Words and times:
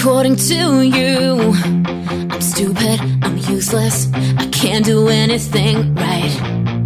According 0.00 0.36
to 0.36 0.82
you, 0.82 1.52
I'm 2.30 2.40
stupid, 2.40 3.00
I'm 3.20 3.36
useless, 3.36 4.08
I 4.14 4.48
can't 4.52 4.84
do 4.84 5.08
anything 5.08 5.92
right. 5.96 6.77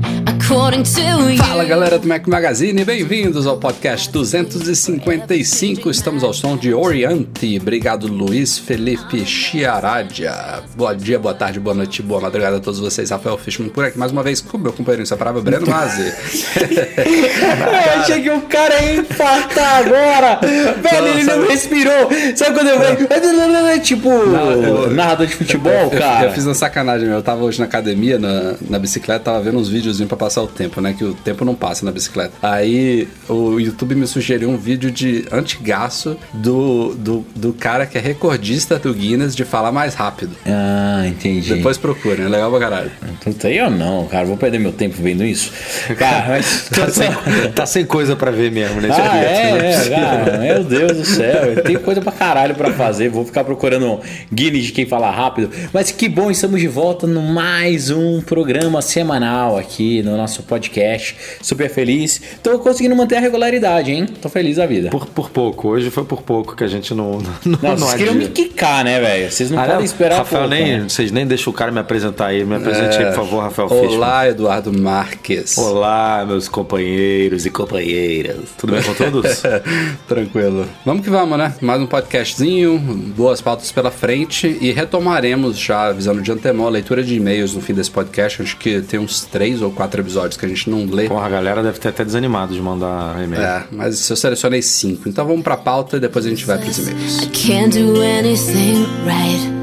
Fala 1.38 1.65
galera 1.65 1.98
do 1.98 2.06
Mac 2.06 2.27
Magazine, 2.27 2.84
bem-vindos 2.84 3.47
ao 3.47 3.56
podcast 3.56 4.10
255. 4.10 5.91
Estamos 5.91 6.23
ao 6.23 6.34
som 6.34 6.59
de 6.59 6.74
Oriente. 6.74 7.59
Obrigado, 7.59 8.06
Luiz 8.06 8.59
Felipe 8.59 9.24
Chiaradia. 9.24 10.62
Bom 10.77 10.95
dia, 10.95 11.19
boa 11.19 11.33
tarde, 11.33 11.59
boa 11.59 11.74
noite, 11.74 12.02
boa 12.02 12.20
madrugada 12.20 12.59
a 12.59 12.60
todos 12.60 12.80
vocês. 12.80 13.09
Rafael 13.09 13.38
Fishman 13.38 13.70
por 13.70 13.87
aqui 13.87 13.98
mais 13.98 14.12
uma 14.12 14.23
vez 14.23 14.43
com 14.43 14.59
meu 14.59 14.74
companheiro 14.74 15.02
inseparável, 15.02 15.41
Breno 15.41 15.66
Mazzi. 15.66 16.12
eu 16.60 18.01
achei 18.01 18.21
que 18.21 18.30
o 18.30 18.43
cara 18.43 18.82
ia 18.82 18.96
infartar 18.96 19.87
agora. 19.87 20.38
Velho, 20.43 21.07
ele 21.07 21.24
não 21.24 21.48
respirou. 21.48 22.10
Sabe 22.37 22.59
quando 22.59 22.69
eu 22.69 22.79
vejo? 22.79 23.82
Tipo, 23.82 24.10
não, 24.10 24.52
eu, 24.52 24.91
narrador 24.91 25.27
de 25.27 25.34
futebol, 25.34 25.88
cara. 25.91 26.24
Eu, 26.24 26.29
eu, 26.29 26.34
fiz 26.34 26.45
uma 26.45 26.55
sacanagem, 26.55 27.09
meu. 27.09 27.16
Eu 27.16 27.23
tava 27.23 27.43
hoje 27.43 27.59
na 27.59 27.65
academia, 27.65 28.19
na, 28.19 28.55
na 28.69 28.79
bicicleta, 28.79 29.24
tava 29.24 29.41
vendo 29.41 29.59
uns 29.59 29.71
videozinhos 29.71 30.09
pra 30.09 30.16
passar 30.16 30.41
o 30.42 30.46
tempo, 30.46 30.80
né? 30.80 30.95
Que 30.96 31.05
o 31.05 31.14
tempo 31.14 31.45
não 31.45 31.55
passa 31.55 31.85
na 31.85 31.93
bicicleta. 31.93 32.32
Aí 32.43 33.09
o 33.29 33.59
YouTube 33.59 33.95
me 33.95 34.07
sugeriu 34.07 34.51
um 34.51 34.57
vídeo 34.57 34.90
de 34.90 35.24
antigaço 35.30 36.16
do, 36.32 36.95
do, 36.95 37.24
do 37.34 37.52
cara 37.52 37.87
que 37.87 37.99
é 37.99 38.01
recordista 38.01 38.79
do 38.79 38.93
Guinness 38.93 39.34
de 39.34 39.45
falar 39.45 39.73
mais 39.73 39.95
rápido. 39.95 40.32
Ah, 40.46 41.04
entendi. 41.07 41.54
Depois 41.54 41.79
procurem, 41.79 42.26
é 42.26 42.29
legal 42.29 42.51
pra 42.51 42.60
caralho. 42.60 42.90
Puta, 43.23 43.51
eu 43.51 43.71
não, 43.71 44.07
cara. 44.07 44.24
Vou 44.24 44.37
perder 44.37 44.59
meu 44.59 44.73
tempo 44.73 44.96
vendo 45.01 45.24
isso. 45.24 45.52
Cara, 45.99 46.29
mas. 46.29 46.68
tá, 46.68 46.88
sem, 46.88 47.10
tá 47.54 47.66
sem 47.66 47.84
coisa 47.84 48.16
pra 48.16 48.30
ver 48.30 48.51
mesmo 48.51 48.80
nesse 48.80 49.01
ah, 49.01 49.16
é, 49.16 49.52
né? 49.52 49.73
é, 49.73 49.90
cara. 49.90 50.38
Meu 50.38 50.65
Deus 50.65 50.96
do 50.96 51.04
céu. 51.04 51.62
Tem 51.62 51.77
coisa 51.77 52.01
pra 52.01 52.12
caralho 52.12 52.54
pra 52.54 52.73
fazer. 52.73 53.09
Vou 53.09 53.24
ficar 53.24 53.45
procurando 53.45 54.01
Guinness 54.32 54.65
de 54.65 54.73
quem 54.73 54.87
fala 54.87 55.10
rápido. 55.10 55.51
Mas 55.73 55.90
que 55.90 56.09
bom, 56.09 56.30
estamos 56.30 56.60
de 56.60 56.68
volta 56.68 57.06
no 57.06 57.23
mais 57.23 57.90
um 57.90 58.21
programa 58.21 58.80
semanal 58.80 59.59
aqui 59.59 60.02
no 60.02 60.16
nosso 60.16 60.32
podcast. 60.41 61.16
Super 61.43 61.69
feliz. 61.69 62.23
Tô 62.43 62.59
conseguindo 62.61 62.95
manter 62.95 63.16
a 63.16 63.21
regularidade, 63.21 63.91
hein? 63.91 64.06
Tô 64.06 64.28
feliz 64.28 64.56
da 64.56 64.66
vida. 64.66 64.91
Por, 64.91 65.06
por 65.06 65.31
pouco. 65.31 65.69
Hoje 65.69 65.91
foi 65.91 66.05
por 66.05 66.22
pouco 66.22 66.55
que 66.55 66.62
a 66.62 66.69
gente 66.69 66.94
não. 66.94 67.12
Não, 67.44 67.59
não, 67.61 67.77
vocês 67.77 67.94
queriam 67.94 68.15
me 68.15 68.28
quicar, 68.28 68.84
né, 68.84 69.00
velho? 69.00 69.31
Vocês 69.31 69.50
não 69.50 69.59
ah, 69.59 69.66
podem 69.66 69.84
esperar 69.84 70.19
Rafael, 70.19 70.43
pouco, 70.43 70.55
nem, 70.55 70.78
né? 70.78 70.89
vocês 70.89 71.11
nem 71.11 71.27
deixam 71.27 71.53
o 71.53 71.56
cara 71.56 71.71
me 71.71 71.81
apresentar 71.81 72.27
aí. 72.27 72.44
Me 72.44 72.56
apresente 72.56 72.97
é... 72.97 72.99
aí, 72.99 73.05
por 73.06 73.15
favor, 73.16 73.43
Rafael 73.43 73.69
Olá, 73.69 74.28
Eduardo 74.28 74.72
Marques. 74.72 75.59
Olá, 75.59 76.25
meus 76.27 76.49
companheiros 76.49 77.44
e 77.44 77.50
companheiras. 77.50 78.37
Tudo 78.56 78.72
bem 78.72 78.83
com 78.83 78.94
todos? 78.94 79.43
Tranquilo. 80.06 80.67
Vamos 80.84 81.03
que 81.03 81.11
vamos, 81.11 81.37
né? 81.37 81.55
Mais 81.61 81.81
um 81.81 81.87
podcastzinho, 81.87 82.78
boas 83.17 83.41
pautas 83.41 83.72
pela 83.72 83.91
frente 83.91 84.56
e 84.61 84.71
retomaremos 84.72 85.59
já, 85.59 85.89
avisando 85.89 86.22
de 86.22 86.31
antemão, 86.31 86.67
a 86.67 86.71
leitura 86.71 87.03
de 87.03 87.15
e-mails 87.15 87.55
no 87.55 87.61
fim 87.61 87.75
desse 87.75 87.91
podcast. 87.91 88.43
Acho 88.43 88.56
que 88.56 88.81
tem 88.83 89.00
uns 89.00 89.25
três 89.25 89.62
ou 89.62 89.71
quatro 89.71 90.00
episódios 90.00 90.12
que 90.38 90.47
a 90.47 90.49
gente 90.49 90.69
não 90.69 90.84
lê. 90.87 91.09
Porra, 91.09 91.27
a 91.27 91.31
galera 91.31 91.62
deve 91.62 91.78
ter 91.78 91.88
até 91.88 92.05
desanimado 92.05 92.55
de 92.55 92.60
mandar 92.60 93.22
e-mail. 93.22 93.43
É, 93.43 93.65
mas 93.71 94.09
eu 94.09 94.16
selecionei 94.16 94.62
cinco. 94.62 95.09
Então 95.09 95.27
vamos 95.27 95.43
pra 95.43 95.56
pauta 95.56 95.97
e 95.97 96.00
depois 96.00 96.27
a 96.27 96.28
gente 96.28 96.45
vai 96.45 96.59
pros 96.59 96.78
e-mails. 96.78 97.23
I 97.23 97.27
can't 97.27 97.78
do 97.78 98.00
anything 98.00 98.87
right. 99.05 99.62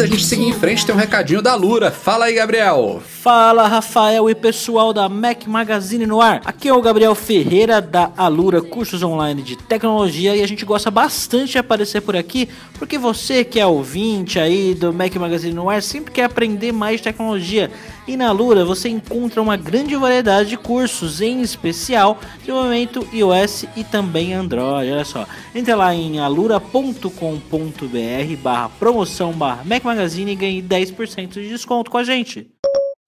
Da 0.00 0.06
gente 0.06 0.24
seguir 0.24 0.44
em 0.44 0.52
frente, 0.54 0.86
tem 0.86 0.94
um 0.94 0.98
recadinho 0.98 1.42
da 1.42 1.54
Lura. 1.54 1.90
Fala 1.90 2.24
aí, 2.24 2.34
Gabriel. 2.34 3.02
Fala, 3.04 3.68
Rafael 3.68 4.30
e 4.30 4.34
pessoal 4.34 4.94
da 4.94 5.10
Mac 5.10 5.46
Magazine 5.46 6.06
no 6.06 6.22
ar. 6.22 6.40
Aqui 6.46 6.70
é 6.70 6.72
o 6.72 6.80
Gabriel 6.80 7.14
Ferreira 7.14 7.82
da 7.82 8.10
Alura 8.16 8.62
Cursos 8.62 9.02
Online 9.02 9.42
de 9.42 9.56
Tecnologia 9.56 10.34
e 10.34 10.42
a 10.42 10.48
gente 10.48 10.64
gosta 10.64 10.90
bastante 10.90 11.52
de 11.52 11.58
aparecer 11.58 12.00
por 12.00 12.16
aqui 12.16 12.48
porque 12.78 12.96
você 12.96 13.44
que 13.44 13.60
é 13.60 13.66
ouvinte 13.66 14.38
aí 14.38 14.74
do 14.74 14.90
Mac 14.90 15.14
Magazine 15.16 15.52
no 15.52 15.68
ar 15.68 15.82
sempre 15.82 16.10
quer 16.10 16.24
aprender 16.24 16.72
mais 16.72 17.02
tecnologia. 17.02 17.70
E 18.06 18.16
na 18.16 18.28
Alura 18.28 18.64
você 18.64 18.88
encontra 18.88 19.40
uma 19.40 19.56
grande 19.56 19.94
variedade 19.96 20.50
de 20.50 20.56
cursos, 20.56 21.20
em 21.20 21.42
especial 21.42 22.18
desenvolvimento 22.40 23.06
iOS 23.12 23.66
e 23.76 23.84
também 23.84 24.34
Android. 24.34 24.90
Olha 24.90 25.04
só, 25.04 25.26
entre 25.54 25.74
lá 25.74 25.94
em 25.94 26.18
alura.com.br 26.18 27.10
barra 28.42 28.68
promoção 28.78 29.32
barra 29.32 29.62
Mac 29.64 29.84
Magazine 29.84 30.32
e 30.32 30.36
ganhe 30.36 30.62
10% 30.62 31.34
de 31.34 31.48
desconto 31.48 31.90
com 31.90 31.98
a 31.98 32.04
gente. 32.04 32.50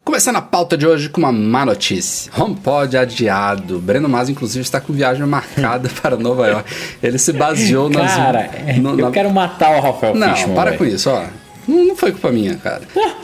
Começando 0.05 0.37
a 0.37 0.43
pauta 0.43 0.77
de 0.77 0.85
hoje 0.85 1.09
com 1.09 1.21
uma 1.21 1.31
má 1.31 1.65
notícia. 1.65 2.31
HomePod 2.37 2.97
adiado. 2.97 3.79
Breno 3.79 4.09
Mas, 4.09 4.29
inclusive, 4.29 4.61
está 4.61 4.81
com 4.81 4.93
viagem 4.93 5.25
marcada 5.25 5.89
para 6.03 6.17
Nova 6.17 6.49
York. 6.49 6.71
Ele 7.01 7.19
se 7.19 7.33
baseou 7.33 7.89
nas... 7.89 8.13
Cara, 8.13 8.51
no, 8.81 8.91
eu 8.91 9.07
na... 9.07 9.11
quero 9.13 9.31
matar 9.31 9.79
o 9.79 9.81
Rafael 9.81 10.15
Não, 10.15 10.35
Fishman, 10.35 10.57
para 10.57 10.71
véio. 10.73 10.79
com 10.79 10.85
isso, 10.85 11.09
ó. 11.09 11.25
Não, 11.67 11.84
não, 11.84 11.97
foi 11.97 12.12
culpa 12.12 12.31
minha, 12.31 12.56
cara. 12.56 12.83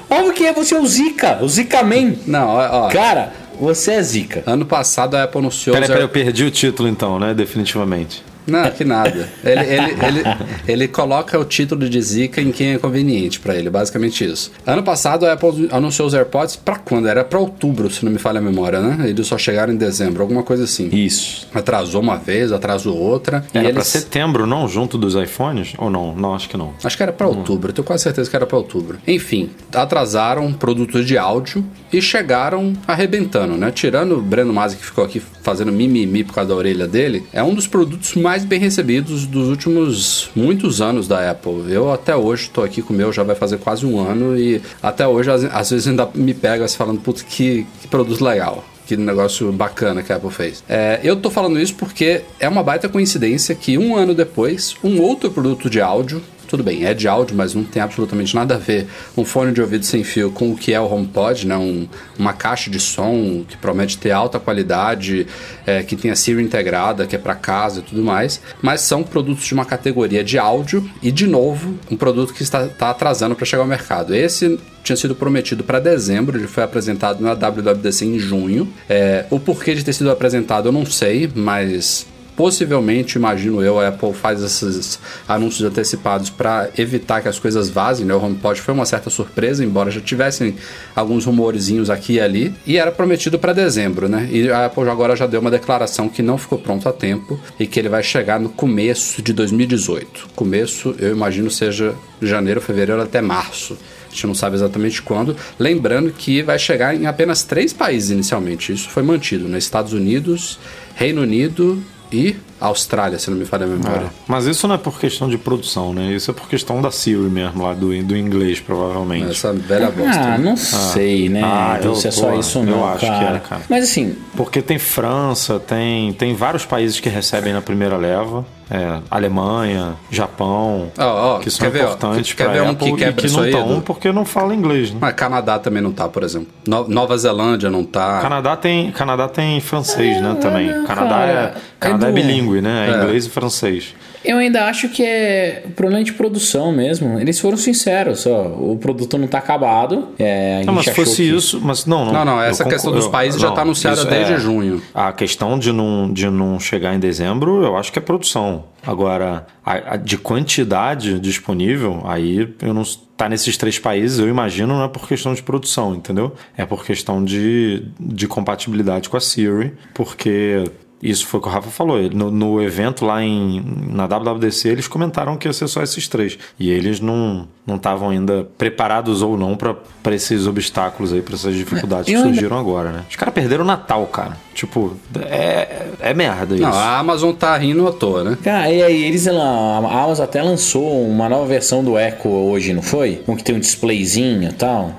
Óbvio 0.09 0.33
que 0.33 0.47
é 0.47 0.53
você 0.53 0.75
é 0.75 0.81
o 0.81 0.87
Zika, 0.87 1.39
o 1.43 1.49
Zika 1.49 1.83
Man. 1.83 2.15
Não, 2.27 2.49
ó. 2.49 2.87
ó. 2.87 2.89
Cara, 2.89 3.33
você 3.61 3.93
é 3.93 4.03
Zika. 4.03 4.43
Ano 4.47 4.65
passado 4.65 5.17
a 5.17 5.25
Apple 5.25 5.41
anunciou... 5.41 5.75
Peraí, 5.75 5.89
peraí, 5.89 6.03
eu 6.03 6.09
perdi 6.09 6.45
o 6.45 6.51
título 6.51 6.89
então, 6.89 7.19
né? 7.19 7.35
Definitivamente. 7.35 8.23
Não, 8.49 8.71
que 8.71 8.85
nada. 8.85 9.29
Ele, 9.45 9.61
ele, 9.61 9.91
ele, 9.93 10.23
ele 10.67 10.89
coloca 10.89 11.39
o 11.39 11.45
título 11.45 11.89
de 11.89 12.01
Zika 12.01 12.41
em 12.41 12.51
quem 12.51 12.75
é 12.75 12.79
conveniente 12.79 13.39
para 13.41 13.55
ele, 13.55 13.71
basicamente 13.71 14.25
isso. 14.25 14.51
Ano 14.67 14.83
passado 14.83 15.27
a 15.27 15.33
Apple 15.33 15.69
anunciou 15.71 16.09
os 16.09 16.15
AirPods 16.15 16.57
para 16.57 16.77
quando? 16.77 17.09
Era 17.09 17.25
para 17.25 17.39
outubro, 17.39 17.91
se 17.91 18.05
não 18.05 18.13
me 18.13 18.19
falha 18.19 18.39
a 18.39 18.43
memória, 18.43 18.81
né? 18.81 19.09
Eles 19.09 19.27
só 19.27 19.37
chegaram 19.37 19.73
em 19.73 19.77
dezembro, 19.77 20.23
alguma 20.23 20.43
coisa 20.43 20.65
assim. 20.65 20.89
Isso. 20.93 21.47
Atrasou 21.55 22.01
uma 22.01 22.17
vez, 22.17 22.53
atrasou 22.53 22.97
outra. 22.97 23.45
Era 23.53 23.65
eles... 23.65 23.75
para 23.75 23.85
setembro, 23.85 24.47
não? 24.47 24.67
Junto 24.69 24.97
dos 24.97 25.15
iPhones? 25.15 25.75
Ou 25.79 25.91
não? 25.91 26.15
Não, 26.15 26.35
acho 26.35 26.49
que 26.49 26.57
não. 26.57 26.75
Acho 26.83 26.97
que 26.97 27.03
era 27.03 27.13
para 27.13 27.29
outubro, 27.29 27.73
tenho 27.73 27.85
quase 27.85 28.03
certeza 28.05 28.29
que 28.29 28.37
era 28.37 28.47
para 28.47 28.57
outubro. 28.57 28.99
Enfim, 29.07 29.51
atrasaram 29.73 30.53
produtos 30.53 31.07
de 31.07 31.19
áudio 31.19 31.65
e 31.93 32.01
chegaram 32.01 32.73
arrebentando, 32.87 33.57
né? 33.57 33.71
Tirando 33.71 34.17
o 34.17 34.23
Breno 34.23 34.53
Masi 34.53 34.77
que 34.77 34.85
ficou 34.85 35.05
aqui 35.05 35.21
fazendo 35.43 35.73
mimimi 35.73 36.25
por 36.25 36.35
causa 36.35 36.51
da 36.51 36.57
orelha 36.57 36.87
dele, 36.87 37.25
é 37.33 37.43
um 37.43 37.55
dos 37.55 37.67
produtos 37.67 38.15
mais 38.15 38.38
mais 38.39 38.45
bem 38.45 38.61
recebidos 38.61 39.27
dos 39.27 39.49
últimos 39.49 40.31
muitos 40.37 40.81
anos 40.81 41.09
da 41.09 41.29
Apple. 41.29 41.73
Eu 41.73 41.93
até 41.93 42.15
hoje 42.15 42.45
estou 42.45 42.63
aqui 42.63 42.81
com 42.81 42.95
o 42.95 42.97
meu, 42.97 43.13
já 43.13 43.25
vai 43.25 43.35
fazer 43.35 43.59
quase 43.59 43.85
um 43.85 43.99
ano 43.99 44.39
e 44.39 44.63
até 44.81 45.09
hoje 45.09 45.29
às, 45.29 45.43
às 45.45 45.71
vezes 45.71 45.89
ainda 45.89 46.09
me 46.15 46.33
pega 46.33 46.65
assim, 46.65 46.77
falando, 46.77 47.01
putz, 47.01 47.23
que, 47.23 47.67
que 47.81 47.89
produto 47.89 48.23
legal 48.23 48.65
que 48.87 48.97
negócio 48.97 49.53
bacana 49.53 50.03
que 50.03 50.13
a 50.13 50.17
Apple 50.17 50.31
fez. 50.31 50.65
É, 50.69 51.01
eu 51.03 51.17
tô 51.17 51.31
falando 51.31 51.61
isso 51.61 51.75
porque 51.75 52.23
é 52.41 52.49
uma 52.49 52.63
baita 52.63 52.89
coincidência 52.89 53.55
que 53.55 53.77
um 53.77 53.97
ano 53.97 54.15
depois, 54.15 54.77
um 54.83 55.01
outro 55.03 55.31
produto 55.31 55.69
de 55.69 55.81
áudio 55.81 56.23
tudo 56.49 56.65
bem, 56.65 56.85
é 56.85 56.95
de 56.95 57.07
áudio, 57.07 57.37
mas 57.37 57.55
não 57.55 57.63
tem 57.63 57.81
absolutamente 57.83 58.35
nada 58.35 58.55
a 58.55 58.59
ver 58.59 58.89
um 59.17 59.25
fone 59.25 59.53
de 59.53 59.61
ouvido 59.61 59.85
sem 59.85 60.03
fio 60.03 60.31
com 60.31 60.51
o 60.51 60.57
que 60.57 60.73
é 60.73 60.81
o 60.81 60.91
HomePod, 60.91 61.47
né? 61.47 61.57
Um, 61.57 61.87
uma 62.19 62.33
caixa 62.33 62.71
de 62.71 62.81
som 62.81 63.45
que 63.47 63.57
promete 63.57 63.99
ter 63.99 64.11
alta 64.11 64.41
qualidade, 64.41 65.27
é, 65.67 65.83
que 65.83 65.95
tem 65.95 66.11
a 66.11 66.17
Siri 66.17 66.43
integrada, 66.43 67.07
que 67.07 67.15
é 67.15 67.19
para 67.19 67.35
casa 67.35 67.81
e 67.81 67.83
tudo 67.83 68.03
mais, 68.03 68.41
mas 68.63 68.81
são 68.81 69.03
produtos 69.03 69.45
de 69.45 69.53
uma 69.53 69.65
categoria 69.65 70.25
de 70.25 70.39
áudio 70.39 70.89
e, 71.03 71.13
de 71.13 71.27
novo, 71.27 71.79
um 71.91 71.97
produto 71.97 72.33
que 72.33 72.43
está, 72.43 72.65
está 72.65 72.91
atrasando 72.91 73.35
para 73.35 73.45
chegar 73.45 73.63
ao 73.63 73.69
mercado. 73.69 74.15
Esse 74.15 74.59
tinha 74.83 74.97
sido 74.97 75.15
prometido 75.15 75.63
para 75.63 75.79
dezembro, 75.79 76.39
ele 76.39 76.47
foi 76.47 76.65
apresentado 76.65 77.23
na 77.23 77.35
WWDC 77.35 78.07
em 78.07 78.19
junho. 78.19 78.67
É, 78.89 79.27
o 79.31 79.39
porquê 79.39 79.75
de 79.75 79.85
ter 79.85 79.93
sido 79.93 80.11
apresentado 80.11 80.69
eu 80.69 80.73
não 80.73 80.87
sei, 80.87 81.31
mas 81.35 82.07
possivelmente, 82.39 83.19
imagino 83.19 83.61
eu, 83.65 83.81
a 83.81 83.89
Apple 83.89 84.13
faz 84.13 84.41
esses 84.41 85.01
anúncios 85.27 85.69
antecipados 85.69 86.31
para 86.31 86.71
evitar 86.79 87.21
que 87.21 87.27
as 87.27 87.37
coisas 87.37 87.69
vazem, 87.69 88.07
né? 88.07 88.15
O 88.15 88.25
HomePod 88.25 88.61
foi 88.61 88.73
uma 88.73 88.87
certa 88.87 89.11
surpresa, 89.11 89.65
embora 89.65 89.91
já 89.91 90.01
tivessem 90.01 90.55
alguns 90.95 91.25
rumorezinhos 91.25 91.91
aqui 91.91 92.13
e 92.13 92.21
ali, 92.21 92.55
e 92.65 92.79
era 92.79 92.93
prometido 92.93 93.41
para 93.41 93.53
dezembro, 93.53 94.09
né? 94.09 94.29
E 94.31 94.49
a 94.53 94.67
Apple 94.67 94.89
agora 94.89 95.17
já 95.17 95.27
deu 95.27 95.41
uma 95.41 95.51
declaração 95.51 96.09
que 96.09 96.23
não 96.23 96.39
ficou 96.39 96.59
pronto 96.59 96.89
a 96.89 96.93
tempo 96.93 97.41
e 97.59 97.67
que 97.67 97.81
ele 97.81 97.89
vai 97.89 98.05
chegar 98.05 98.39
no 98.39 98.51
começo 98.51 99.21
de 99.21 99.33
2018. 99.33 100.29
Começo, 100.37 100.95
eu 101.01 101.11
imagino, 101.11 101.51
seja 101.51 101.93
janeiro, 102.23 102.61
fevereiro 102.61 103.03
até 103.03 103.21
março. 103.21 103.77
A 104.07 104.11
gente 104.15 104.29
não 104.29 104.35
sabe 104.35 104.55
exatamente 104.55 105.03
quando. 105.03 105.37
Lembrando 105.59 106.13
que 106.13 106.41
vai 106.43 106.59
chegar 106.59 106.95
em 106.95 107.07
apenas 107.07 107.43
três 107.43 107.73
países 107.73 108.11
inicialmente. 108.11 108.73
Isso 108.73 108.89
foi 108.89 109.03
mantido, 109.03 109.49
né? 109.49 109.59
Estados 109.59 109.93
Unidos, 109.93 110.57
Reino 110.95 111.23
Unido 111.23 111.83
e 112.13 112.37
Austrália, 112.61 113.19
se 113.19 113.31
não 113.31 113.37
me 113.37 113.45
falha 113.45 113.65
a 113.65 113.69
memória. 113.69 114.07
É. 114.07 114.11
Mas 114.27 114.47
isso 114.47 114.67
não 114.67 114.75
é 114.75 114.79
por 114.79 114.99
questão 114.99 115.29
de 115.29 115.39
produção, 115.39 115.95
né? 115.95 116.13
Isso 116.13 116.31
é 116.31 116.35
por 116.35 116.49
questão 116.49 116.83
da 116.83 116.91
Siri 116.91 117.19
mesmo, 117.19 117.63
lá 117.63 117.73
do, 117.73 118.03
do 118.03 118.17
inglês, 118.17 118.59
provavelmente. 118.59 119.31
Essa 119.31 119.53
velha 119.53 119.91
bosta. 119.91 120.21
Ah, 120.21 120.39
não 120.39 120.53
ah. 120.53 120.57
sei, 120.57 121.29
né? 121.29 121.41
Ah, 121.45 121.77
então, 121.79 121.95
se 121.95 122.09
é 122.09 122.11
só 122.11 122.37
isso 122.39 122.63
não, 122.63 122.79
Eu 122.79 122.85
acho 122.87 123.07
cara. 123.07 123.19
que 123.19 123.37
é, 123.37 123.49
cara. 123.49 123.63
Mas 123.69 123.85
assim... 123.85 124.17
Porque 124.37 124.61
tem 124.61 124.79
França, 124.79 125.61
tem, 125.61 126.13
tem 126.13 126.35
vários 126.35 126.65
países 126.65 126.99
que 126.99 127.09
recebem 127.09 127.53
na 127.53 127.61
primeira 127.61 127.97
leva. 127.97 128.45
É, 128.71 129.01
Alemanha, 129.11 129.95
Japão, 130.11 130.93
oh, 130.99 131.37
oh, 131.37 131.39
que 131.39 131.51
são 131.51 131.69
importantes 131.69 132.35
para 132.35 132.49
ver 132.49 132.63
um 132.63 132.75
que, 132.75 132.87
e 132.87 133.13
que 133.15 133.31
não 133.31 133.47
estão 133.47 133.81
porque 133.81 134.13
não 134.13 134.27
fala 134.27 134.55
inglês. 134.55 134.91
Né? 134.91 134.99
Mas 135.01 135.15
Canadá 135.15 135.59
também 135.59 135.83
não 135.83 135.91
tá, 135.91 136.07
por 136.07 136.23
exemplo. 136.23 136.49
No, 136.67 136.87
Nova 136.87 137.17
Zelândia 137.17 137.71
não 137.71 137.83
tá. 137.83 138.21
Canadá 138.21 138.57
tem, 138.57 138.91
Canadá 138.93 139.27
tem 139.27 139.59
francês, 139.61 140.21
né, 140.21 140.37
também. 140.39 140.85
Canadá 140.85 141.23
é, 141.23 141.55
Canadá 141.81 142.09
é, 142.09 142.11
é 142.11 142.13
bilíngue, 142.13 142.61
né? 142.61 142.89
É, 142.89 142.93
é 142.93 142.97
inglês 142.99 143.25
e 143.25 143.31
francês. 143.31 143.95
Eu 144.25 144.39
ainda 144.39 144.67
acho 144.67 144.89
que 144.89 145.03
é 145.03 145.65
problema 145.77 146.03
de 146.03 146.13
produção 146.13 146.73
mesmo. 146.73 147.19
Eles 147.19 147.39
foram 147.39 147.57
sinceros, 147.57 148.27
ó. 148.27 148.47
O 148.47 148.77
produto 148.77 149.17
não 149.17 149.27
está 149.27 149.39
acabado. 149.39 150.09
É, 150.19 150.63
não, 150.65 150.75
mas 150.75 150.87
se 150.87 150.95
fosse 150.95 151.17
que... 151.17 151.23
isso, 151.23 151.61
mas 151.63 151.87
não, 151.87 152.05
não. 152.05 152.13
Não, 152.13 152.25
não, 152.25 152.43
essa 152.43 152.65
questão 152.65 152.93
dos 152.93 153.07
países 153.07 153.41
eu, 153.41 153.43
já 153.43 153.49
está 153.51 153.63
anunciada 153.63 154.05
desde 154.05 154.35
é, 154.35 154.39
junho. 154.39 154.83
A 154.95 155.13
questão 155.13 155.59
de 155.59 155.73
não, 155.73 156.13
de 156.13 156.29
não 156.29 156.59
chegar 156.59 156.95
em 156.95 156.99
dezembro, 156.99 157.63
eu 157.65 157.77
acho 157.77 157.93
que 157.93 157.99
é 157.99 158.03
produção. 158.03 158.65
Agora, 158.87 159.47
a, 159.65 159.95
a, 159.95 159.97
de 159.97 160.17
quantidade 160.17 161.19
disponível, 161.19 162.03
aí 162.05 162.55
eu 162.63 162.73
não 162.73 162.85
tá 163.17 163.29
nesses 163.29 163.57
três 163.57 163.79
países, 163.79 164.19
eu 164.19 164.29
imagino, 164.29 164.75
não 164.75 164.85
é 164.85 164.89
por 164.89 165.07
questão 165.09 165.35
de 165.35 165.43
produção, 165.43 165.95
entendeu? 165.95 166.35
É 166.57 166.65
por 166.65 166.85
questão 166.85 167.25
de, 167.25 167.83
de 167.99 168.29
compatibilidade 168.29 169.09
com 169.09 169.17
a 169.17 169.21
Siri, 169.21 169.75
porque 169.93 170.65
isso 171.03 171.27
foi 171.27 171.39
o 171.39 171.43
que 171.43 171.49
o 171.49 171.53
Rafa 171.53 171.71
falou. 171.71 172.01
No, 172.11 172.31
no, 172.31 172.63
evento 172.63 173.05
lá 173.05 173.23
em, 173.23 173.63
na 173.91 174.07
WWDC, 174.07 174.69
eles 174.69 174.89
comentaram 174.89 175.37
que 175.37 175.47
ia 175.47 175.53
ser 175.53 175.69
só 175.69 175.83
esses 175.83 176.09
três. 176.09 176.39
E 176.59 176.71
eles 176.71 177.01
não 177.01 177.47
estavam 177.69 178.11
ainda 178.11 178.49
preparados 178.57 179.23
ou 179.23 179.37
não 179.37 179.57
para 179.57 179.77
esses 180.15 180.47
obstáculos 180.47 181.13
aí, 181.13 181.23
para 181.23 181.35
essas 181.35 181.55
dificuldades 181.55 182.13
é, 182.13 182.17
que 182.17 182.23
surgiram 182.23 182.59
ainda... 182.59 182.71
agora, 182.71 182.91
né? 182.91 183.05
Os 183.09 183.17
caras 183.17 183.35
perderam 183.35 183.65
o 183.65 183.67
Natal, 183.67 184.07
cara. 184.07 184.37
Tipo, 184.55 184.97
é, 185.21 185.87
é 186.01 186.15
merda 186.15 186.55
isso. 186.55 186.65
Não, 186.65 186.73
a 186.73 186.99
Amazon 186.99 187.33
tá 187.33 187.57
rindo 187.57 187.87
à 187.87 187.93
toa, 187.93 188.25
né? 188.25 188.39
Cara, 188.43 188.71
e 188.71 188.83
aí 188.83 189.05
eles, 189.05 189.29
a 189.29 189.77
Amazon 189.77 190.25
até 190.25 190.43
lançou 190.43 191.07
uma 191.09 191.29
nova 191.29 191.47
versão 191.47 191.85
do 191.85 191.97
Echo 191.97 192.29
hoje, 192.29 192.73
não 192.73 192.83
foi? 192.83 193.23
Um 193.29 193.37
que 193.37 193.45
tem 193.45 193.55
um 193.55 193.61
displayzinho 193.61 194.49
e 194.49 194.53
tal. 194.53 194.93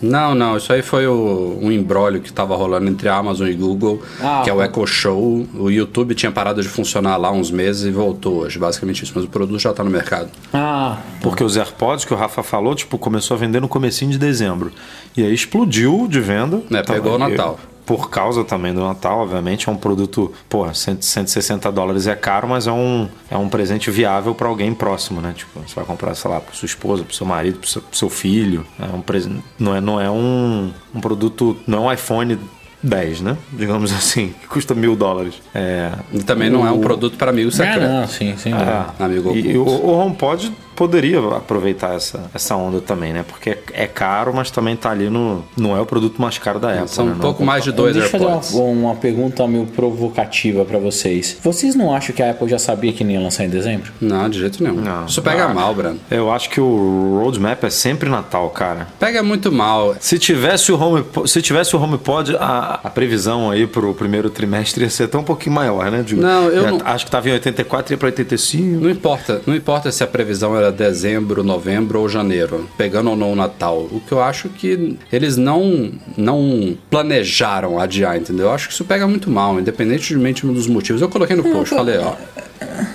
Não, 0.00 0.34
não, 0.34 0.56
isso 0.56 0.72
aí 0.72 0.80
foi 0.80 1.06
o, 1.06 1.58
um 1.60 1.70
embrólio 1.70 2.20
que 2.20 2.32
tava 2.32 2.56
rolando 2.56 2.88
entre 2.88 3.08
a 3.08 3.16
Amazon 3.16 3.48
e 3.48 3.54
Google, 3.54 4.00
ah, 4.22 4.40
que 4.42 4.48
é 4.48 4.54
o 4.54 4.62
Echo 4.62 4.86
Show. 4.86 5.33
O 5.54 5.70
YouTube 5.70 6.14
tinha 6.14 6.30
parado 6.30 6.62
de 6.62 6.68
funcionar 6.68 7.16
lá 7.16 7.30
uns 7.30 7.50
meses 7.50 7.84
e 7.84 7.90
voltou 7.90 8.40
hoje, 8.40 8.58
basicamente 8.58 9.02
isso. 9.02 9.12
Mas 9.14 9.24
o 9.24 9.28
produto 9.28 9.58
já 9.58 9.72
tá 9.72 9.82
no 9.82 9.90
mercado. 9.90 10.30
Ah. 10.52 10.98
Porque 11.20 11.42
os 11.42 11.56
AirPods 11.56 12.04
que 12.04 12.12
o 12.12 12.16
Rafa 12.16 12.42
falou, 12.42 12.74
tipo, 12.74 12.98
começou 12.98 13.36
a 13.36 13.38
vender 13.38 13.60
no 13.60 13.68
comecinho 13.68 14.10
de 14.10 14.18
dezembro. 14.18 14.72
E 15.16 15.22
aí 15.22 15.34
explodiu 15.34 16.06
de 16.08 16.20
venda. 16.20 16.62
É, 16.70 16.82
pegou 16.82 17.14
o 17.14 17.18
Natal 17.18 17.58
por 17.86 18.08
causa 18.08 18.44
também 18.44 18.72
do 18.72 18.80
Natal, 18.80 19.20
obviamente, 19.20 19.68
é 19.68 19.72
um 19.72 19.76
produto, 19.76 20.32
pô, 20.48 20.72
160 20.72 21.70
dólares 21.70 22.06
é 22.06 22.14
caro, 22.14 22.48
mas 22.48 22.66
é 22.66 22.72
um, 22.72 23.08
é 23.30 23.36
um 23.36 23.48
presente 23.48 23.90
viável 23.90 24.34
para 24.34 24.48
alguém 24.48 24.72
próximo, 24.74 25.20
né? 25.20 25.34
Tipo, 25.36 25.60
você 25.60 25.74
vai 25.74 25.84
comprar, 25.84 26.14
sei 26.14 26.30
lá, 26.30 26.40
para 26.40 26.54
sua 26.54 26.66
esposa, 26.66 27.04
para 27.04 27.14
seu 27.14 27.26
marido, 27.26 27.58
para 27.58 27.68
seu, 27.68 27.82
seu 27.92 28.10
filho. 28.10 28.66
É 28.80 28.94
um 28.94 29.00
presente, 29.02 29.42
não 29.58 29.74
é, 29.76 29.80
não 29.80 30.00
é 30.00 30.10
um, 30.10 30.72
um 30.94 31.00
produto, 31.00 31.56
não 31.66 31.78
é 31.78 31.80
um 31.88 31.92
iPhone 31.92 32.38
10, 32.84 33.22
né? 33.22 33.36
Digamos 33.52 33.92
assim, 33.92 34.34
que 34.40 34.46
custa 34.46 34.74
mil 34.74 34.94
dólares. 34.94 35.40
É, 35.54 35.92
e 36.12 36.22
também 36.22 36.50
o, 36.50 36.52
não 36.52 36.66
é 36.66 36.70
um 36.70 36.80
produto 36.80 37.16
para 37.16 37.30
amigo 37.30 37.50
secreto. 37.50 37.80
É, 37.82 37.88
não, 37.88 38.06
sim, 38.06 38.36
sim. 38.36 38.52
É, 38.52 39.02
amigo 39.02 39.34
e, 39.34 39.56
o, 39.56 39.64
o 39.64 39.90
HomePod 39.90 40.52
poderia 40.74 41.18
aproveitar 41.36 41.94
essa, 41.94 42.30
essa 42.34 42.56
onda 42.56 42.80
também, 42.80 43.12
né? 43.12 43.24
Porque 43.26 43.50
é, 43.50 43.58
é, 43.72 43.86
caro, 43.86 44.32
mas 44.34 44.50
também 44.50 44.76
tá 44.76 44.90
ali 44.90 45.08
no. 45.08 45.44
Não 45.56 45.76
é 45.76 45.80
o 45.80 45.86
produto 45.86 46.20
mais 46.20 46.38
caro 46.38 46.58
da 46.58 46.72
Apple. 46.72 46.88
São 46.88 47.06
né? 47.06 47.12
um 47.12 47.18
pouco 47.18 47.40
não, 47.40 47.46
mais 47.46 47.64
de 47.64 47.72
dois 47.72 47.94
Deixa 47.94 48.16
eu 48.16 48.20
fazer 48.20 48.58
uma, 48.58 48.88
uma, 48.88 48.94
pergunta 48.94 49.46
meio 49.46 49.66
provocativa 49.66 50.64
para 50.64 50.78
vocês. 50.78 51.36
Vocês 51.42 51.74
não 51.74 51.94
acham 51.94 52.14
que 52.14 52.22
a 52.22 52.30
Apple 52.30 52.48
já 52.48 52.58
sabia 52.58 52.92
que 52.92 53.04
não 53.04 53.10
ia 53.10 53.20
lançar 53.20 53.44
em 53.44 53.48
dezembro? 53.48 53.92
Não, 54.00 54.28
de 54.28 54.38
jeito 54.38 54.62
nenhum. 54.62 54.76
Não, 54.76 55.06
Isso 55.06 55.22
pega 55.22 55.48
não. 55.48 55.54
mal, 55.54 55.74
Brando. 55.74 56.00
Eu 56.10 56.30
acho 56.30 56.50
que 56.50 56.60
o 56.60 57.20
roadmap 57.22 57.62
é 57.64 57.70
sempre 57.70 58.08
Natal, 58.08 58.48
cara. 58.50 58.88
Pega 58.98 59.22
muito 59.22 59.50
mal. 59.52 59.96
Se 60.00 60.18
tivesse 60.18 60.72
o 60.72 60.80
Home, 60.80 61.04
se 61.26 61.40
tivesse 61.42 61.74
o 61.76 61.82
HomePod, 61.82 62.36
a, 62.36 62.80
a 62.84 62.90
previsão 62.90 63.50
aí 63.50 63.66
pro 63.66 63.94
primeiro 63.94 64.30
trimestre 64.30 64.84
ia 64.84 64.90
ser 64.90 65.04
até 65.04 65.18
um 65.18 65.22
pouquinho 65.22 65.54
maior, 65.54 65.90
né? 65.90 66.02
De, 66.02 66.14
não, 66.14 66.48
eu 66.48 66.72
não... 66.72 66.78
acho 66.84 67.04
que 67.04 67.10
tava 67.10 67.28
em 67.28 67.32
84 67.32 67.92
e 67.92 67.94
ia 67.94 67.98
para 67.98 68.06
85. 68.06 68.80
Não 68.80 68.90
importa, 68.90 69.42
não 69.46 69.54
importa 69.54 69.90
se 69.90 70.02
a 70.02 70.06
previsão 70.06 70.56
era 70.56 70.63
dezembro 70.70 71.42
novembro 71.42 72.00
ou 72.00 72.08
janeiro, 72.08 72.68
pegando 72.76 73.10
ou 73.10 73.16
não 73.16 73.32
o 73.32 73.36
Natal. 73.36 73.78
O 73.90 74.00
que 74.00 74.12
eu 74.12 74.22
acho 74.22 74.48
que 74.48 74.96
eles 75.12 75.36
não 75.36 75.92
não 76.16 76.76
planejaram 76.90 77.78
adiar, 77.78 78.16
entendeu? 78.16 78.46
Eu 78.46 78.52
acho 78.52 78.68
que 78.68 78.74
isso 78.74 78.84
pega 78.84 79.06
muito 79.06 79.30
mal, 79.30 79.58
independentemente 79.58 80.46
dos 80.46 80.66
motivos. 80.66 81.02
Eu 81.02 81.08
coloquei 81.08 81.36
no 81.36 81.42
post, 81.42 81.74
falei, 81.74 81.98
ó, 81.98 82.14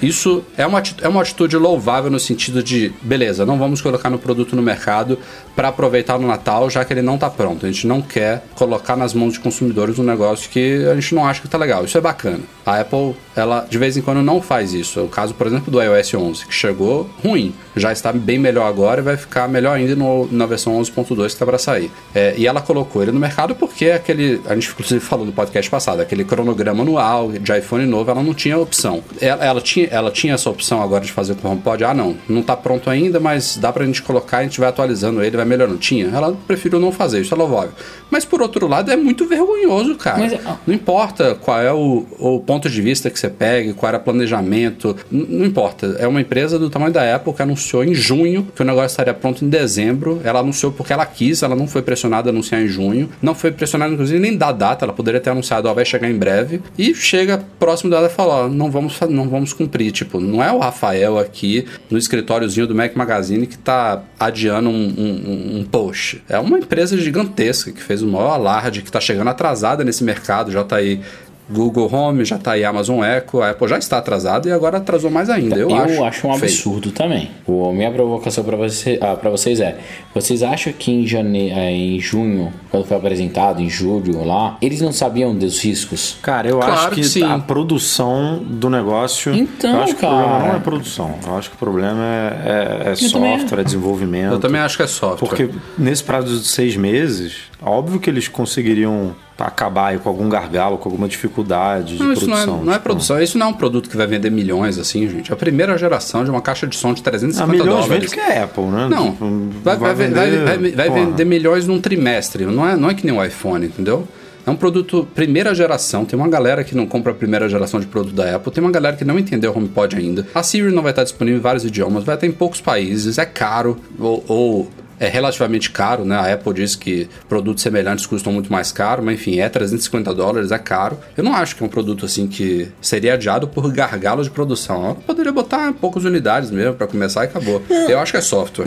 isso 0.01 0.43
é 0.57 0.65
uma, 0.65 0.81
é 1.01 1.07
uma 1.07 1.21
atitude 1.21 1.55
louvável 1.57 2.09
no 2.09 2.19
sentido 2.19 2.63
de, 2.63 2.91
beleza, 3.01 3.45
não 3.45 3.57
vamos 3.57 3.81
colocar 3.81 4.09
no 4.09 4.17
produto 4.17 4.55
no 4.55 4.61
mercado 4.61 5.17
para 5.59 5.67
aproveitar 5.67 6.17
no 6.17 6.25
Natal, 6.25 6.69
já 6.69 6.85
que 6.85 6.93
ele 6.93 7.01
não 7.01 7.15
está 7.15 7.29
pronto. 7.29 7.65
A 7.65 7.69
gente 7.69 7.85
não 7.85 8.01
quer 8.01 8.45
colocar 8.55 8.95
nas 8.95 9.13
mãos 9.13 9.33
de 9.33 9.41
consumidores 9.41 9.99
um 9.99 10.03
negócio 10.03 10.49
que 10.49 10.85
a 10.87 10.95
gente 10.95 11.13
não 11.13 11.27
acha 11.27 11.41
que 11.41 11.47
está 11.47 11.57
legal. 11.57 11.83
Isso 11.83 11.97
é 11.97 12.01
bacana. 12.01 12.39
A 12.65 12.79
Apple, 12.79 13.13
ela 13.35 13.67
de 13.69 13.77
vez 13.77 13.97
em 13.97 14.01
quando 14.01 14.23
não 14.23 14.41
faz 14.41 14.73
isso. 14.73 15.01
O 15.01 15.09
caso, 15.09 15.33
por 15.33 15.45
exemplo, 15.47 15.69
do 15.69 15.83
iOS 15.83 16.13
11, 16.13 16.45
que 16.45 16.53
chegou 16.53 17.09
ruim. 17.21 17.53
Já 17.79 17.91
está 17.91 18.11
bem 18.11 18.37
melhor 18.37 18.67
agora 18.67 19.01
e 19.01 19.03
vai 19.03 19.17
ficar 19.17 19.47
melhor 19.47 19.75
ainda 19.75 19.95
no, 19.95 20.27
na 20.31 20.45
versão 20.45 20.79
11.2 20.79 21.15
que 21.17 21.25
está 21.25 21.45
para 21.45 21.57
sair. 21.57 21.91
É, 22.13 22.33
e 22.37 22.47
ela 22.47 22.61
colocou 22.61 23.01
ele 23.01 23.11
no 23.11 23.19
mercado 23.19 23.55
porque 23.55 23.91
aquele, 23.91 24.41
a 24.45 24.53
gente 24.55 24.69
inclusive 24.69 24.99
falou 24.99 25.25
no 25.25 25.31
podcast 25.31 25.69
passado, 25.69 26.01
aquele 26.01 26.23
cronograma 26.23 26.83
anual 26.83 27.31
de 27.31 27.57
iPhone 27.57 27.85
novo, 27.85 28.11
ela 28.11 28.23
não 28.23 28.33
tinha 28.33 28.57
opção. 28.57 29.03
Ela, 29.21 29.43
ela 29.45 29.61
tinha, 29.61 29.87
ela 29.87 30.11
tinha 30.11 30.33
essa 30.33 30.49
opção 30.49 30.81
agora 30.81 31.03
de 31.03 31.11
fazer 31.11 31.35
com 31.35 31.47
o 31.47 31.51
HomePod. 31.51 31.83
Ah, 31.83 31.93
não, 31.93 32.17
não 32.27 32.41
está 32.41 32.55
pronto 32.55 32.89
ainda, 32.89 33.19
mas 33.19 33.57
dá 33.57 33.71
para 33.71 33.83
a 33.83 33.85
gente 33.85 34.01
colocar, 34.01 34.39
a 34.39 34.43
gente 34.43 34.59
vai 34.59 34.69
atualizando 34.69 35.23
ele, 35.23 35.35
vai 35.35 35.45
melhorando. 35.45 35.77
Tinha. 35.77 36.07
Ela 36.07 36.35
preferiu 36.47 36.79
não 36.79 36.91
fazer, 36.91 37.21
isso 37.21 37.33
é 37.33 37.37
louvável. 37.37 37.71
Mas 38.09 38.25
por 38.25 38.41
outro 38.41 38.67
lado, 38.67 38.91
é 38.91 38.95
muito 38.95 39.25
vergonhoso, 39.25 39.95
cara. 39.95 40.17
Mas, 40.17 40.33
não 40.65 40.73
importa 40.73 41.35
qual 41.35 41.61
é 41.61 41.71
o, 41.71 42.05
o 42.17 42.39
ponto 42.39 42.69
de 42.69 42.81
vista 42.81 43.09
que 43.09 43.19
você 43.19 43.29
pegue, 43.29 43.73
qual 43.73 43.89
era 43.89 43.97
o 43.97 44.01
planejamento, 44.01 44.95
não 45.11 45.45
importa. 45.45 45.95
É 45.99 46.07
uma 46.07 46.21
empresa 46.21 46.57
do 46.57 46.69
tamanho 46.69 46.93
da 46.93 47.15
Apple 47.15 47.33
que 47.33 47.41
anunciou 47.41 47.83
em 47.83 47.93
junho 47.93 48.47
que 48.55 48.61
o 48.61 48.65
negócio 48.65 48.87
estaria 48.87 49.13
pronto 49.13 49.43
em 49.43 49.49
dezembro. 49.49 50.21
Ela 50.23 50.39
anunciou 50.39 50.71
porque 50.71 50.93
ela 50.93 51.05
quis, 51.05 51.43
ela 51.43 51.55
não 51.55 51.67
foi 51.67 51.81
pressionada 51.81 52.29
a 52.29 52.31
anunciar 52.31 52.61
em 52.61 52.67
junho. 52.67 53.09
Não 53.21 53.35
foi 53.35 53.51
pressionada, 53.51 53.93
inclusive, 53.93 54.19
nem 54.19 54.35
da 54.35 54.51
data. 54.51 54.85
Ela 54.85 54.93
poderia 54.93 55.19
ter 55.19 55.29
anunciado, 55.29 55.67
ó, 55.67 55.73
vai 55.73 55.85
chegar 55.85 56.09
em 56.09 56.17
breve. 56.17 56.61
E 56.77 56.93
chega 56.93 57.43
próximo 57.59 57.89
dela 57.89 58.07
e 58.07 58.09
fala, 58.09 58.45
ó, 58.45 58.49
não 58.49 58.71
vamos, 58.71 58.99
não 59.09 59.29
vamos 59.29 59.53
cumprir. 59.53 59.91
Tipo, 59.91 60.19
não 60.19 60.43
é 60.43 60.51
o 60.51 60.59
Rafael 60.59 61.17
aqui 61.17 61.65
no 61.89 61.97
escritóriozinho 61.97 62.67
do 62.67 62.75
Mac 62.75 62.95
Magazine 62.95 63.45
que 63.47 63.57
tá 63.57 64.03
adiando 64.19 64.69
um, 64.69 64.73
um, 64.73 65.59
um 65.59 65.63
post. 65.65 66.23
É 66.27 66.39
uma 66.39 66.59
empresa 66.59 66.97
gigantesca 66.97 67.71
que 67.71 67.81
fez 67.81 67.98
o 68.01 68.07
maior 68.07 68.31
alarde, 68.31 68.81
que 68.81 68.91
tá 68.91 68.99
chegando 68.99 69.29
atrasada 69.29 69.83
nesse 69.83 70.03
mercado, 70.03 70.51
já 70.51 70.63
tá 70.63 70.77
aí 70.77 71.01
Google 71.49 71.93
Home, 71.93 72.23
já 72.23 72.35
está 72.35 72.51
aí 72.51 72.63
Amazon 72.63 73.03
Echo, 73.03 73.41
a 73.41 73.49
Apple 73.49 73.67
já 73.67 73.77
está 73.77 73.97
atrasada 73.97 74.47
e 74.47 74.51
agora 74.51 74.77
atrasou 74.77 75.09
mais 75.09 75.29
ainda. 75.29 75.55
Eu, 75.55 75.69
eu 75.69 75.75
acho, 75.75 76.03
acho 76.03 76.27
um 76.27 76.33
absurdo 76.33 76.91
também. 76.91 77.31
O, 77.45 77.71
minha 77.71 77.91
provocação 77.91 78.43
para 78.43 78.55
você, 78.55 78.99
ah, 79.01 79.15
vocês 79.29 79.59
é: 79.59 79.77
vocês 80.13 80.43
acham 80.43 80.71
que 80.73 80.91
em, 80.91 81.05
jane... 81.05 81.49
É, 81.49 81.71
em 81.71 81.99
junho, 81.99 82.53
quando 82.69 82.85
foi 82.85 82.97
apresentado, 82.97 83.61
em 83.61 83.69
julho 83.69 84.23
lá, 84.23 84.57
eles 84.61 84.81
não 84.81 84.91
sabiam 84.91 85.35
dos 85.35 85.59
riscos? 85.63 86.17
Cara, 86.21 86.47
eu 86.47 86.59
claro 86.59 86.73
acho 86.73 86.89
que, 86.91 87.09
que 87.09 87.23
a 87.23 87.39
produção 87.39 88.39
do 88.43 88.69
negócio. 88.69 89.33
Então, 89.33 89.77
eu 89.77 89.83
acho 89.83 89.95
cara. 89.95 90.13
que 90.13 90.19
o 90.19 90.23
problema 90.23 90.47
não 90.47 90.55
é 90.55 90.59
produção. 90.59 91.15
Eu 91.25 91.37
acho 91.37 91.49
que 91.49 91.55
o 91.55 91.59
problema 91.59 92.03
é, 92.03 92.83
é, 92.87 92.91
é 92.91 92.95
software, 92.95 93.61
é 93.61 93.63
desenvolvimento. 93.63 94.33
Eu 94.33 94.39
também 94.39 94.61
acho 94.61 94.77
que 94.77 94.83
é 94.83 94.87
software. 94.87 95.27
Porque 95.27 95.49
nesse 95.77 96.03
prazo 96.03 96.37
de 96.39 96.47
seis 96.47 96.75
meses, 96.75 97.37
óbvio 97.61 97.99
que 97.99 98.09
eles 98.09 98.27
conseguiriam 98.27 99.15
acabar 99.47 99.97
com 99.99 100.09
algum 100.09 100.29
gargalo, 100.29 100.77
com 100.77 100.89
alguma 100.89 101.07
dificuldade 101.07 101.97
de 101.97 102.03
não, 102.03 102.13
isso 102.13 102.25
produção. 102.25 102.45
Não 102.45 102.61
é, 102.61 102.65
não 102.65 102.71
é 102.71 102.75
tipo... 102.75 102.83
produção, 102.83 103.21
isso 103.21 103.37
não 103.37 103.47
é 103.47 103.49
um 103.49 103.53
produto 103.53 103.89
que 103.89 103.97
vai 103.97 104.07
vender 104.07 104.29
milhões 104.29 104.77
assim, 104.77 105.07
gente. 105.09 105.31
É 105.31 105.33
a 105.33 105.37
primeira 105.37 105.77
geração 105.77 106.23
de 106.23 106.29
uma 106.29 106.41
caixa 106.41 106.67
de 106.67 106.75
som 106.75 106.93
de 106.93 107.01
350 107.01 107.43
ah, 107.43 107.65
milhões 107.65 107.85
dólares. 107.85 108.13
que 108.13 108.19
é 108.19 108.43
Apple, 108.43 108.63
né? 108.65 108.87
Não, 108.89 109.11
tipo, 109.11 109.25
vai, 109.63 109.77
vai, 109.77 109.93
vai, 109.93 110.07
vender, 110.07 110.43
vai, 110.45 110.71
vai 110.71 110.89
vender 110.89 111.25
milhões 111.25 111.67
num 111.67 111.79
trimestre. 111.79 112.45
Não 112.45 112.67
é, 112.67 112.75
não 112.75 112.89
é 112.89 112.93
que 112.93 113.05
nem 113.05 113.17
o 113.17 113.23
iPhone, 113.23 113.65
entendeu? 113.65 114.07
É 114.45 114.51
um 114.51 114.55
produto 114.55 115.07
primeira 115.13 115.53
geração. 115.53 116.05
Tem 116.05 116.17
uma 116.17 116.27
galera 116.27 116.63
que 116.63 116.75
não 116.75 116.87
compra 116.87 117.11
a 117.11 117.15
primeira 117.15 117.47
geração 117.47 117.79
de 117.79 117.85
produto 117.85 118.15
da 118.15 118.35
Apple. 118.35 118.51
Tem 118.51 118.63
uma 118.63 118.71
galera 118.71 118.95
que 118.95 119.05
não 119.05 119.19
entendeu 119.19 119.51
o 119.51 119.57
HomePod 119.57 119.95
ainda. 119.95 120.25
A 120.33 120.41
Siri 120.41 120.71
não 120.71 120.81
vai 120.81 120.91
estar 120.91 121.03
disponível 121.03 121.39
em 121.39 121.41
vários 121.41 121.63
idiomas. 121.63 122.03
Vai 122.03 122.15
estar 122.15 122.25
em 122.25 122.31
poucos 122.31 122.59
países. 122.59 123.17
É 123.17 123.25
caro. 123.25 123.77
Ou, 123.99 124.23
ou 124.27 124.71
é 124.99 125.07
relativamente 125.07 125.71
caro, 125.71 126.05
né? 126.05 126.15
A 126.15 126.33
Apple 126.33 126.53
diz 126.53 126.75
que 126.75 127.09
produtos 127.27 127.63
semelhantes 127.63 128.05
custam 128.05 128.33
muito 128.33 128.51
mais 128.51 128.71
caro, 128.71 129.03
mas 129.03 129.15
enfim, 129.15 129.39
é 129.39 129.49
350 129.49 130.13
dólares, 130.13 130.51
é 130.51 130.57
caro. 130.57 130.97
Eu 131.15 131.23
não 131.23 131.33
acho 131.33 131.55
que 131.55 131.63
é 131.63 131.65
um 131.65 131.69
produto 131.69 132.05
assim 132.05 132.27
que 132.27 132.69
seria 132.81 133.13
adiado 133.13 133.47
por 133.47 133.71
gargalo 133.71 134.23
de 134.23 134.29
produção. 134.29 134.89
Eu 134.89 134.95
poderia 134.95 135.31
botar 135.31 135.73
poucas 135.73 136.03
unidades 136.03 136.51
mesmo 136.51 136.73
para 136.73 136.87
começar 136.87 137.23
e 137.23 137.25
acabou. 137.25 137.61
Eu 137.69 137.99
acho 137.99 138.11
que 138.11 138.17
é 138.17 138.21
software. 138.21 138.65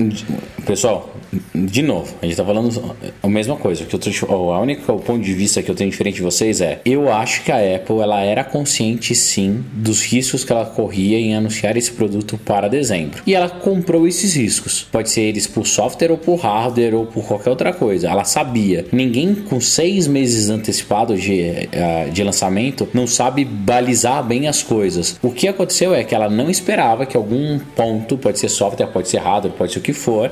Pessoal, 0.67 1.15
de 1.55 1.83
novo, 1.83 2.15
a 2.23 2.27
gente 2.27 2.37
tá 2.37 2.45
falando 2.45 2.95
a 3.23 3.29
mesma 3.29 3.57
coisa. 3.57 3.85
Que 3.85 3.95
eu 3.95 3.99
tô, 3.99 4.11
a 4.53 4.61
única 4.61 4.83
ponto 4.93 5.21
de 5.21 5.33
vista 5.33 5.62
que 5.62 5.71
eu 5.71 5.75
tenho 5.75 5.91
diferente 5.91 6.17
de 6.17 6.23
vocês 6.23 6.61
é, 6.61 6.81
eu 6.85 7.12
acho 7.12 7.43
que 7.43 7.53
a 7.53 7.77
Apple 7.77 7.99
ela 8.01 8.21
era 8.21 8.45
consciente 8.45 9.15
sim 9.15 9.65
dos 9.73 10.03
riscos 10.03 10.45
que 10.45 10.53
ela 10.53 10.67
corria 10.67 11.19
em 11.19 11.35
anunciar 11.35 11.77
esse 11.77 11.93
produto 11.93 12.39
para 12.39 12.69
dezembro. 12.69 13.23
E 13.27 13.35
ela 13.35 13.49
comprou 13.49 14.07
esses 14.07 14.35
riscos. 14.35 14.83
Pode 14.83 15.11
ser 15.11 15.23
eles 15.23 15.47
por 15.47 15.67
software 15.67 16.11
ou 16.11 16.19
por 16.23 16.37
hardware 16.37 16.95
ou 16.95 17.07
por 17.07 17.25
qualquer 17.25 17.50
outra 17.50 17.73
coisa. 17.73 18.09
Ela 18.09 18.25
sabia. 18.25 18.87
Ninguém 18.93 19.35
com 19.35 19.61
seis 19.61 20.07
meses 20.07 20.49
antecipado 20.49 21.17
de, 21.17 21.69
eh, 21.73 22.09
de 22.12 22.23
lançamento 22.23 22.88
não 22.95 23.07
sabe 23.07 23.45
balizar 23.45 24.23
bem 24.25 24.49
as 24.49 24.62
coisas. 24.62 25.19
O 25.23 25.31
que 25.31 25.49
aconteceu 25.49 25.95
é 25.95 26.05
que 26.05 26.14
ela 26.14 26.29
não 26.29 26.50
esperava 26.50 27.05
que 27.05 27.17
algum 27.17 27.59
ponto, 27.59 28.17
pode 28.17 28.38
ser 28.38 28.49
software, 28.49 28.87
pode 28.87 29.09
ser 29.09 29.19
hardware, 29.19 29.52
pode 29.52 29.73
ser 29.73 29.79
o 29.79 29.83
que 29.83 29.93
for, 29.93 30.31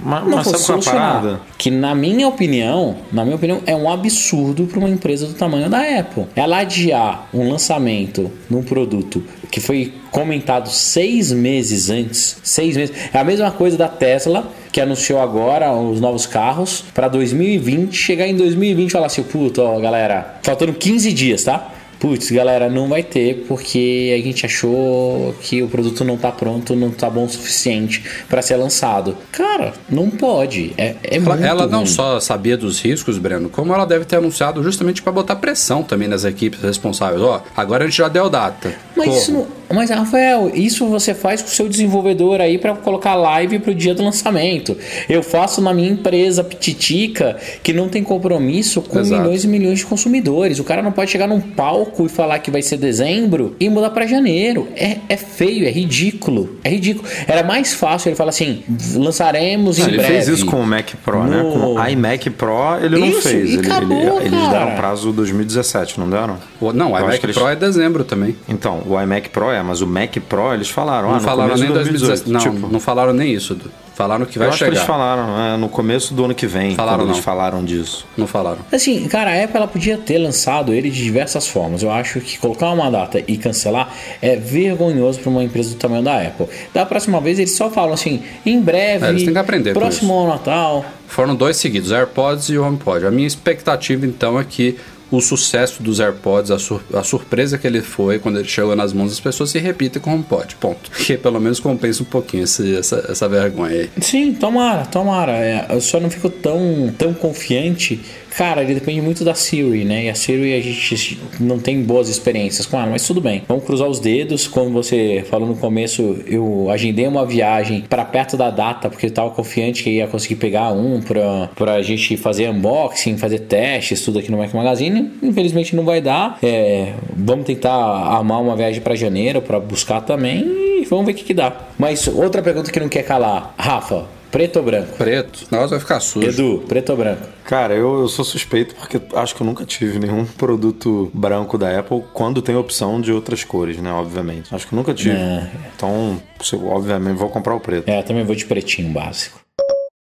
mas, 0.00 0.24
não 0.24 0.36
mas 0.36 0.44
fosse 0.44 0.56
é 0.56 0.58
solucionar. 0.66 1.40
Que 1.58 1.70
na 1.70 1.94
minha 1.94 2.28
opinião, 2.28 2.96
na 3.12 3.24
minha 3.24 3.36
opinião, 3.36 3.60
é 3.66 3.74
um 3.74 3.90
absurdo 3.90 4.66
para 4.66 4.78
uma 4.78 4.88
empresa 4.88 5.26
do 5.26 5.34
tamanho 5.34 5.68
da 5.68 5.80
Apple. 5.98 6.26
Ela 6.34 6.58
adiar 6.58 7.28
um 7.32 7.48
lançamento 7.50 8.30
num 8.48 8.62
produto 8.62 9.22
que 9.50 9.60
foi 9.60 9.92
comentado 10.10 10.68
seis 10.68 11.30
meses 11.32 11.90
antes, 11.90 12.38
seis 12.42 12.76
meses, 12.76 12.94
é 13.12 13.18
a 13.18 13.24
mesma 13.24 13.50
coisa 13.50 13.76
da 13.76 13.88
Tesla 13.88 14.50
que 14.76 14.80
anunciou 14.82 15.22
agora 15.22 15.72
os 15.72 16.02
novos 16.02 16.26
carros 16.26 16.84
para 16.92 17.08
2020, 17.08 17.96
chegar 17.96 18.26
em 18.26 18.36
2020 18.36 18.90
e 18.90 18.92
falar 18.92 19.06
assim, 19.06 19.22
puto, 19.22 19.62
ó, 19.62 19.80
galera, 19.80 20.36
faltando 20.42 20.74
15 20.74 21.14
dias, 21.14 21.44
tá? 21.44 21.72
putz, 21.98 22.30
galera, 22.30 22.68
não 22.68 22.86
vai 22.86 23.02
ter 23.02 23.46
porque 23.48 24.14
a 24.14 24.22
gente 24.22 24.44
achou 24.44 25.34
que 25.40 25.62
o 25.62 25.68
produto 25.68 26.04
não 26.04 26.18
tá 26.18 26.30
pronto, 26.30 26.76
não 26.76 26.90
tá 26.90 27.08
bom 27.08 27.24
o 27.24 27.28
suficiente 27.28 28.04
para 28.28 28.42
ser 28.42 28.56
lançado. 28.56 29.16
Cara, 29.32 29.72
não 29.88 30.10
pode. 30.10 30.74
É, 30.76 30.94
é 31.02 31.16
ela, 31.16 31.24
muito 31.24 31.44
ela 31.44 31.66
não 31.66 31.78
ruim. 31.78 31.86
só 31.86 32.20
sabia 32.20 32.54
dos 32.54 32.78
riscos, 32.78 33.16
Breno, 33.16 33.48
como 33.48 33.72
ela 33.72 33.86
deve 33.86 34.04
ter 34.04 34.16
anunciado 34.16 34.62
justamente 34.62 35.00
para 35.00 35.10
botar 35.10 35.36
pressão 35.36 35.82
também 35.82 36.06
nas 36.06 36.24
equipes 36.24 36.60
responsáveis. 36.60 37.22
Ó, 37.22 37.42
agora 37.56 37.84
a 37.84 37.86
gente 37.86 37.96
já 37.96 38.08
deu 38.08 38.28
data. 38.28 38.74
Mas 38.96 39.16
isso 39.16 39.32
não, 39.32 39.46
mas 39.72 39.90
Rafael, 39.90 40.50
isso 40.54 40.86
você 40.86 41.12
faz 41.12 41.42
com 41.42 41.48
o 41.48 41.50
seu 41.50 41.68
desenvolvedor 41.68 42.40
aí 42.40 42.56
para 42.56 42.74
colocar 42.74 43.14
live 43.14 43.58
pro 43.58 43.74
dia 43.74 43.94
do 43.94 44.02
lançamento. 44.02 44.76
Eu 45.08 45.22
faço 45.22 45.60
na 45.60 45.74
minha 45.74 45.90
empresa 45.90 46.44
Pititica 46.44 47.36
que 47.62 47.72
não 47.72 47.88
tem 47.88 48.02
compromisso 48.02 48.80
com 48.80 49.00
Exato. 49.00 49.22
milhões 49.22 49.44
e 49.44 49.48
milhões 49.48 49.78
de 49.80 49.86
consumidores. 49.86 50.60
O 50.60 50.64
cara 50.64 50.82
não 50.82 50.92
pode 50.92 51.10
chegar 51.10 51.26
num 51.26 51.40
palco 51.40 52.06
e 52.06 52.08
falar 52.08 52.38
que 52.38 52.50
vai 52.50 52.62
ser 52.62 52.76
dezembro 52.76 53.56
e 53.58 53.68
mudar 53.68 53.90
para 53.90 54.06
janeiro. 54.06 54.68
É, 54.76 54.98
é 55.08 55.16
feio, 55.16 55.66
é 55.66 55.70
ridículo. 55.70 56.58
É 56.62 56.70
ridículo. 56.70 57.08
Era 57.26 57.42
mais 57.42 57.74
fácil 57.74 58.10
ele 58.10 58.16
falar 58.16 58.30
assim: 58.30 58.62
lançaremos 58.94 59.78
em 59.78 59.82
ele 59.82 59.96
breve. 59.96 60.12
Ele 60.12 60.24
fez 60.24 60.28
isso 60.38 60.46
com 60.46 60.60
o 60.60 60.66
Mac 60.66 60.90
Pro, 61.04 61.24
no... 61.24 61.30
né? 61.30 61.42
Com 61.42 61.74
o 61.74 61.88
iMac 61.88 62.30
Pro 62.30 62.78
ele 62.80 62.98
não 62.98 63.08
isso, 63.08 63.22
fez. 63.22 63.52
Ele, 63.52 63.66
acabou, 63.66 64.20
ele, 64.20 64.36
eles 64.36 64.48
deram 64.48 64.76
prazo 64.76 65.12
2017, 65.12 65.98
não 65.98 66.08
deram? 66.08 66.38
O, 66.60 66.72
não, 66.72 66.92
o 66.92 66.98
iMac 66.98 67.32
Pro 67.32 67.48
é 67.48 67.56
dezembro 67.56 68.04
também. 68.04 68.36
Então, 68.48 68.82
o 68.92 69.00
iMac 69.00 69.30
Pro 69.30 69.50
é, 69.50 69.62
mas 69.62 69.80
o 69.80 69.86
Mac 69.86 70.16
Pro 70.28 70.52
eles 70.54 70.68
falaram. 70.68 71.08
Não 71.08 71.16
ah, 71.16 71.20
falaram 71.20 71.56
nem 71.56 71.72
2018. 71.72 72.24
2018. 72.24 72.30
Não, 72.30 72.40
tipo, 72.40 72.72
não 72.72 72.80
falaram 72.80 73.12
nem 73.12 73.32
isso. 73.32 73.56
Falaram 73.94 74.26
que 74.26 74.38
vai 74.38 74.48
eu 74.48 74.52
chegar. 74.52 74.70
Que 74.70 74.76
eles 74.76 74.86
falaram, 74.86 75.40
é, 75.40 75.56
no 75.56 75.70
começo 75.70 76.12
do 76.12 76.26
ano 76.26 76.34
que 76.34 76.46
vem. 76.46 76.74
Falaram 76.74 77.04
eles 77.04 77.16
não. 77.16 77.22
falaram 77.22 77.64
disso. 77.64 78.06
Não 78.14 78.26
falaram. 78.26 78.58
Assim, 78.70 79.08
cara, 79.08 79.30
a 79.30 79.44
Apple 79.44 79.56
ela 79.56 79.66
podia 79.66 79.96
ter 79.96 80.18
lançado 80.18 80.74
ele 80.74 80.90
de 80.90 81.02
diversas 81.02 81.48
formas. 81.48 81.82
Eu 81.82 81.90
acho 81.90 82.20
que 82.20 82.38
colocar 82.38 82.70
uma 82.72 82.90
data 82.90 83.22
e 83.26 83.38
cancelar 83.38 83.90
é 84.20 84.36
vergonhoso 84.36 85.20
para 85.20 85.30
uma 85.30 85.42
empresa 85.42 85.70
do 85.70 85.76
tamanho 85.76 86.02
da 86.02 86.20
Apple. 86.20 86.46
Da 86.74 86.84
próxima 86.84 87.20
vez 87.22 87.38
eles 87.38 87.52
só 87.52 87.70
falam 87.70 87.94
assim, 87.94 88.22
em 88.44 88.60
breve, 88.60 89.06
é, 89.06 89.08
eles 89.08 89.22
têm 89.22 89.32
que 89.32 89.38
aprender 89.38 89.72
próximo 89.72 90.12
ao 90.12 90.26
Natal. 90.26 90.84
Foram 91.08 91.34
dois 91.34 91.56
seguidos, 91.56 91.90
AirPods 91.90 92.50
e 92.50 92.58
o 92.58 92.66
HomePod. 92.66 93.06
A 93.06 93.10
minha 93.10 93.26
expectativa 93.26 94.04
então 94.04 94.38
é 94.38 94.44
que 94.44 94.76
o 95.10 95.20
sucesso 95.20 95.82
dos 95.82 96.00
AirPods, 96.00 96.50
a, 96.50 96.58
sur 96.58 96.82
a, 96.92 97.02
surpresa 97.02 97.56
que 97.56 97.66
ele 97.66 97.80
foi 97.80 98.18
quando 98.18 98.38
ele 98.38 98.48
chegou 98.48 98.74
nas 98.74 98.92
mãos 98.92 99.10
das 99.10 99.20
pessoas 99.20 99.50
se 99.50 99.58
repita 99.58 100.00
com 100.00 100.10
o 100.10 100.14
HomePod, 100.14 100.56
ponto. 100.56 100.90
Que 100.90 101.16
pelo 101.16 101.40
menos 101.40 101.60
compensa 101.60 102.02
um 102.02 102.06
pouquinho 102.06 102.44
esse, 102.44 102.76
essa, 102.76 103.06
essa 103.08 103.28
vergonha 103.28 103.82
aí. 103.82 103.90
Sim, 104.00 104.34
tomara, 104.34 104.84
tomara. 104.86 105.32
É, 105.32 105.66
eu 105.70 105.80
só 105.80 106.00
não 106.00 106.10
fico 106.10 106.28
tão, 106.28 106.92
tão 106.98 107.14
confiante 107.14 108.00
Cara, 108.36 108.62
ele 108.62 108.74
depende 108.74 109.00
muito 109.00 109.24
da 109.24 109.34
Siri, 109.34 109.84
né? 109.86 110.04
E 110.04 110.10
a 110.10 110.14
Siri 110.14 110.52
a 110.54 110.60
gente 110.60 111.18
não 111.40 111.58
tem 111.58 111.82
boas 111.82 112.10
experiências 112.10 112.66
com 112.66 112.78
ela, 112.78 112.90
mas 112.90 113.06
tudo 113.06 113.18
bem. 113.18 113.42
Vamos 113.48 113.64
cruzar 113.64 113.88
os 113.88 113.98
dedos. 113.98 114.46
Como 114.46 114.70
você 114.70 115.24
falou 115.30 115.48
no 115.48 115.56
começo, 115.56 116.18
eu 116.26 116.68
agendei 116.70 117.06
uma 117.06 117.24
viagem 117.24 117.84
para 117.88 118.04
perto 118.04 118.36
da 118.36 118.50
data, 118.50 118.90
porque 118.90 119.06
eu 119.06 119.10
tava 119.10 119.30
confiante 119.30 119.82
que 119.82 119.90
ia 119.90 120.06
conseguir 120.06 120.36
pegar 120.36 120.70
um 120.72 121.00
pra, 121.00 121.48
pra 121.56 121.80
gente 121.80 122.14
fazer 122.18 122.50
unboxing, 122.50 123.16
fazer 123.16 123.38
testes, 123.40 124.02
tudo 124.02 124.18
aqui 124.18 124.30
no 124.30 124.36
Mac 124.36 124.52
Magazine. 124.52 125.12
Infelizmente 125.22 125.74
não 125.74 125.84
vai 125.86 126.02
dar. 126.02 126.38
É, 126.42 126.92
vamos 127.16 127.46
tentar 127.46 127.72
armar 127.72 128.42
uma 128.42 128.54
viagem 128.54 128.82
para 128.82 128.94
janeiro 128.94 129.40
para 129.40 129.58
buscar 129.58 130.02
também 130.02 130.44
e 130.80 130.84
vamos 130.84 131.06
ver 131.06 131.12
o 131.12 131.14
que, 131.14 131.24
que 131.24 131.34
dá. 131.34 131.56
Mas 131.78 132.06
outra 132.06 132.42
pergunta 132.42 132.70
que 132.70 132.78
não 132.78 132.88
quer 132.88 133.02
calar, 133.02 133.54
Rafa, 133.56 134.04
Preto 134.30 134.56
ou 134.56 134.62
branco? 134.64 134.96
Preto. 134.96 135.46
Negócio 135.50 135.70
vai 135.70 135.80
ficar 135.80 136.00
sujo. 136.00 136.28
Edu, 136.28 136.64
preto 136.66 136.90
ou 136.90 136.96
branco? 136.96 137.22
Cara, 137.44 137.74
eu, 137.74 138.00
eu, 138.00 138.08
sou 138.08 138.24
suspeito 138.24 138.74
porque 138.74 139.00
acho 139.14 139.34
que 139.34 139.40
eu 139.40 139.46
nunca 139.46 139.64
tive 139.64 139.98
nenhum 139.98 140.24
produto 140.36 141.10
branco 141.14 141.56
da 141.56 141.78
Apple 141.78 142.02
quando 142.12 142.42
tem 142.42 142.56
opção 142.56 143.00
de 143.00 143.12
outras 143.12 143.44
cores, 143.44 143.78
né? 143.78 143.92
Obviamente. 143.92 144.54
Acho 144.54 144.66
que 144.66 144.74
eu 144.74 144.76
nunca 144.76 144.92
tive. 144.92 145.16
É. 145.16 145.50
Então, 145.74 146.20
obviamente, 146.64 147.16
vou 147.16 147.28
comprar 147.28 147.54
o 147.54 147.60
preto. 147.60 147.88
É, 147.88 147.98
eu 147.98 148.02
também 148.02 148.24
vou 148.24 148.34
de 148.34 148.44
pretinho 148.44 148.92
básico. 148.92 149.45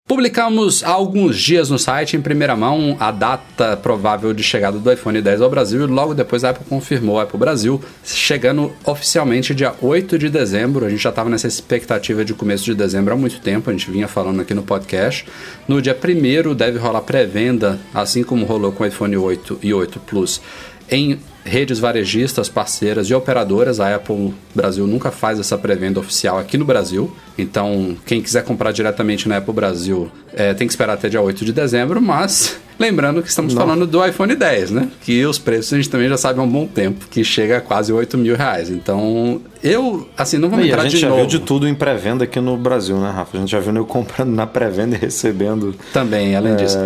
Publicamos 0.08 0.84
há 0.84 0.92
alguns 0.92 1.36
dias 1.36 1.72
no 1.72 1.80
site, 1.80 2.16
em 2.16 2.22
primeira 2.22 2.56
mão, 2.56 2.96
a 3.00 3.10
data 3.10 3.76
provável 3.76 4.36
de 4.36 4.44
chegada 4.44 4.78
do 4.78 4.92
iPhone 4.92 5.20
10 5.20 5.42
ao 5.42 5.50
Brasil 5.50 5.82
e 5.82 5.88
logo 5.88 6.14
depois 6.14 6.44
a 6.44 6.52
Apple 6.52 6.64
confirmou 6.70 7.20
a 7.20 7.24
Apple 7.24 7.40
Brasil, 7.40 7.82
chegando 8.04 8.72
oficialmente 8.86 9.56
dia 9.56 9.74
8 9.82 10.20
de 10.20 10.30
dezembro. 10.30 10.86
A 10.86 10.92
gente 10.92 11.02
já 11.02 11.10
estava 11.10 11.28
nessa 11.28 11.48
expectativa 11.48 12.24
de 12.24 12.36
começo 12.36 12.66
de 12.66 12.76
dezembro 12.76 13.16
há 13.16 13.18
muito 13.18 13.40
tempo, 13.40 13.68
a 13.68 13.74
gente 13.74 13.90
vinha 13.90 14.08
falando 14.08 14.42
aqui 14.42 14.54
no 14.54 14.62
podcast. 14.62 15.26
No 15.68 15.82
dia 15.82 15.98
1 15.98 16.54
deve 16.54 16.78
rolar 16.78 17.02
pré-venda, 17.02 17.80
assim 17.92 18.24
como 18.24 18.46
rolou 18.46 18.72
com 18.72 18.84
o 18.84 18.86
iPhone 18.86 19.18
8 19.18 19.58
e 19.64 19.74
8 19.74 20.00
Plus, 20.02 20.40
em 20.88 21.20
redes 21.46 21.78
varejistas, 21.78 22.50
parceiras 22.50 23.08
e 23.08 23.14
operadoras. 23.14 23.80
A 23.80 23.96
Apple 23.96 24.34
Brasil 24.54 24.88
nunca 24.88 25.12
faz 25.12 25.40
essa 25.40 25.58
pré-venda 25.58 26.00
oficial 26.00 26.40
aqui 26.40 26.58
no 26.58 26.66
Brasil. 26.66 27.16
Então, 27.38 27.96
quem 28.06 28.22
quiser 28.22 28.44
comprar 28.44 28.72
diretamente 28.72 29.30
na 29.30 29.38
Apple 29.38 29.54
Brasil 29.54 30.12
é, 30.34 30.54
tem 30.54 30.68
que 30.68 30.74
esperar 30.74 30.94
até 30.94 31.08
dia 31.08 31.22
8 31.22 31.46
de 31.46 31.54
dezembro, 31.54 32.02
mas 32.02 32.58
lembrando 32.80 33.22
que 33.22 33.30
estamos 33.30 33.54
Não. 33.54 33.62
falando 33.62 33.86
do 33.86 34.06
iPhone 34.06 34.36
10, 34.36 34.72
né? 34.72 34.90
Que 35.02 35.24
os 35.25 35.38
preços 35.38 35.74
a 35.74 35.78
gente 35.78 35.90
também 35.90 36.10
já 36.10 36.18
sabe 36.18 36.40
há 36.40 36.44
um 36.44 36.50
bom 36.50 36.66
tempo, 36.66 37.06
que 37.10 37.24
chega 37.24 37.58
a 37.58 37.62
quase 37.62 37.94
8 37.94 38.18
mil 38.18 38.36
reais. 38.36 38.70
Então, 38.70 39.40
eu, 39.65 40.07
assim, 40.15 40.38
não 40.38 40.48
vou 40.48 40.60
e 40.60 40.67
entrar 40.67 40.81
a 40.81 40.84
gente 40.84 40.93
de 40.93 41.00
já 41.00 41.10
novo. 41.10 41.22
viu 41.22 41.27
de 41.27 41.39
tudo 41.39 41.67
em 41.67 41.74
pré-venda 41.74 42.24
aqui 42.24 42.39
no 42.39 42.55
Brasil, 42.55 42.98
né, 42.98 43.10
Rafa? 43.10 43.36
A 43.36 43.39
gente 43.39 43.50
já 43.50 43.60
viu 43.60 43.75
eu 43.75 43.84
comprando 43.84 44.29
na 44.29 44.45
pré-venda 44.45 44.95
e 44.95 45.00
recebendo. 45.00 45.74
Também, 45.91 46.36
além 46.36 46.53
é, 46.53 46.55
disso. 46.55 46.77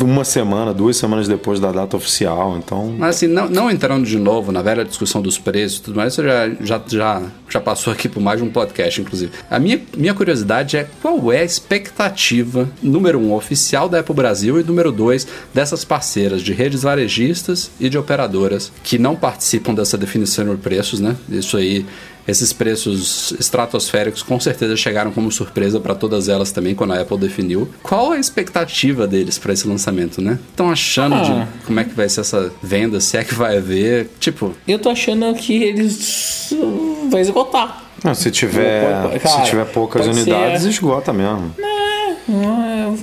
Uma 0.00 0.24
semana, 0.24 0.72
duas 0.72 0.96
semanas 0.96 1.28
depois 1.28 1.60
da 1.60 1.70
data 1.70 1.94
oficial, 1.94 2.56
então... 2.56 2.94
Mas 2.98 3.16
assim, 3.16 3.26
não, 3.26 3.46
não 3.46 3.70
entrando 3.70 4.06
de 4.06 4.18
novo 4.18 4.50
na 4.50 4.62
velha 4.62 4.86
discussão 4.86 5.20
dos 5.20 5.36
preços 5.36 5.80
e 5.80 5.82
tudo 5.82 5.96
mais, 5.96 6.14
isso 6.14 6.22
já, 6.22 6.48
já, 6.60 6.82
já, 6.88 7.22
já 7.46 7.60
passou 7.60 7.92
aqui 7.92 8.08
por 8.08 8.22
mais 8.22 8.40
de 8.40 8.44
um 8.46 8.50
podcast, 8.50 8.98
inclusive. 8.98 9.30
A 9.50 9.58
minha, 9.58 9.78
minha 9.94 10.14
curiosidade 10.14 10.78
é 10.78 10.88
qual 11.02 11.30
é 11.30 11.40
a 11.40 11.44
expectativa, 11.44 12.70
número 12.82 13.18
um, 13.18 13.34
oficial 13.34 13.86
da 13.86 14.00
Apple 14.00 14.14
Brasil 14.14 14.58
e 14.58 14.64
número 14.64 14.90
dois, 14.90 15.28
dessas 15.52 15.84
parceiras 15.84 16.40
de 16.40 16.54
redes 16.54 16.84
varejistas 16.84 17.70
e 17.78 17.90
de 17.90 17.98
operadoras 17.98 18.72
que 18.82 18.98
não 18.98 19.14
participam 19.14 19.74
dessa 19.74 19.98
definição 19.98 20.46
de 20.46 20.56
preços, 20.56 21.00
né? 21.00 21.14
Isso 21.28 21.58
aí 21.58 21.81
esses 22.26 22.52
preços 22.52 23.32
estratosféricos 23.38 24.22
com 24.22 24.38
certeza 24.38 24.76
chegaram 24.76 25.10
como 25.10 25.30
surpresa 25.30 25.80
para 25.80 25.94
todas 25.94 26.28
elas 26.28 26.52
também 26.52 26.74
quando 26.74 26.92
a 26.92 27.00
Apple 27.00 27.18
definiu. 27.18 27.68
Qual 27.82 28.12
a 28.12 28.18
expectativa 28.18 29.06
deles 29.06 29.38
para 29.38 29.52
esse 29.52 29.66
lançamento, 29.66 30.22
né? 30.22 30.38
Estão 30.50 30.70
achando 30.70 31.14
ah. 31.16 31.22
de 31.22 31.64
como 31.66 31.80
é 31.80 31.84
que 31.84 31.94
vai 31.94 32.08
ser 32.08 32.20
essa 32.20 32.52
venda, 32.62 33.00
se 33.00 33.16
é 33.16 33.24
que 33.24 33.34
vai 33.34 33.56
haver, 33.56 34.08
tipo. 34.20 34.54
Eu 34.66 34.78
tô 34.78 34.88
achando 34.88 35.34
que 35.34 35.62
eles 35.62 36.54
vai 37.10 37.22
esgotar. 37.22 37.82
Não, 38.04 38.14
se 38.14 38.30
tiver, 38.30 39.20
Cara, 39.20 39.44
se 39.44 39.50
tiver 39.50 39.64
poucas 39.66 40.06
unidades, 40.06 40.62
ser... 40.62 40.68
esgota 40.68 41.12
mesmo. 41.12 41.54
É, 41.58 41.81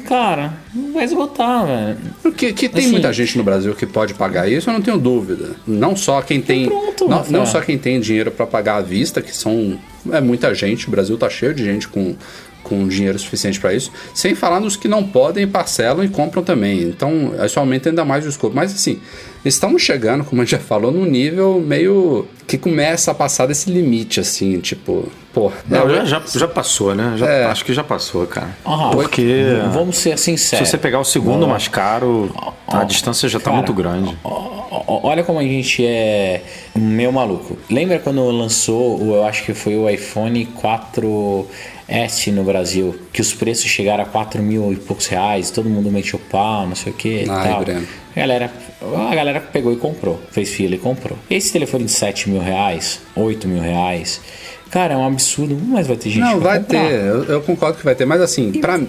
cara, 0.08 0.54
vai 0.94 1.04
esgotar, 1.04 1.66
velho. 1.66 1.98
Porque 2.22 2.54
que 2.54 2.70
tem 2.70 2.84
assim, 2.84 2.92
muita 2.92 3.12
gente 3.12 3.38
no 3.38 3.44
Brasil 3.44 3.76
que 3.76 3.86
pode 3.86 4.14
pagar 4.14 4.50
isso, 4.50 4.70
eu 4.70 4.74
não 4.74 4.82
tenho 4.82 4.98
dúvida. 4.98 5.56
Não 5.68 5.96
só 5.96 6.22
quem 6.22 6.42
tem, 6.42 6.68
pronto, 6.68 7.08
não, 7.08 7.26
não, 7.30 7.46
só 7.46 7.62
quem 7.62 7.78
tem 7.78 8.00
dinheiro 8.00 8.32
para 8.32 8.48
pagar 8.48 8.78
à 8.78 8.82
vista, 8.82 9.22
que 9.22 9.36
são 9.36 9.78
é 10.12 10.22
muita 10.22 10.54
gente, 10.54 10.88
o 10.88 10.92
Brasil 10.92 11.18
tá 11.18 11.30
cheio 11.30 11.54
de 11.54 11.64
gente 11.64 11.88
com 11.88 12.16
com 12.64 12.88
dinheiro 12.88 13.18
suficiente 13.18 13.60
para 13.60 13.74
isso, 13.74 13.92
sem 14.14 14.36
falar 14.36 14.60
nos 14.60 14.76
que 14.76 14.88
não 14.88 15.04
podem, 15.04 15.48
parcelam 15.48 16.04
e 16.04 16.10
compram 16.10 16.44
também. 16.44 16.84
Então, 16.84 17.34
isso 17.44 17.60
aumenta 17.60 17.90
ainda 17.90 18.06
mais 18.06 18.26
o 18.26 18.30
escopo. 18.30 18.56
Mas 18.56 18.74
assim, 18.74 19.00
estamos 19.44 19.82
chegando, 19.82 20.24
como 20.24 20.42
a 20.42 20.46
gente 20.46 20.52
já 20.52 20.60
falou, 20.60 20.92
num 20.92 21.06
nível 21.06 21.64
meio 21.66 22.28
que 22.48 22.58
começa 22.58 23.12
a 23.12 23.14
passar 23.14 23.46
desse 23.46 23.70
limite, 23.70 24.20
assim, 24.20 24.60
tipo, 24.60 25.10
pô. 25.34 25.52
Não, 25.68 25.90
é, 25.90 26.06
já, 26.06 26.22
já, 26.26 26.48
passou, 26.48 26.96
né? 26.96 27.16
Já, 27.18 27.28
é. 27.28 27.46
Acho 27.46 27.64
que 27.64 27.74
já 27.74 27.84
passou, 27.84 28.26
cara. 28.26 28.58
Ah, 28.66 28.90
Porque. 28.92 29.46
Vamos 29.72 29.98
ser 29.98 30.18
sinceros. 30.18 30.68
Se 30.68 30.72
você 30.72 30.78
pegar 30.78 31.00
o 31.00 31.06
segundo 31.06 31.48
mais 31.48 31.68
caro, 31.68 32.34
a 32.68 32.84
distância 32.84 33.30
já 33.30 33.40
tá 33.40 33.52
muito 33.52 33.74
grande. 33.74 34.18
Olha 34.24 35.24
como 35.24 35.40
a 35.40 35.44
gente 35.44 35.86
é 35.86 36.44
meio 36.76 37.12
maluco. 37.12 37.58
Lembra 37.70 38.00
quando 38.00 38.24
lançou, 38.32 39.00
eu 39.02 39.26
acho 39.26 39.44
que 39.44 39.54
foi 39.54 39.76
o 39.76 39.90
iPhone 39.90 40.46
4 40.46 41.48
S 41.90 42.32
no 42.32 42.44
Brasil, 42.44 42.96
que 43.12 43.20
os 43.20 43.34
preços 43.34 43.66
chegaram 43.66 44.04
a 44.04 44.06
4 44.06 44.42
mil 44.42 44.72
e 44.72 44.76
poucos 44.76 45.08
reais, 45.08 45.50
todo 45.50 45.70
mundo 45.70 45.92
meteu 45.92 46.20
pau, 46.30 46.68
não 46.68 46.76
sei 46.76 46.92
o 46.92 46.96
que. 46.96 47.26
Ai, 47.30 47.50
tal. 47.50 47.62
A 48.16 48.20
galera, 48.20 48.52
a 49.10 49.16
galera 49.16 49.40
pegou 49.42 49.74
e 49.74 49.78
comprou, 49.78 50.20
fez 50.32 50.50
fila 50.50 50.76
e 50.76 50.78
comprou. 50.78 51.18
Esse 51.30 51.52
telefone 51.52 51.86
de 51.86 51.92
7 51.92 52.30
mil 52.30 52.42
reais, 52.42 53.02
8 53.16 53.48
mil 53.48 53.62
reais, 53.62 54.22
Cara, 54.70 54.94
é 54.94 54.98
um 54.98 55.06
absurdo, 55.06 55.58
mas 55.62 55.88
vai 55.88 55.98
ter 55.98 56.10
gente 56.10 56.22
Não, 56.22 56.40
vai 56.40 56.60
comprar. 56.60 56.80
ter, 56.80 56.94
eu, 56.94 57.24
eu, 57.24 57.42
concordo 57.42 57.78
que 57.78 57.84
vai 57.84 57.96
ter, 57.96 58.06
mas 58.06 58.22
assim, 58.22 58.52
e, 58.54 58.60
pra, 58.60 58.80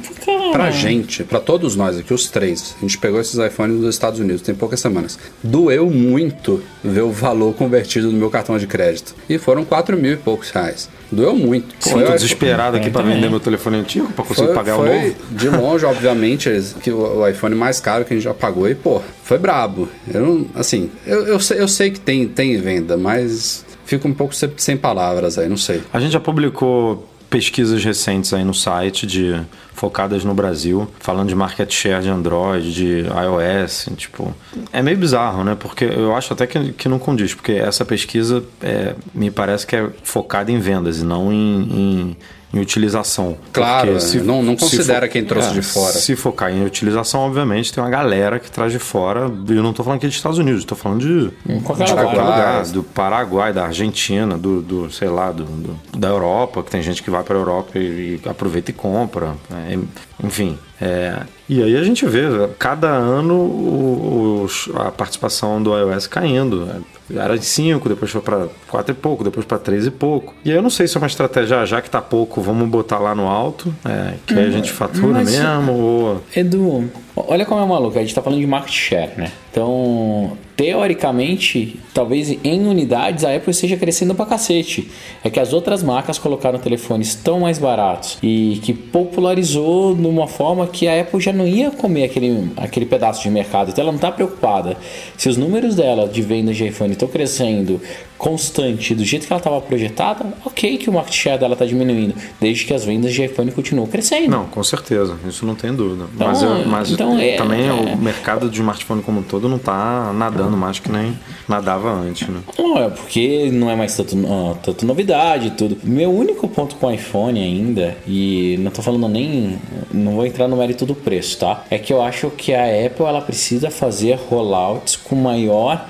pra 0.53 0.71
gente, 0.71 1.25
pra 1.25 1.41
todos 1.41 1.75
nós 1.75 1.99
aqui, 1.99 2.13
os 2.13 2.29
três, 2.29 2.75
a 2.79 2.81
gente 2.83 2.99
pegou 2.99 3.21
esses 3.21 3.39
iPhones 3.39 3.81
dos 3.81 3.95
Estados 3.95 4.21
Unidos, 4.21 4.43
tem 4.43 4.55
poucas 4.55 4.81
semanas. 4.81 5.19
Doeu 5.43 5.91
muito 5.91 6.63
ver 6.85 7.03
o 7.03 7.11
valor 7.11 7.55
convertido 7.55 8.13
no 8.13 8.19
meu 8.19 8.29
cartão 8.29 8.59
de 8.59 8.67
crédito. 8.67 9.15
E 9.29 9.39
foram 9.39 9.65
4 9.65 9.97
mil 9.97 10.13
e 10.13 10.17
poucos 10.17 10.51
reais. 10.51 10.89
Doeu 11.11 11.35
muito. 11.35 11.75
Pô, 11.75 11.91
Sim, 11.91 12.01
eu 12.01 12.07
tô 12.07 12.13
desesperado 12.13 12.77
aqui 12.77 12.91
para 12.91 13.03
vender 13.03 13.29
meu 13.29 13.41
telefone 13.41 13.79
antigo 13.79 14.13
para 14.13 14.25
conseguir 14.25 14.49
foi, 14.49 14.55
pagar 14.55 14.77
foi 14.77 14.89
o 14.89 15.03
novo. 15.03 15.17
De 15.31 15.49
longe, 15.49 15.85
obviamente, 15.85 16.51
que 16.83 16.91
o, 16.91 17.27
iPhone 17.27 17.55
mais 17.55 17.81
caro 17.81 18.05
que 18.05 18.13
a 18.13 18.17
gente 18.17 18.25
já 18.25 18.35
pagou 18.35 18.69
e, 18.69 18.75
pô, 18.75 19.03
foi 19.25 19.39
brabo. 19.39 19.89
Eu 20.13 20.21
não, 20.21 20.47
assim, 20.55 20.91
eu, 21.07 21.27
eu, 21.27 21.41
sei, 21.41 21.61
eu 21.61 21.67
sei 21.67 21.91
que 21.91 21.99
tem, 21.99 22.29
tem 22.29 22.57
venda, 22.61 22.97
mas 22.97 23.65
fico 23.91 24.07
um 24.07 24.15
pouco 24.15 24.33
sem 24.57 24.77
palavras 24.77 25.37
aí, 25.37 25.49
não 25.49 25.57
sei. 25.57 25.83
A 25.93 25.99
gente 25.99 26.13
já 26.13 26.21
publicou 26.21 27.09
pesquisas 27.29 27.83
recentes 27.83 28.33
aí 28.33 28.45
no 28.45 28.55
site 28.55 29.05
de 29.05 29.41
focadas 29.75 30.25
no 30.25 30.33
Brasil, 30.33 30.89
falando 31.01 31.29
de 31.29 31.35
market 31.35 31.73
share 31.73 32.03
de 32.03 32.09
Android, 32.09 32.73
de 32.73 33.01
iOS, 33.01 33.89
tipo, 33.97 34.33
é 34.73 34.81
meio 34.81 34.97
bizarro, 34.97 35.43
né? 35.43 35.57
Porque 35.59 35.85
eu 35.85 36.15
acho 36.15 36.33
até 36.33 36.47
que, 36.47 36.73
que 36.73 36.89
não 36.89 37.01
condiz, 37.01 37.35
porque 37.35 37.53
essa 37.53 37.85
pesquisa 37.85 38.45
é, 38.63 38.95
me 39.13 39.31
parece 39.31 39.67
que 39.67 39.75
é 39.75 39.89
focada 40.05 40.53
em 40.53 40.59
vendas 40.59 41.01
e 41.01 41.05
não 41.05 41.33
em, 41.33 41.63
em 41.63 42.17
em 42.53 42.59
utilização. 42.59 43.37
Claro, 43.53 44.01
se, 44.01 44.21
não, 44.21 44.43
não 44.43 44.57
considera 44.57 45.03
for, 45.03 45.09
quem 45.09 45.25
trouxe 45.25 45.51
é, 45.51 45.53
de 45.53 45.63
fora. 45.63 45.93
Se 45.93 46.17
focar 46.17 46.53
em 46.53 46.65
utilização, 46.65 47.21
obviamente, 47.21 47.73
tem 47.73 47.83
uma 47.83 47.91
galera 47.91 48.41
que 48.41 48.51
traz 48.51 48.73
de 48.73 48.79
fora. 48.79 49.31
E 49.49 49.53
eu 49.53 49.63
não 49.63 49.71
estou 49.71 49.85
falando 49.85 49.99
aqui 49.99 50.07
dos 50.07 50.17
Estados 50.17 50.39
Unidos, 50.39 50.61
estou 50.61 50.77
falando 50.77 51.01
de, 51.01 51.31
de 51.55 51.61
qualquer 51.63 51.91
lugar. 51.91 52.67
Do 52.67 52.83
Paraguai, 52.83 53.53
da 53.53 53.65
Argentina, 53.65 54.37
do, 54.37 54.61
do 54.61 54.91
sei 54.91 55.09
lá, 55.09 55.31
do, 55.31 55.45
do, 55.45 55.81
da 55.97 56.09
Europa, 56.09 56.63
que 56.63 56.71
tem 56.71 56.83
gente 56.83 57.03
que 57.03 57.11
vai 57.11 57.23
para 57.23 57.37
a 57.37 57.41
Europa 57.41 57.79
e, 57.79 58.21
e, 58.25 58.29
aproveita 58.29 58.71
e 58.71 58.75
compra. 58.75 59.35
Né? 59.49 59.79
Enfim. 60.23 60.59
É, 60.81 61.21
e 61.49 61.63
aí 61.63 61.77
a 61.77 61.85
gente 61.85 62.07
vê 62.07 62.23
cada 62.59 62.89
ano 62.89 63.35
o, 63.35 64.47
o, 64.47 64.79
a 64.79 64.91
participação 64.91 65.63
do 65.63 65.77
iOS 65.77 66.07
caindo. 66.07 66.69
Era 67.15 67.39
de 67.39 67.45
5, 67.45 67.89
depois 67.89 68.11
foi 68.11 68.21
para 68.21 68.49
4 68.69 68.93
e 68.93 68.95
pouco, 68.95 69.25
depois 69.25 69.45
para 69.47 69.59
3 69.59 69.87
e 69.87 69.91
pouco. 69.91 70.35
E 70.45 70.51
aí 70.51 70.57
eu 70.57 70.63
não 70.63 70.71
sei 70.71 70.87
se 70.87 70.97
é 70.97 71.01
uma 71.01 71.07
estratégia, 71.07 71.65
já 71.67 71.81
que 71.81 71.91
tá 71.91 72.01
pouco, 72.01 72.41
vamos 72.41 72.69
botar 72.69 72.99
lá 72.99 73.15
no 73.15 73.27
alto, 73.27 73.75
é, 73.85 74.15
que 74.27 74.35
hum, 74.35 74.39
a 74.39 74.51
gente 74.51 74.71
fatura 74.71 75.25
mesmo. 75.25 75.73
Ou... 75.73 76.23
Edu, 76.35 76.91
olha 77.29 77.45
como 77.45 77.63
é 77.63 77.67
maluco, 77.67 77.99
a 77.99 78.03
gente 78.03 78.15
tá 78.15 78.23
falando 78.23 78.41
de 78.41 78.47
market 78.47 78.73
share, 78.73 79.11
né? 79.17 79.31
Então, 79.51 80.37
teoricamente, 80.57 81.79
talvez 81.93 82.31
em 82.31 82.67
unidades 82.67 83.25
a 83.25 83.35
Apple 83.35 83.51
esteja 83.51 83.77
crescendo 83.77 84.15
pra 84.15 84.27
cacete. 84.27 84.91
É 85.25 85.31
que 85.31 85.41
as 85.41 85.53
outras 85.53 85.83
marcas 85.83 86.19
colocaram 86.19 86.59
telefones 86.59 87.15
tão 87.15 87.41
mais 87.41 87.59
baratos 87.59 88.19
e 88.23 88.61
que 88.63 88.73
popularizou 88.73 89.95
de 89.95 90.07
uma 90.07 90.29
forma 90.29 90.67
que 90.67 90.87
a 90.87 91.01
Apple 91.01 91.21
já 91.21 91.33
não 91.33 91.47
ia 91.47 91.71
comer 91.71 92.05
aquele, 92.05 92.51
aquele 92.57 92.87
pedaço 92.87 93.23
de 93.23 93.31
mercado. 93.31 93.71
Então 93.71 93.83
ela 93.83 93.93
não 93.93 93.97
está 93.97 94.13
preocupada. 94.13 94.77
Se 95.17 95.29
os 95.29 95.37
números 95.37 95.75
dela 95.75 96.07
de 96.07 96.23
vendas 96.23 96.57
de 96.57 96.67
iPhone 96.67 96.93
estão 96.93 97.09
crescendo 97.09 97.81
constante 98.21 98.95
do 98.95 99.03
jeito 99.03 99.27
que 99.27 99.33
ela 99.33 99.41
estava 99.41 99.59
projetada, 99.63 100.27
ok 100.45 100.77
que 100.77 100.91
o 100.91 100.93
market 100.93 101.15
share 101.15 101.41
dela 101.41 101.55
está 101.55 101.65
diminuindo, 101.65 102.15
desde 102.39 102.67
que 102.67 102.75
as 102.75 102.85
vendas 102.85 103.15
de 103.15 103.25
iPhone 103.25 103.51
continuam 103.51 103.89
crescendo. 103.89 104.29
Não, 104.29 104.45
com 104.45 104.63
certeza, 104.63 105.17
isso 105.27 105.47
não 105.47 105.55
tem 105.55 105.75
dúvida. 105.75 106.05
Então, 106.15 106.27
mas 106.29 106.43
eu, 106.43 106.67
mas 106.67 106.91
então, 106.91 107.19
é, 107.19 107.37
também 107.37 107.67
é, 107.67 107.73
o 107.73 107.97
mercado 107.97 108.51
de 108.51 108.61
smartphone 108.61 109.03
como 109.03 109.21
um 109.21 109.23
todo 109.23 109.49
não 109.49 109.57
está 109.57 110.13
nadando 110.13 110.55
mais 110.55 110.79
que 110.79 110.93
nem 110.93 111.19
nadava 111.49 111.91
antes, 111.91 112.29
né? 112.29 112.41
Não, 112.59 112.77
é 112.77 112.91
porque 112.91 113.51
não 113.51 113.71
é 113.71 113.75
mais 113.75 113.97
tanto, 113.97 114.15
uh, 114.15 114.55
tanto 114.63 114.85
novidade 114.85 115.47
e 115.47 115.51
tudo. 115.53 115.79
Meu 115.83 116.13
único 116.13 116.47
ponto 116.47 116.77
com 116.77 116.89
o 116.89 116.93
iPhone 116.93 117.43
ainda, 117.43 117.97
e 118.07 118.57
não 118.61 118.69
estou 118.69 118.85
falando 118.85 119.09
nem. 119.09 119.59
não 119.91 120.17
vou 120.17 120.27
entrar 120.27 120.47
no 120.47 120.59
mérito 120.59 120.85
do 120.85 120.95
preço, 120.95 121.39
tá? 121.39 121.65
É 121.71 121.79
que 121.79 121.91
eu 121.91 122.03
acho 122.03 122.29
que 122.29 122.53
a 122.53 122.65
Apple 122.87 123.07
ela 123.07 123.23
precisa 123.23 123.71
fazer 123.71 124.19
rollouts 124.29 124.95
com 124.95 125.17
maior 125.17 125.89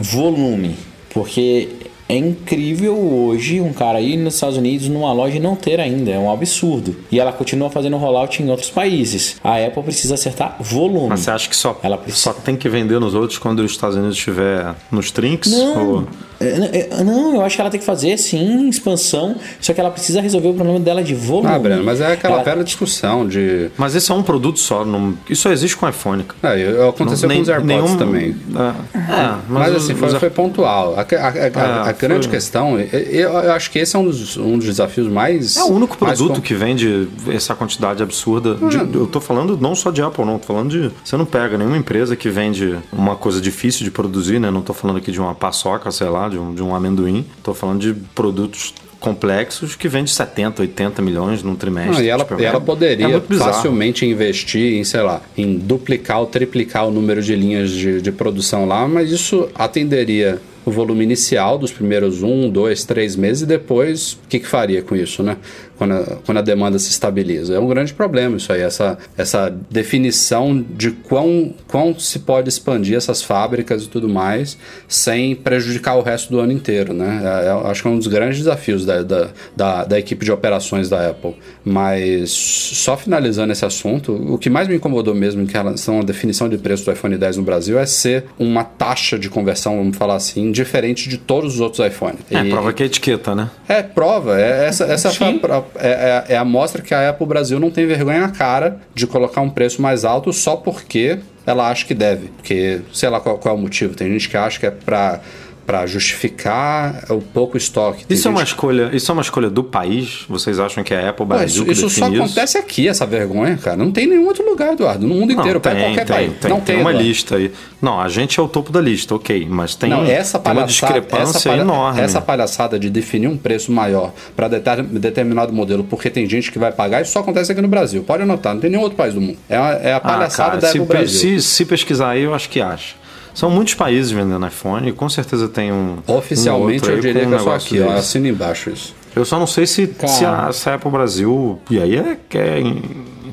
volume 0.00 0.74
porque 1.16 1.70
é 2.06 2.14
incrível 2.14 2.94
hoje 2.94 3.58
um 3.58 3.72
cara 3.72 4.02
ir 4.02 4.18
nos 4.18 4.34
Estados 4.34 4.58
Unidos 4.58 4.86
numa 4.86 5.14
loja 5.14 5.36
e 5.36 5.40
não 5.40 5.56
ter 5.56 5.80
ainda. 5.80 6.10
É 6.10 6.18
um 6.18 6.30
absurdo. 6.30 6.94
E 7.10 7.18
ela 7.18 7.32
continua 7.32 7.70
fazendo 7.70 7.96
rollout 7.96 8.42
em 8.42 8.50
outros 8.50 8.68
países. 8.68 9.36
A 9.42 9.56
Apple 9.56 9.82
precisa 9.82 10.12
acertar 10.12 10.58
volume. 10.60 11.08
Mas 11.08 11.20
você 11.20 11.30
acha 11.30 11.48
que 11.48 11.56
só, 11.56 11.80
ela 11.82 11.96
precisa... 11.96 12.24
só 12.24 12.32
tem 12.34 12.54
que 12.54 12.68
vender 12.68 13.00
nos 13.00 13.14
outros 13.14 13.38
quando 13.38 13.60
os 13.60 13.72
Estados 13.72 13.96
Unidos 13.96 14.18
estiver 14.18 14.74
nos 14.90 15.10
trinks? 15.10 15.50
Não. 15.52 15.88
Ou... 15.94 16.08
É, 16.40 16.88
é, 16.90 17.04
não, 17.04 17.34
eu 17.34 17.42
acho 17.42 17.56
que 17.56 17.60
ela 17.60 17.70
tem 17.70 17.80
que 17.80 17.86
fazer 17.86 18.16
sim 18.18 18.68
expansão, 18.68 19.36
só 19.60 19.72
que 19.72 19.80
ela 19.80 19.90
precisa 19.90 20.20
resolver 20.20 20.48
o 20.48 20.54
problema 20.54 20.78
dela 20.78 21.02
de 21.02 21.14
volume. 21.14 21.54
Ah, 21.54 21.58
Breno, 21.58 21.84
mas 21.84 22.00
é 22.00 22.12
aquela 22.12 22.36
ela... 22.36 22.44
velha 22.44 22.64
discussão 22.64 23.26
de. 23.26 23.70
Mas 23.76 23.94
esse 23.94 24.10
é 24.10 24.14
um 24.14 24.22
produto 24.22 24.58
só, 24.58 24.84
não... 24.84 25.14
isso 25.28 25.42
só 25.42 25.52
existe 25.52 25.76
com 25.76 25.88
iPhone. 25.88 26.24
É, 26.42 26.88
aconteceu 26.88 27.28
não, 27.28 27.36
com 27.36 27.42
os 27.42 27.48
AirPods 27.48 27.66
nenhum... 27.66 27.96
também. 27.96 28.36
É, 28.54 28.98
é 28.98 29.34
mas, 29.48 29.72
mas 29.72 29.76
assim, 29.76 29.94
foi, 29.94 30.10
foi, 30.10 30.30
pontual. 30.30 30.94
A, 30.94 31.00
a, 31.00 31.84
a, 31.84 31.88
a 31.88 31.92
grande 31.92 32.26
foi... 32.26 32.36
questão, 32.36 32.78
eu, 32.78 33.32
eu, 33.32 33.52
acho 33.52 33.70
que 33.70 33.78
esse 33.78 33.96
é 33.96 33.98
um 33.98 34.04
dos, 34.04 34.36
um 34.36 34.58
dos 34.58 34.66
desafios 34.66 35.08
mais. 35.08 35.56
É 35.56 35.62
o 35.62 35.72
único 35.72 35.96
produto 35.96 36.36
com... 36.36 36.40
que 36.40 36.54
vende 36.54 37.08
essa 37.28 37.54
quantidade 37.54 38.02
absurda. 38.02 38.54
De, 38.54 38.96
eu 38.96 39.06
tô 39.06 39.20
falando 39.20 39.56
não 39.56 39.74
só 39.74 39.90
de 39.90 40.02
Apple, 40.02 40.24
não, 40.24 40.38
tô 40.38 40.46
falando 40.46 40.70
de. 40.70 40.90
Você 41.04 41.16
não 41.16 41.24
pega 41.24 41.56
nenhuma 41.56 41.76
empresa 41.76 42.14
que 42.14 42.28
vende 42.28 42.76
uma 42.92 43.16
coisa 43.16 43.40
difícil 43.40 43.84
de 43.84 43.90
produzir, 43.90 44.38
né? 44.38 44.50
Não 44.50 44.62
tô 44.62 44.74
falando 44.74 44.98
aqui 44.98 45.10
de 45.10 45.20
uma 45.20 45.34
paçoca, 45.34 45.90
sei 45.90 46.08
lá 46.08 46.25
de 46.28 46.38
um, 46.38 46.54
de 46.54 46.62
um 46.62 46.74
amendoim. 46.74 47.24
Estou 47.38 47.54
falando 47.54 47.80
de 47.80 47.94
produtos 48.14 48.74
complexos 48.98 49.76
que 49.76 49.88
vende 49.88 50.10
70, 50.10 50.62
80 50.62 51.02
milhões 51.02 51.42
num 51.42 51.54
trimestre. 51.54 51.94
Não, 51.94 52.02
e 52.02 52.08
ela, 52.08 52.24
tipo, 52.24 52.42
ela 52.42 52.56
é, 52.56 52.60
poderia 52.60 53.16
é 53.16 53.34
facilmente 53.36 54.06
investir 54.06 54.74
em, 54.74 54.84
sei 54.84 55.02
lá, 55.02 55.20
em 55.36 55.56
duplicar 55.58 56.20
ou 56.20 56.26
triplicar 56.26 56.86
o 56.86 56.90
número 56.90 57.22
de 57.22 57.34
linhas 57.36 57.70
de, 57.70 58.00
de 58.00 58.12
produção 58.12 58.66
lá, 58.66 58.88
mas 58.88 59.10
isso 59.10 59.48
atenderia 59.54 60.40
o 60.64 60.70
volume 60.72 61.04
inicial 61.04 61.56
dos 61.56 61.70
primeiros 61.70 62.24
um, 62.24 62.50
dois, 62.50 62.84
três 62.84 63.14
meses 63.14 63.42
e 63.42 63.46
depois 63.46 64.14
o 64.14 64.28
que, 64.28 64.40
que 64.40 64.48
faria 64.48 64.82
com 64.82 64.96
isso, 64.96 65.22
né? 65.22 65.36
Quando 65.76 65.92
a, 65.92 66.04
quando 66.24 66.38
a 66.38 66.42
demanda 66.42 66.78
se 66.78 66.90
estabiliza. 66.90 67.54
É 67.54 67.58
um 67.58 67.68
grande 67.68 67.92
problema 67.94 68.36
isso 68.36 68.52
aí, 68.52 68.60
essa, 68.60 68.98
essa 69.16 69.54
definição 69.70 70.64
de 70.70 70.90
quão, 70.90 71.54
quão 71.68 71.98
se 71.98 72.20
pode 72.20 72.48
expandir 72.48 72.96
essas 72.96 73.22
fábricas 73.22 73.84
e 73.84 73.88
tudo 73.88 74.08
mais 74.08 74.56
sem 74.88 75.34
prejudicar 75.34 75.96
o 75.96 76.02
resto 76.02 76.30
do 76.30 76.40
ano 76.40 76.52
inteiro, 76.52 76.92
né? 76.92 77.20
É, 77.22 77.46
é, 77.46 77.70
acho 77.70 77.82
que 77.82 77.88
é 77.88 77.90
um 77.90 77.98
dos 77.98 78.06
grandes 78.06 78.38
desafios 78.38 78.84
da, 78.84 79.02
da, 79.02 79.28
da, 79.54 79.84
da 79.84 79.98
equipe 79.98 80.24
de 80.24 80.32
operações 80.32 80.88
da 80.88 81.10
Apple. 81.10 81.34
Mas 81.64 82.30
só 82.30 82.96
finalizando 82.96 83.52
esse 83.52 83.64
assunto, 83.64 84.12
o 84.12 84.38
que 84.38 84.50
mais 84.50 84.68
me 84.68 84.76
incomodou 84.76 85.14
mesmo 85.14 85.42
em 85.42 85.46
relação 85.46 86.00
à 86.00 86.02
definição 86.02 86.48
de 86.48 86.58
preço 86.58 86.84
do 86.84 86.92
iPhone 86.92 87.16
10 87.16 87.36
no 87.38 87.42
Brasil 87.42 87.78
é 87.78 87.86
ser 87.86 88.24
uma 88.38 88.64
taxa 88.64 89.18
de 89.18 89.28
conversão, 89.28 89.76
vamos 89.76 89.96
falar 89.96 90.16
assim, 90.16 90.50
diferente 90.52 91.08
de 91.08 91.18
todos 91.18 91.54
os 91.54 91.60
outros 91.60 91.86
iPhones. 91.86 92.20
É, 92.30 92.40
e, 92.40 92.50
prova 92.50 92.72
que 92.72 92.82
é 92.82 92.86
etiqueta, 92.86 93.34
né? 93.34 93.50
É, 93.68 93.82
prova. 93.82 94.40
É, 94.40 94.66
essa 94.66 94.84
essa 94.84 95.08
a, 95.08 95.62
é, 95.76 96.24
é, 96.28 96.34
é 96.34 96.36
a 96.36 96.44
mostra 96.44 96.82
que 96.82 96.94
a 96.94 97.10
Apple 97.10 97.26
Brasil 97.26 97.58
não 97.58 97.70
tem 97.70 97.86
vergonha 97.86 98.20
na 98.20 98.30
cara 98.30 98.80
de 98.94 99.06
colocar 99.06 99.40
um 99.40 99.50
preço 99.50 99.82
mais 99.82 100.04
alto 100.04 100.32
só 100.32 100.56
porque 100.56 101.18
ela 101.44 101.70
acha 101.70 101.86
que 101.86 101.94
deve. 101.94 102.28
Porque, 102.28 102.80
sei 102.92 103.08
lá 103.08 103.20
qual, 103.20 103.38
qual 103.38 103.54
é 103.54 103.58
o 103.58 103.60
motivo. 103.60 103.94
Tem 103.94 104.10
gente 104.10 104.28
que 104.28 104.36
acha 104.36 104.58
que 104.58 104.66
é 104.66 104.70
para 104.70 105.20
para 105.66 105.84
justificar 105.84 107.04
o 107.10 107.20
pouco 107.20 107.56
estoque. 107.56 108.06
Tem 108.06 108.16
isso 108.16 108.28
é 108.28 108.30
uma 108.30 108.42
escolha, 108.42 108.90
isso 108.92 109.10
é 109.10 109.12
uma 109.12 109.22
escolha 109.22 109.50
do 109.50 109.64
país? 109.64 110.24
Vocês 110.28 110.60
acham 110.60 110.84
que 110.84 110.94
é 110.94 111.06
a 111.06 111.10
Apple 111.10 111.26
Brasil 111.26 111.64
Pô, 111.64 111.72
isso, 111.72 111.86
isso 111.86 111.98
só 111.98 112.06
acontece 112.06 112.56
aqui 112.56 112.86
essa 112.86 113.04
vergonha, 113.04 113.56
cara. 113.56 113.76
Não 113.76 113.90
tem 113.90 114.06
nenhum 114.06 114.26
outro 114.26 114.48
lugar, 114.48 114.74
Eduardo, 114.74 115.06
no 115.06 115.14
mundo 115.14 115.34
não, 115.34 115.40
inteiro, 115.40 115.60
para 115.60 115.74
qualquer 115.74 116.04
tem, 116.04 116.14
país. 116.14 116.32
Tem, 116.40 116.50
não 116.50 116.58
tem, 116.58 116.76
tem 116.76 116.76
uma 116.76 116.90
Eduardo. 116.90 117.08
lista 117.08 117.36
aí. 117.36 117.50
Não, 117.82 118.00
a 118.00 118.08
gente 118.08 118.38
é 118.38 118.42
o 118.42 118.48
topo 118.48 118.70
da 118.70 118.80
lista, 118.80 119.14
OK, 119.14 119.46
mas 119.50 119.74
tem, 119.74 119.90
não, 119.90 120.04
essa 120.04 120.38
tem 120.38 120.52
uma 120.52 120.64
discrepância 120.64 121.38
essa 121.38 121.48
palha, 121.50 121.60
enorme. 121.62 122.00
Essa 122.00 122.20
palhaçada 122.20 122.78
de 122.78 122.88
definir 122.88 123.26
um 123.26 123.36
preço 123.36 123.72
maior 123.72 124.12
para 124.36 124.48
determinado 124.48 125.52
modelo 125.52 125.82
porque 125.82 126.08
tem 126.08 126.28
gente 126.28 126.52
que 126.52 126.58
vai 126.58 126.70
pagar, 126.70 127.02
isso 127.02 127.12
só 127.12 127.20
acontece 127.20 127.50
aqui 127.50 127.60
no 127.60 127.68
Brasil. 127.68 128.04
Pode 128.04 128.22
anotar, 128.22 128.54
não 128.54 128.60
tem 128.60 128.70
nenhum 128.70 128.82
outro 128.82 128.96
país 128.96 129.14
do 129.14 129.20
mundo. 129.20 129.38
É 129.48 129.56
a, 129.56 129.80
é 129.82 129.94
a 129.94 130.00
palhaçada 130.00 130.48
ah, 130.48 130.50
cara, 130.50 130.60
da 130.60 130.68
se, 130.68 130.78
Apple 130.78 130.88
Brasil. 130.88 131.40
Se, 131.40 131.42
se 131.42 131.64
pesquisar 131.64 132.10
aí, 132.10 132.22
eu 132.22 132.34
acho 132.34 132.48
que 132.48 132.60
acha. 132.60 132.94
São 133.36 133.50
muitos 133.50 133.74
países 133.74 134.10
vendendo 134.10 134.46
iPhone 134.46 134.88
e 134.88 134.92
com 134.92 135.10
certeza 135.10 135.46
tem 135.46 135.70
um. 135.70 135.98
Oficialmente 136.06 136.88
um 136.88 136.92
eu 136.92 137.00
diria 137.00 137.26
um 137.26 137.28
que 137.28 137.34
é 137.34 137.38
só 137.38 137.54
aqui, 137.54 137.80
ó, 137.82 137.92
assina 137.92 138.28
embaixo 138.28 138.70
isso. 138.70 138.94
Eu 139.14 139.26
só 139.26 139.38
não 139.38 139.46
sei 139.46 139.66
se, 139.66 139.94
se, 140.06 140.24
a, 140.24 140.50
se 140.50 140.70
a 140.70 140.74
Apple 140.76 140.90
Brasil. 140.90 141.60
E 141.70 141.78
aí 141.78 141.96
é, 141.96 142.16
é 142.34 142.62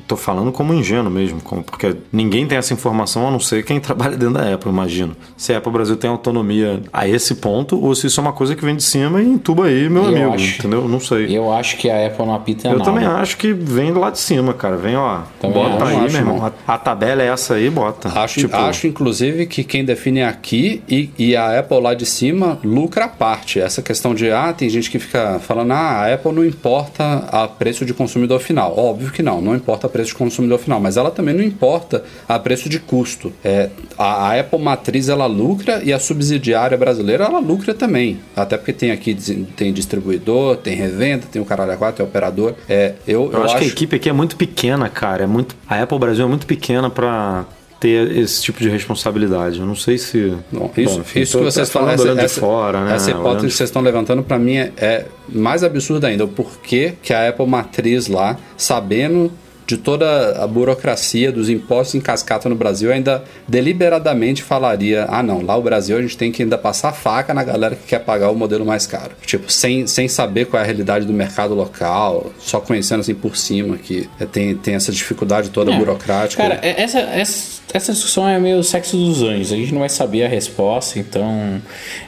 tô 0.08 0.16
falando 0.16 0.52
como 0.52 0.74
ingênuo 0.74 1.12
mesmo, 1.12 1.42
como, 1.42 1.64
porque 1.64 1.96
ninguém 2.12 2.48
tem 2.48 2.58
essa 2.58 2.74
informação 2.74 3.28
a 3.28 3.32
não 3.32 3.40
ser 3.40 3.64
quem 3.64 3.80
trabalha 3.80 4.18
dentro 4.18 4.36
da 4.36 4.54
Apple, 4.54 4.70
imagino. 4.70 5.16
Se 5.38 5.54
a 5.54 5.58
Apple 5.58 5.72
Brasil 5.72 5.96
tem 5.96 6.10
autonomia 6.10 6.82
a 6.92 7.08
esse 7.08 7.36
ponto, 7.36 7.82
ou 7.82 7.96
se 7.96 8.08
isso 8.08 8.20
é 8.20 8.22
uma 8.22 8.34
coisa 8.34 8.56
que 8.56 8.64
vem 8.64 8.76
de 8.76 8.84
cima 8.84 9.22
e 9.22 9.26
entuba 9.26 9.66
aí, 9.66 9.90
meu 9.90 10.04
eu 10.04 10.10
amigo, 10.10 10.34
acho, 10.34 10.60
entendeu? 10.60 10.88
Não 10.88 11.00
sei. 11.00 11.36
Eu 11.36 11.52
acho 11.52 11.78
que 11.78 11.90
a 11.90 12.08
Apple 12.08 12.26
não 12.26 12.36
apita 12.36 12.68
Eu 12.68 12.78
nada. 12.78 12.84
também 12.84 13.06
acho 13.06 13.38
que 13.38 13.54
vem 13.54 13.92
lá 13.92 14.10
de 14.10 14.20
cima, 14.20 14.54
cara. 14.54 14.78
Vem, 14.78 14.96
ó, 14.96 15.22
também 15.40 15.58
bota 15.58 15.86
aí, 15.86 15.98
meu 15.98 16.22
irmão. 16.22 16.46
A, 16.68 16.74
a, 16.74 16.78
tabela 16.78 17.22
é 17.22 17.28
essa 17.28 17.56
aí, 17.56 17.70
bota. 17.70 18.10
Acho, 18.10 18.40
tipo... 18.42 18.56
acho 18.56 18.88
inclusive, 18.88 19.46
que 19.46 19.64
quem 19.64 19.86
define 19.86 20.20
é 20.20 20.28
aqui 20.28 20.82
e, 20.90 21.10
e 21.18 21.36
a 21.36 21.60
Apple 21.60 21.80
lá 21.80 21.94
de 21.94 22.06
cima 22.06 22.60
lucra 22.64 23.06
a 23.06 23.10
parte. 23.10 23.60
Essa 23.60 23.82
questão 23.82 24.14
de, 24.14 24.32
ah, 24.32 24.54
tem 24.54 24.70
gente 24.70 24.90
que 24.90 25.00
fica 25.00 25.40
falando, 25.40 25.72
ah, 25.72 26.04
a 26.04 26.14
Apple 26.14 26.32
não 26.32 26.46
importa 26.46 27.28
a 27.32 27.48
preço 27.48 27.86
de 27.86 27.94
consumidor 27.94 28.40
final. 28.40 28.78
Óbvio 28.78 29.12
que 29.12 29.22
não, 29.22 29.42
não 29.42 29.56
importa 29.56 29.88
preço 29.94 30.10
de 30.10 30.16
consumidor 30.16 30.60
final 30.60 30.80
mas 30.80 30.98
ela 30.98 31.12
também 31.12 31.34
não 31.34 31.44
importa 31.44 32.04
a 32.28 32.38
preço 32.40 32.68
de 32.68 32.80
custo. 32.80 33.32
É, 33.44 33.70
a, 33.98 34.38
Apple 34.38 34.60
matriz 34.60 35.08
ela 35.08 35.26
lucra 35.26 35.82
e 35.84 35.94
a 35.94 36.00
subsidiária 36.00 36.78
brasileira 36.78 37.26
ela 37.26 37.40
lucra 37.40 37.74
também. 37.74 38.20
Até 38.36 38.58
porque 38.58 38.74
tem 38.74 38.92
aqui 38.92 39.16
tem 39.56 39.72
distribuidor, 39.72 40.58
tem 40.58 40.76
revenda, 40.76 41.26
tem 41.32 41.42
o 41.42 41.46
caralho 41.46 41.72
a 41.72 41.78
quatro, 41.78 41.98
tem 41.98 42.06
operador. 42.06 42.56
É, 42.68 42.96
eu, 43.08 43.26
eu, 43.26 43.32
eu 43.32 43.44
acho, 43.44 43.56
acho 43.56 43.58
que 43.60 43.64
a 43.64 43.68
equipe 43.68 43.96
aqui 43.96 44.10
é 44.10 44.14
muito 44.14 44.36
pequena, 44.36 44.90
cara. 44.90 45.24
É 45.24 45.28
muito, 45.28 45.56
a 45.70 45.82
Apple 45.82 46.00
Brasil 46.00 46.26
é 46.26 46.28
muito 46.28 46.48
pequena 46.48 46.90
para 46.90 47.46
ter 47.84 48.18
esse 48.18 48.42
tipo 48.42 48.62
de 48.62 48.70
responsabilidade. 48.70 49.60
Eu 49.60 49.66
não 49.66 49.76
sei 49.76 49.98
se. 49.98 50.34
Bom, 50.50 50.72
isso, 50.78 50.96
Bom, 50.96 51.02
enfim, 51.02 51.20
isso 51.20 51.38
que 51.38 51.44
vocês 51.44 51.70
falam, 51.70 51.92
essa, 51.92 52.10
essa, 52.12 52.40
fora, 52.40 52.86
né? 52.86 52.96
essa 52.96 53.12
hipótese 53.12 53.48
que 53.48 53.54
vocês 53.54 53.70
estão 53.70 53.82
levantando, 53.82 54.24
para 54.24 54.40
mim, 54.40 54.56
é, 54.56 54.72
é, 54.78 55.06
mais 55.28 55.64
absurda 55.64 56.08
ainda. 56.08 56.24
O 56.24 56.30
porquê 56.30 56.94
que 57.04 57.14
a 57.14 57.28
Apple 57.28 57.46
matriz 57.46 58.08
lá, 58.08 58.38
sabendo 58.56 59.32
de 59.74 59.78
toda 59.78 60.44
a 60.44 60.48
burocracia 60.48 61.32
dos 61.32 61.50
impostos 61.50 61.96
em 61.96 62.02
cascata 62.02 62.48
no 62.48 62.56
Brasil, 62.56 62.92
ainda 62.92 63.24
deliberadamente 63.48 64.44
falaria: 64.44 65.06
ah, 65.10 65.24
não, 65.24 65.42
lá 65.42 65.58
o 65.58 65.62
Brasil 65.62 65.98
a 65.98 66.02
gente 66.02 66.16
tem 66.16 66.32
que 66.32 66.44
ainda 66.44 66.58
passar 66.58 66.92
faca 66.94 67.34
na 67.34 67.44
galera 67.44 67.76
que 67.76 67.88
quer 67.88 68.00
pagar 68.00 68.30
o 68.30 68.36
modelo 68.36 68.66
mais 68.66 68.86
caro. 68.86 69.12
Tipo, 69.26 69.52
sem, 69.52 69.88
sem 69.88 70.08
saber 70.08 70.46
qual 70.46 70.60
é 70.60 70.64
a 70.64 70.66
realidade 70.66 71.06
do 71.06 71.14
mercado 71.14 71.56
local, 71.56 72.32
só 72.40 72.60
conhecendo 72.60 73.02
assim 73.02 73.16
por 73.16 73.36
cima 73.36 73.78
que 73.78 74.08
tem, 74.32 74.56
tem 74.56 74.76
essa 74.76 74.92
dificuldade 74.92 75.50
toda 75.50 75.74
é, 75.74 75.78
burocrática. 75.78 76.42
Cara, 76.42 76.60
é, 76.62 76.82
essa, 76.82 77.00
essa, 77.00 77.62
essa 77.74 77.92
discussão 77.92 78.28
é 78.28 78.40
meio 78.40 78.64
sexo 78.64 78.96
dos 78.96 79.24
anjos, 79.24 79.52
a 79.52 79.56
gente 79.56 79.72
não 79.72 79.80
vai 79.80 79.90
saber 79.90 80.24
a 80.24 80.28
resposta, 80.28 81.00
então, 81.00 81.62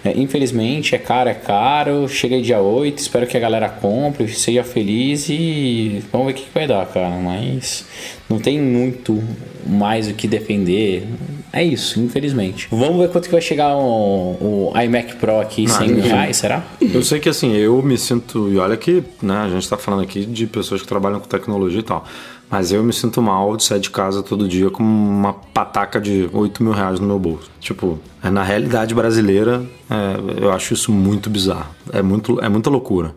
é, 0.04 0.12
infelizmente, 0.16 0.94
é 0.94 0.98
caro, 0.98 1.30
é 1.30 1.34
caro, 1.34 2.08
chega 2.08 2.40
dia 2.42 2.60
8, 2.60 3.00
espero 3.00 3.26
que 3.26 3.36
a 3.36 3.40
galera 3.40 3.70
compre, 3.70 4.28
seja 4.28 4.64
feliz 4.64 5.28
e 5.30 6.04
vamos 6.12 6.28
ver 6.28 6.34
o 6.34 6.36
que, 6.36 6.44
que 6.44 6.54
vai 6.54 6.68
dar, 6.68 6.86
cara, 6.86 7.10
mas 7.10 7.55
mas 7.56 7.86
não 8.30 8.40
tem 8.40 8.60
muito 8.60 9.22
mais 9.66 10.08
o 10.08 10.14
que 10.14 10.28
defender. 10.28 11.08
É 11.52 11.64
isso, 11.64 12.00
infelizmente. 12.02 12.68
Vamos 12.70 12.98
ver 12.98 13.10
quanto 13.10 13.26
que 13.26 13.32
vai 13.32 13.42
chegar 13.42 13.76
o, 13.76 14.72
o 14.72 14.74
iMac 14.80 15.16
Pro 15.16 15.40
aqui, 15.40 15.66
ah, 15.66 15.78
100 15.80 16.00
reais, 16.02 16.38
será? 16.38 16.64
Eu 16.82 17.02
sei 17.04 17.20
que 17.20 17.30
assim, 17.30 17.56
eu 17.56 17.82
me 17.82 17.98
sinto. 17.98 18.50
E 18.52 18.58
olha 18.58 18.76
que 18.76 19.04
né, 19.22 19.38
a 19.38 19.50
gente 19.50 19.64
está 19.64 19.78
falando 19.78 20.04
aqui 20.04 20.26
de 20.26 20.46
pessoas 20.48 20.82
que 20.82 20.88
trabalham 20.88 21.20
com 21.20 21.28
tecnologia 21.28 21.80
e 21.80 21.84
tal. 21.84 22.06
Mas 22.50 22.72
eu 22.72 22.84
me 22.84 22.94
sinto 22.94 23.22
mal 23.22 23.58
de 23.58 23.64
sair 23.64 23.80
de 23.80 23.90
casa 23.90 24.22
todo 24.22 24.48
dia 24.48 24.70
com 24.70 24.84
uma 24.84 25.34
pataca 25.34 26.00
de 26.00 26.30
8 26.32 26.62
mil 26.62 26.74
reais 26.74 27.00
no 27.00 27.08
meu 27.08 27.18
bolso. 27.18 27.50
Tipo, 27.60 28.00
é 28.24 28.30
na 28.30 28.44
realidade 28.44 28.94
brasileira, 28.94 29.64
é, 29.90 30.44
eu 30.44 30.52
acho 30.52 30.74
isso 30.74 30.92
muito 30.92 31.30
bizarro. 31.30 31.74
É, 31.92 32.02
muito, 32.02 32.40
é 32.42 32.50
muita 32.50 32.70
loucura. 32.70 33.16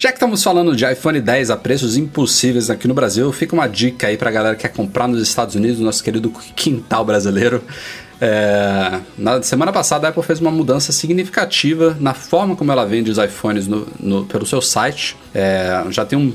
Já 0.00 0.10
que 0.10 0.14
estamos 0.14 0.44
falando 0.44 0.76
de 0.76 0.84
iPhone 0.84 1.20
10 1.20 1.50
a 1.50 1.56
preços 1.56 1.96
impossíveis 1.96 2.70
aqui 2.70 2.86
no 2.86 2.94
Brasil, 2.94 3.32
fica 3.32 3.52
uma 3.52 3.66
dica 3.66 4.06
aí 4.06 4.16
pra 4.16 4.30
galera 4.30 4.54
que 4.54 4.62
quer 4.62 4.68
comprar 4.68 5.08
nos 5.08 5.20
Estados 5.20 5.56
Unidos, 5.56 5.80
nosso 5.80 6.04
querido 6.04 6.30
quintal 6.54 7.04
brasileiro. 7.04 7.64
É, 8.20 9.00
na 9.16 9.42
semana 9.42 9.72
passada 9.72 10.06
a 10.06 10.10
Apple 10.10 10.22
fez 10.22 10.40
uma 10.40 10.50
mudança 10.50 10.90
significativa 10.90 11.96
na 12.00 12.14
forma 12.14 12.56
como 12.56 12.70
ela 12.72 12.84
vende 12.84 13.10
os 13.10 13.18
iPhones 13.18 13.66
no, 13.66 13.86
no, 13.98 14.24
pelo 14.24 14.46
seu 14.46 14.62
site. 14.62 15.16
É, 15.34 15.84
já 15.90 16.04
tem 16.04 16.16
um. 16.16 16.32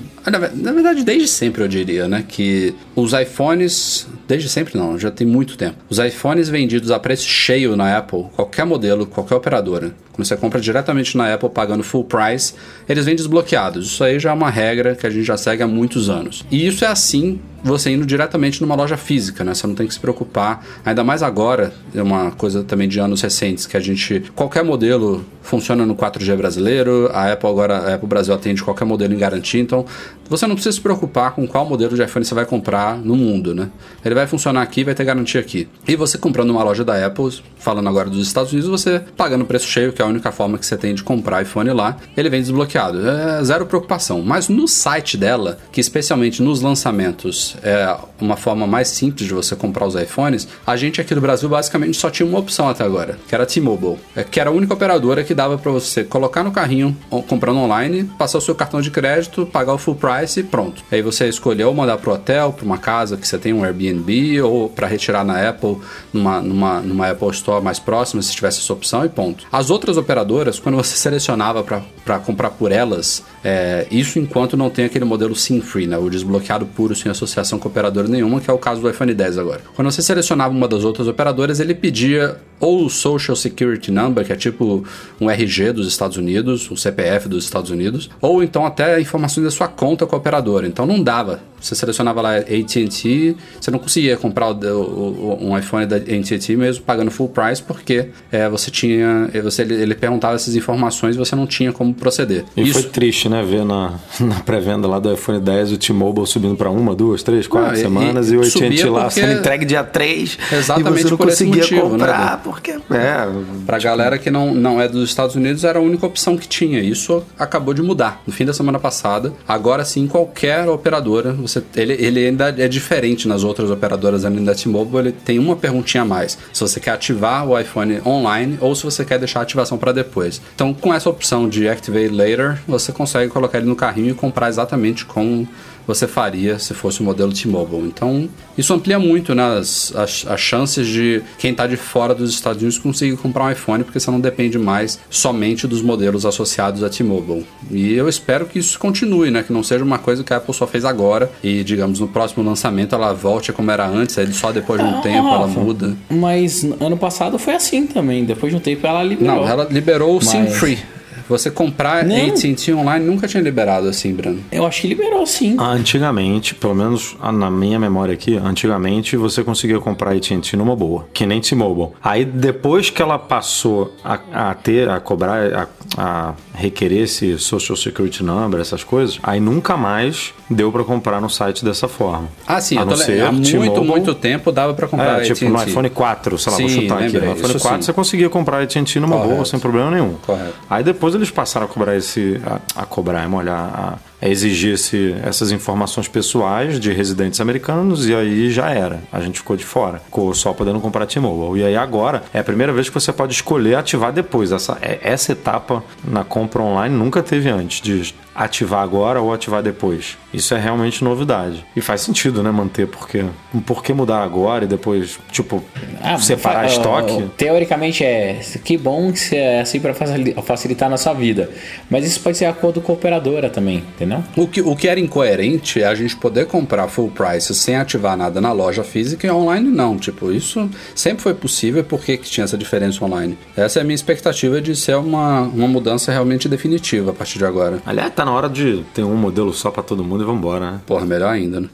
Na 0.55 0.71
verdade, 0.71 1.03
desde 1.03 1.27
sempre 1.29 1.63
eu 1.63 1.67
diria, 1.67 2.07
né? 2.07 2.25
Que 2.27 2.75
os 2.95 3.13
iPhones. 3.13 4.07
Desde 4.27 4.49
sempre 4.49 4.77
não, 4.77 4.99
já 4.99 5.09
tem 5.09 5.25
muito 5.25 5.57
tempo. 5.57 5.77
Os 5.89 5.99
iPhones 5.99 6.49
vendidos 6.49 6.91
a 6.91 6.99
preço 6.99 7.27
cheio 7.27 7.77
na 7.77 7.97
Apple, 7.97 8.25
qualquer 8.35 8.65
modelo, 8.65 9.05
qualquer 9.05 9.35
operadora, 9.35 9.93
quando 10.13 10.27
você 10.27 10.37
compra 10.37 10.61
diretamente 10.61 11.17
na 11.17 11.33
Apple 11.33 11.49
pagando 11.49 11.83
full 11.83 12.03
price, 12.05 12.53
eles 12.87 13.05
vêm 13.05 13.15
desbloqueados. 13.15 13.87
Isso 13.87 14.03
aí 14.03 14.19
já 14.19 14.29
é 14.29 14.33
uma 14.33 14.49
regra 14.49 14.95
que 14.95 15.07
a 15.07 15.09
gente 15.09 15.23
já 15.23 15.35
segue 15.35 15.63
há 15.63 15.67
muitos 15.67 16.07
anos. 16.07 16.45
E 16.51 16.65
isso 16.65 16.85
é 16.85 16.87
assim 16.87 17.39
você 17.63 17.91
indo 17.91 18.05
diretamente 18.05 18.61
numa 18.61 18.75
loja 18.75 18.97
física, 18.97 19.43
né? 19.43 19.53
Você 19.53 19.65
não 19.65 19.73
tem 19.73 19.87
que 19.87 19.93
se 19.93 19.99
preocupar. 19.99 20.63
Ainda 20.85 21.03
mais 21.03 21.23
agora, 21.23 21.73
é 21.95 22.01
uma 22.01 22.29
coisa 22.31 22.63
também 22.63 22.87
de 22.87 22.99
anos 22.99 23.21
recentes, 23.21 23.65
que 23.65 23.77
a 23.77 23.79
gente. 23.79 24.31
Qualquer 24.35 24.63
modelo 24.63 25.25
funciona 25.53 25.85
no 25.85 25.95
4G 25.95 26.35
brasileiro, 26.35 27.11
a 27.13 27.31
Apple 27.31 27.47
agora, 27.47 27.77
a 27.77 27.93
Apple 27.93 28.07
Brasil 28.07 28.33
atende 28.33 28.63
qualquer 28.63 28.85
modelo 28.85 29.13
em 29.13 29.17
garantia, 29.19 29.61
então 29.61 29.85
você 30.27 30.47
não 30.47 30.55
precisa 30.55 30.75
se 30.75 30.81
preocupar 30.81 31.33
com 31.33 31.45
qual 31.45 31.63
modelo 31.63 31.95
de 31.95 32.01
iPhone 32.01 32.25
você 32.25 32.33
vai 32.33 32.43
comprar 32.43 32.97
no 32.97 33.15
mundo, 33.15 33.53
né? 33.53 33.69
Ele 34.03 34.15
vai 34.15 34.25
funcionar 34.25 34.63
aqui, 34.63 34.83
vai 34.83 34.95
ter 34.95 35.03
garantia 35.03 35.39
aqui. 35.39 35.67
E 35.87 35.95
você 35.95 36.17
comprando 36.17 36.47
numa 36.47 36.63
loja 36.63 36.83
da 36.83 37.05
Apple, 37.05 37.29
falando 37.57 37.87
agora 37.87 38.09
dos 38.09 38.25
Estados 38.25 38.51
Unidos, 38.51 38.67
você 38.67 38.99
pagando 39.15 39.45
preço 39.45 39.67
cheio, 39.67 39.93
que 39.93 40.01
é 40.01 40.05
a 40.05 40.07
única 40.07 40.31
forma 40.31 40.57
que 40.57 40.65
você 40.65 40.75
tem 40.75 40.95
de 40.95 41.03
comprar 41.03 41.43
iPhone 41.43 41.69
lá, 41.69 41.97
ele 42.17 42.29
vem 42.29 42.41
desbloqueado. 42.41 43.07
É 43.07 43.43
zero 43.43 43.67
preocupação. 43.67 44.23
Mas 44.23 44.49
no 44.49 44.67
site 44.67 45.17
dela, 45.17 45.59
que 45.71 45.79
especialmente 45.79 46.41
nos 46.41 46.61
lançamentos 46.61 47.55
é 47.61 47.95
uma 48.19 48.35
forma 48.35 48.65
mais 48.65 48.87
simples 48.87 49.27
de 49.27 49.33
você 49.33 49.55
comprar 49.55 49.85
os 49.85 49.93
iPhones, 49.93 50.47
a 50.65 50.75
gente 50.75 50.99
aqui 50.99 51.13
do 51.13 51.21
Brasil 51.21 51.47
basicamente 51.47 51.95
só 51.95 52.09
tinha 52.09 52.27
uma 52.27 52.39
opção 52.39 52.67
até 52.67 52.83
agora, 52.83 53.19
que 53.27 53.35
era 53.35 53.43
a 53.43 53.47
T-Mobile, 53.47 53.97
é, 54.15 54.23
que 54.23 54.39
era 54.39 54.49
a 54.49 54.53
única 54.53 54.73
operadora 54.73 55.23
que 55.23 55.35
dava 55.43 55.57
para 55.57 55.71
você 55.71 56.03
colocar 56.03 56.43
no 56.43 56.51
carrinho, 56.51 56.95
comprando 57.27 57.59
online, 57.59 58.05
passar 58.17 58.37
o 58.37 58.41
seu 58.41 58.55
cartão 58.55 58.81
de 58.81 58.89
crédito, 58.89 59.45
pagar 59.45 59.73
o 59.73 59.77
full 59.77 59.95
price 59.95 60.39
e 60.39 60.43
pronto. 60.43 60.83
Aí 60.91 61.01
você 61.01 61.27
escolheu 61.27 61.73
mandar 61.73 61.97
pro 61.97 62.13
hotel, 62.13 62.53
para 62.53 62.65
uma 62.65 62.77
casa 62.77 63.17
que 63.17 63.27
você 63.27 63.37
tem 63.37 63.51
um 63.51 63.63
Airbnb 63.63 64.41
ou 64.41 64.69
para 64.69 64.87
retirar 64.87 65.23
na 65.23 65.49
Apple, 65.49 65.77
numa, 66.13 66.41
numa, 66.41 66.79
numa 66.79 67.09
Apple 67.09 67.29
Store 67.31 67.63
mais 67.63 67.77
próxima, 67.79 68.21
se 68.21 68.33
tivesse 68.33 68.59
essa 68.59 68.71
opção 68.71 69.03
e 69.03 69.09
ponto. 69.09 69.45
As 69.51 69.69
outras 69.69 69.97
operadoras, 69.97 70.59
quando 70.59 70.75
você 70.75 70.95
selecionava 70.95 71.63
para 71.63 71.81
comprar 72.25 72.49
por 72.51 72.71
elas, 72.71 73.23
é, 73.43 73.87
isso 73.89 74.19
enquanto 74.19 74.57
não 74.57 74.69
tem 74.69 74.85
aquele 74.85 75.05
modelo 75.05 75.35
SIM-free, 75.35 75.87
né, 75.87 75.97
o 75.97 76.09
desbloqueado 76.09 76.65
puro 76.65 76.95
sem 76.95 77.11
associação 77.11 77.57
com 77.57 77.67
operadora 77.67 78.07
nenhuma, 78.07 78.41
que 78.41 78.49
é 78.49 78.53
o 78.53 78.57
caso 78.57 78.81
do 78.81 78.89
iPhone 78.89 79.13
10 79.13 79.37
agora. 79.37 79.61
Quando 79.75 79.91
você 79.91 80.01
selecionava 80.01 80.53
uma 80.53 80.67
das 80.67 80.83
outras 80.83 81.07
operadoras, 81.07 81.59
ele 81.59 81.73
pedia 81.73 82.37
ou 82.63 82.85
o 82.85 82.89
Social 82.89 83.35
Security 83.35 83.91
Number, 83.91 84.25
que 84.25 84.31
é 84.31 84.37
tipo 84.37 84.85
um 85.19 85.29
RG 85.29 85.73
dos 85.73 85.85
Estados 85.85 86.15
Unidos, 86.15 86.71
o 86.71 86.77
CPF 86.77 87.27
dos 87.27 87.43
Estados 87.43 87.69
Unidos, 87.69 88.09
ou 88.21 88.41
então 88.41 88.65
até 88.65 89.01
informações 89.01 89.43
da 89.43 89.51
sua 89.51 89.67
conta 89.67 90.05
com 90.05 90.15
a 90.15 90.19
operadora. 90.19 90.65
Então 90.65 90.85
não 90.85 91.03
dava. 91.03 91.41
Você 91.59 91.75
selecionava 91.75 92.21
lá 92.21 92.37
AT&T, 92.37 93.35
você 93.59 93.71
não 93.71 93.79
conseguia 93.79 94.17
comprar 94.17 94.51
o, 94.51 94.81
o, 94.81 95.37
um 95.41 95.57
iPhone 95.57 95.85
da 95.85 95.95
AT&T 95.97 96.55
mesmo 96.57 96.83
pagando 96.83 97.09
full 97.11 97.29
price, 97.29 97.61
porque 97.61 98.09
é, 98.31 98.49
você 98.49 98.69
tinha, 98.69 99.29
você, 99.41 99.61
ele, 99.61 99.75
ele, 99.75 99.95
perguntava 99.95 100.35
essas 100.35 100.55
informações 100.55 101.15
e 101.15 101.19
você 101.19 101.35
não 101.35 101.47
tinha 101.47 101.71
como 101.71 101.92
proceder. 101.93 102.45
E 102.55 102.63
Isso... 102.63 102.73
foi 102.73 102.83
triste, 102.83 103.29
né, 103.29 103.43
ver 103.43 103.65
na, 103.65 103.93
na 104.19 104.35
pré-venda 104.41 104.87
lá 104.87 104.99
do 104.99 105.11
iPhone 105.13 105.39
10 105.39 105.73
o 105.73 105.77
T-Mobile 105.77 106.27
subindo 106.27 106.55
para 106.55 106.69
uma, 106.69 106.95
duas, 106.95 107.23
três, 107.23 107.47
quatro 107.47 107.73
ah, 107.73 107.75
semanas 107.75 108.29
e, 108.29 108.35
e 108.35 108.37
o 108.37 108.41
AT&T 108.41 108.89
lá 108.89 109.09
sendo 109.09 109.33
entregue 109.33 109.65
dia 109.65 109.83
3 109.83 110.37
Exatamente 110.51 110.99
e 110.99 111.03
você 111.03 111.09
não 111.09 111.17
por 111.17 111.27
conseguia 111.27 111.61
motivo, 111.61 111.81
né, 111.83 111.89
comprar, 111.89 112.31
né? 112.31 112.39
porque... 112.43 112.71
É, 112.71 113.27
pra 113.65 113.79
galera 113.79 114.17
que 114.17 114.29
não, 114.29 114.53
não 114.53 114.81
é 114.81 114.87
dos 114.87 115.09
Estados 115.09 115.35
Unidos, 115.35 115.63
era 115.63 115.79
a 115.79 115.81
única 115.81 116.05
opção 116.05 116.37
que 116.37 116.47
tinha. 116.47 116.79
Isso 116.79 117.23
acabou 117.37 117.73
de 117.73 117.81
mudar 117.81 118.21
no 118.25 118.33
fim 118.33 118.45
da 118.45 118.53
semana 118.53 118.79
passada. 118.79 119.33
Agora 119.47 119.83
sim, 119.85 120.07
qualquer 120.07 120.67
operadora, 120.67 121.33
você, 121.33 121.63
ele, 121.75 121.93
ele 121.93 122.25
ainda 122.25 122.49
é 122.57 122.67
diferente 122.67 123.27
nas 123.27 123.43
outras 123.43 123.69
operadoras 123.69 124.25
além 124.25 124.43
da 124.43 124.53
T-Mobile, 124.53 124.99
ele 124.99 125.11
tem 125.11 125.39
uma 125.39 125.55
perguntinha 125.55 126.03
a 126.03 126.05
mais. 126.05 126.37
Se 126.51 126.61
você 126.61 126.79
quer 126.79 126.91
ativar 126.91 127.47
o 127.47 127.59
iPhone 127.59 128.01
online 128.05 128.57
ou 128.61 128.75
se 128.75 128.83
você 128.83 129.03
quer 129.03 129.19
deixar 129.19 129.39
a 129.39 129.43
ativação 129.43 129.77
para 129.77 129.91
depois. 129.91 130.41
Então, 130.55 130.73
com 130.73 130.93
essa 130.93 131.09
opção 131.09 131.47
de 131.47 131.67
Activate 131.83 132.09
Later, 132.09 132.59
você 132.65 132.93
consegue 132.93 133.29
colocar 133.29 133.57
ele 133.57 133.67
no 133.67 133.75
carrinho 133.75 134.11
e 134.11 134.13
comprar 134.13 134.47
exatamente 134.47 135.05
com 135.05 135.45
você 135.85 136.07
faria 136.07 136.57
se 136.59 136.73
fosse 136.73 137.01
o 137.01 137.03
modelo 137.03 137.33
T-Mobile. 137.33 137.83
Então, 137.87 138.29
isso 138.57 138.73
amplia 138.73 138.97
muito 138.97 139.35
né, 139.35 139.57
as, 139.57 139.93
as, 139.93 140.25
as 140.25 140.39
chances 140.39 140.87
de 140.87 141.21
quem 141.37 141.51
está 141.51 141.67
de 141.67 141.75
fora 141.75 142.15
dos 142.15 142.29
Estados 142.29 142.61
Unidos 142.61 142.77
conseguir 142.77 143.17
comprar 143.17 143.43
um 143.43 143.51
iPhone, 143.51 143.83
porque 143.83 143.99
você 143.99 144.09
não 144.09 144.19
depende 144.19 144.57
mais 144.57 144.97
somente 145.09 145.67
dos 145.67 145.81
modelos 145.81 146.25
associados 146.25 146.83
a 146.83 146.89
T-Mobile. 146.89 147.45
E 147.69 147.93
eu 147.93 148.07
espero 148.07 148.45
que 148.45 148.59
isso 148.59 148.79
continue, 148.79 149.29
né? 149.29 149.43
Que 149.43 149.51
não 149.51 149.61
seja 149.61 149.83
uma 149.83 149.99
coisa 149.99 150.23
que 150.23 150.33
a 150.33 150.37
Apple 150.37 150.53
só 150.53 150.65
fez 150.65 150.85
agora 150.85 151.29
e, 151.43 151.65
digamos, 151.65 151.99
no 151.99 152.07
próximo 152.07 152.43
lançamento 152.43 152.95
ela 152.95 153.13
volte 153.13 153.51
como 153.51 153.69
era 153.69 153.85
antes, 153.85 154.17
aí 154.17 154.31
só 154.33 154.53
depois 154.53 154.79
de 154.79 154.85
um 154.87 154.99
ah, 154.99 155.01
tempo 155.01 155.27
ela 155.27 155.47
muda. 155.47 155.97
Mas 156.09 156.63
ano 156.79 156.95
passado 156.95 157.37
foi 157.37 157.55
assim 157.55 157.85
também, 157.87 158.23
depois 158.23 158.53
de 158.53 158.57
um 158.57 158.61
tempo 158.61 158.87
ela 158.87 159.03
liberou. 159.03 159.35
Não, 159.35 159.47
ela 159.47 159.67
liberou 159.69 160.11
o 160.11 160.15
mas... 160.15 160.27
SIM 160.27 160.47
Free. 160.47 160.93
Você 161.27 161.49
comprar 161.49 162.03
AT&T 162.03 162.73
online 162.73 163.05
nunca 163.05 163.27
tinha 163.27 163.41
liberado 163.41 163.87
assim, 163.87 164.13
Bruno. 164.13 164.41
Eu 164.51 164.65
acho 164.65 164.81
que 164.81 164.87
liberou 164.87 165.25
sim. 165.25 165.55
Antigamente, 165.59 166.55
pelo 166.55 166.75
menos 166.75 167.15
na 167.21 167.49
minha 167.49 167.79
memória 167.79 168.13
aqui, 168.13 168.35
antigamente 168.35 169.15
você 169.15 169.43
conseguia 169.43 169.79
comprar 169.79 170.15
AT&T 170.15 170.55
numa 170.57 170.75
boa, 170.75 171.07
que 171.13 171.25
nem 171.25 171.41
T-Mobile. 171.41 171.89
Aí 172.01 172.25
depois 172.25 172.89
que 172.89 173.01
ela 173.01 173.17
passou 173.19 173.93
a, 174.03 174.49
a 174.49 174.53
ter, 174.53 174.89
a 174.89 174.99
cobrar, 174.99 175.53
a, 175.53 175.67
a 175.97 176.33
requerer 176.53 177.03
esse 177.03 177.37
Social 177.37 177.75
Security 177.75 178.23
Number, 178.23 178.59
essas 178.59 178.83
coisas, 178.83 179.19
aí 179.23 179.39
nunca 179.39 179.75
mais 179.75 180.33
deu 180.49 180.71
para 180.71 180.83
comprar 180.83 181.19
no 181.19 181.29
site 181.29 181.63
dessa 181.65 181.87
forma. 181.87 182.27
Ah, 182.47 182.61
sim, 182.61 182.77
a 182.77 182.85
não 182.85 182.95
ser, 182.95 183.21
há 183.21 183.31
muito, 183.31 183.83
muito 183.83 184.13
tempo 184.13 184.51
dava 184.51 184.73
para 184.73 184.87
comprar 184.87 185.21
é, 185.21 185.23
tipo 185.23 185.49
no 185.49 185.61
iPhone 185.61 185.89
4, 185.89 186.37
sei 186.37 186.51
lá, 186.51 186.57
sim, 186.57 186.63
vou 186.63 186.81
chutar 186.81 186.99
lembrei, 186.99 187.21
aqui. 187.21 187.41
No 187.41 187.47
iPhone 187.47 187.59
4 187.59 187.77
sim. 187.77 187.81
você 187.81 187.93
conseguia 187.93 188.29
comprar 188.29 188.61
AT&T 188.61 188.99
numa 188.99 189.15
Correto. 189.15 189.33
boa, 189.33 189.45
sem 189.45 189.59
problema 189.59 189.91
nenhum. 189.91 190.13
Correto. 190.25 190.53
Aí 190.69 190.83
depois 190.83 191.12
eles 191.13 191.31
passaram 191.31 191.65
a 191.65 191.69
cobrar 191.69 191.95
esse. 191.95 192.41
a, 192.45 192.81
a 192.81 192.85
cobrar, 192.85 193.23
é 193.23 193.27
molhar, 193.27 193.57
a, 193.57 193.97
a 194.23 194.29
exigir 194.29 194.75
esse, 194.75 195.13
essas 195.21 195.51
informações 195.51 196.07
pessoais 196.07 196.79
de 196.79 196.93
residentes 196.93 197.41
americanos 197.41 198.07
e 198.07 198.15
aí 198.15 198.49
já 198.49 198.69
era. 198.69 199.01
A 199.11 199.19
gente 199.19 199.39
ficou 199.39 199.57
de 199.57 199.65
fora. 199.65 199.99
Ficou 199.99 200.33
só 200.33 200.53
podendo 200.53 200.79
comprar 200.79 201.05
T-Mobile. 201.05 201.61
E 201.61 201.65
aí 201.65 201.75
agora 201.75 202.23
é 202.33 202.39
a 202.39 202.43
primeira 202.43 202.71
vez 202.71 202.87
que 202.87 202.93
você 202.93 203.11
pode 203.11 203.33
escolher 203.33 203.75
ativar 203.75 204.13
depois. 204.13 204.53
Essa, 204.53 204.77
é, 204.81 204.97
essa 205.03 205.33
etapa 205.33 205.83
na 206.05 206.23
compra 206.23 206.61
online 206.61 206.95
nunca 206.95 207.21
teve 207.21 207.49
antes 207.49 207.81
de 207.81 208.15
ativar 208.35 208.81
agora 208.81 209.21
ou 209.21 209.33
ativar 209.33 209.61
depois. 209.61 210.17
Isso 210.33 210.55
é 210.55 210.59
realmente 210.59 211.03
novidade. 211.03 211.63
E 211.75 211.81
faz 211.81 212.01
sentido, 212.01 212.41
né, 212.41 212.49
manter, 212.49 212.87
porque 212.87 213.25
por 213.65 213.83
que 213.83 213.93
mudar 213.93 214.23
agora 214.23 214.65
e 214.65 214.67
depois, 214.67 215.19
tipo, 215.31 215.63
ah, 216.01 216.17
separar 216.17 216.65
estoque? 216.65 217.29
Teoricamente 217.37 218.03
é 218.03 218.39
que 218.63 218.77
bom 218.77 219.11
que 219.11 219.35
é 219.35 219.61
assim 219.61 219.79
para 219.79 219.93
facilitar 219.93 220.87
a 220.87 220.91
nossa 220.91 221.13
vida. 221.13 221.49
Mas 221.89 222.05
isso 222.05 222.19
pode 222.21 222.37
ser 222.37 222.45
acordo 222.45 222.81
com 222.81 222.91
a 222.91 222.95
operadora 222.95 223.49
também, 223.49 223.77
entendeu? 223.77 224.12
O 224.35 224.47
que, 224.47 224.61
o 224.61 224.75
que 224.75 224.87
era 224.87 224.99
incoerente 224.99 225.81
é 225.81 225.85
a 225.85 225.95
gente 225.95 226.15
poder 226.15 226.47
comprar 226.47 226.87
full 226.87 227.09
price 227.09 227.53
sem 227.55 227.75
ativar 227.75 228.17
nada 228.17 228.41
na 228.41 228.51
loja 228.51 228.83
física 228.83 229.27
e 229.27 229.31
online 229.31 229.69
não. 229.69 229.97
Tipo, 229.97 230.31
isso 230.31 230.69
sempre 230.95 231.23
foi 231.23 231.33
possível, 231.33 231.83
por 231.83 232.01
que 232.01 232.17
tinha 232.17 232.43
essa 232.43 232.57
diferença 232.57 233.03
online? 233.03 233.37
Essa 233.55 233.79
é 233.79 233.81
a 233.81 233.85
minha 233.85 233.95
expectativa 233.95 234.61
de 234.61 234.75
ser 234.75 234.95
uma, 234.95 235.41
uma 235.41 235.67
mudança 235.67 236.11
realmente 236.11 236.49
definitiva 236.49 237.11
a 237.11 237.13
partir 237.13 237.37
de 237.37 237.45
agora. 237.45 237.81
Aliás, 237.85 238.13
tá 238.13 238.25
na 238.25 238.31
hora 238.31 238.49
de 238.49 238.83
ter 238.93 239.03
um 239.03 239.15
modelo 239.15 239.53
só 239.53 239.71
para 239.71 239.83
todo 239.83 240.03
mundo 240.03 240.23
e 240.23 240.25
vambora, 240.25 240.71
né? 240.71 240.81
Porra, 240.85 241.05
melhor 241.05 241.29
ainda, 241.29 241.59
né? 241.59 241.69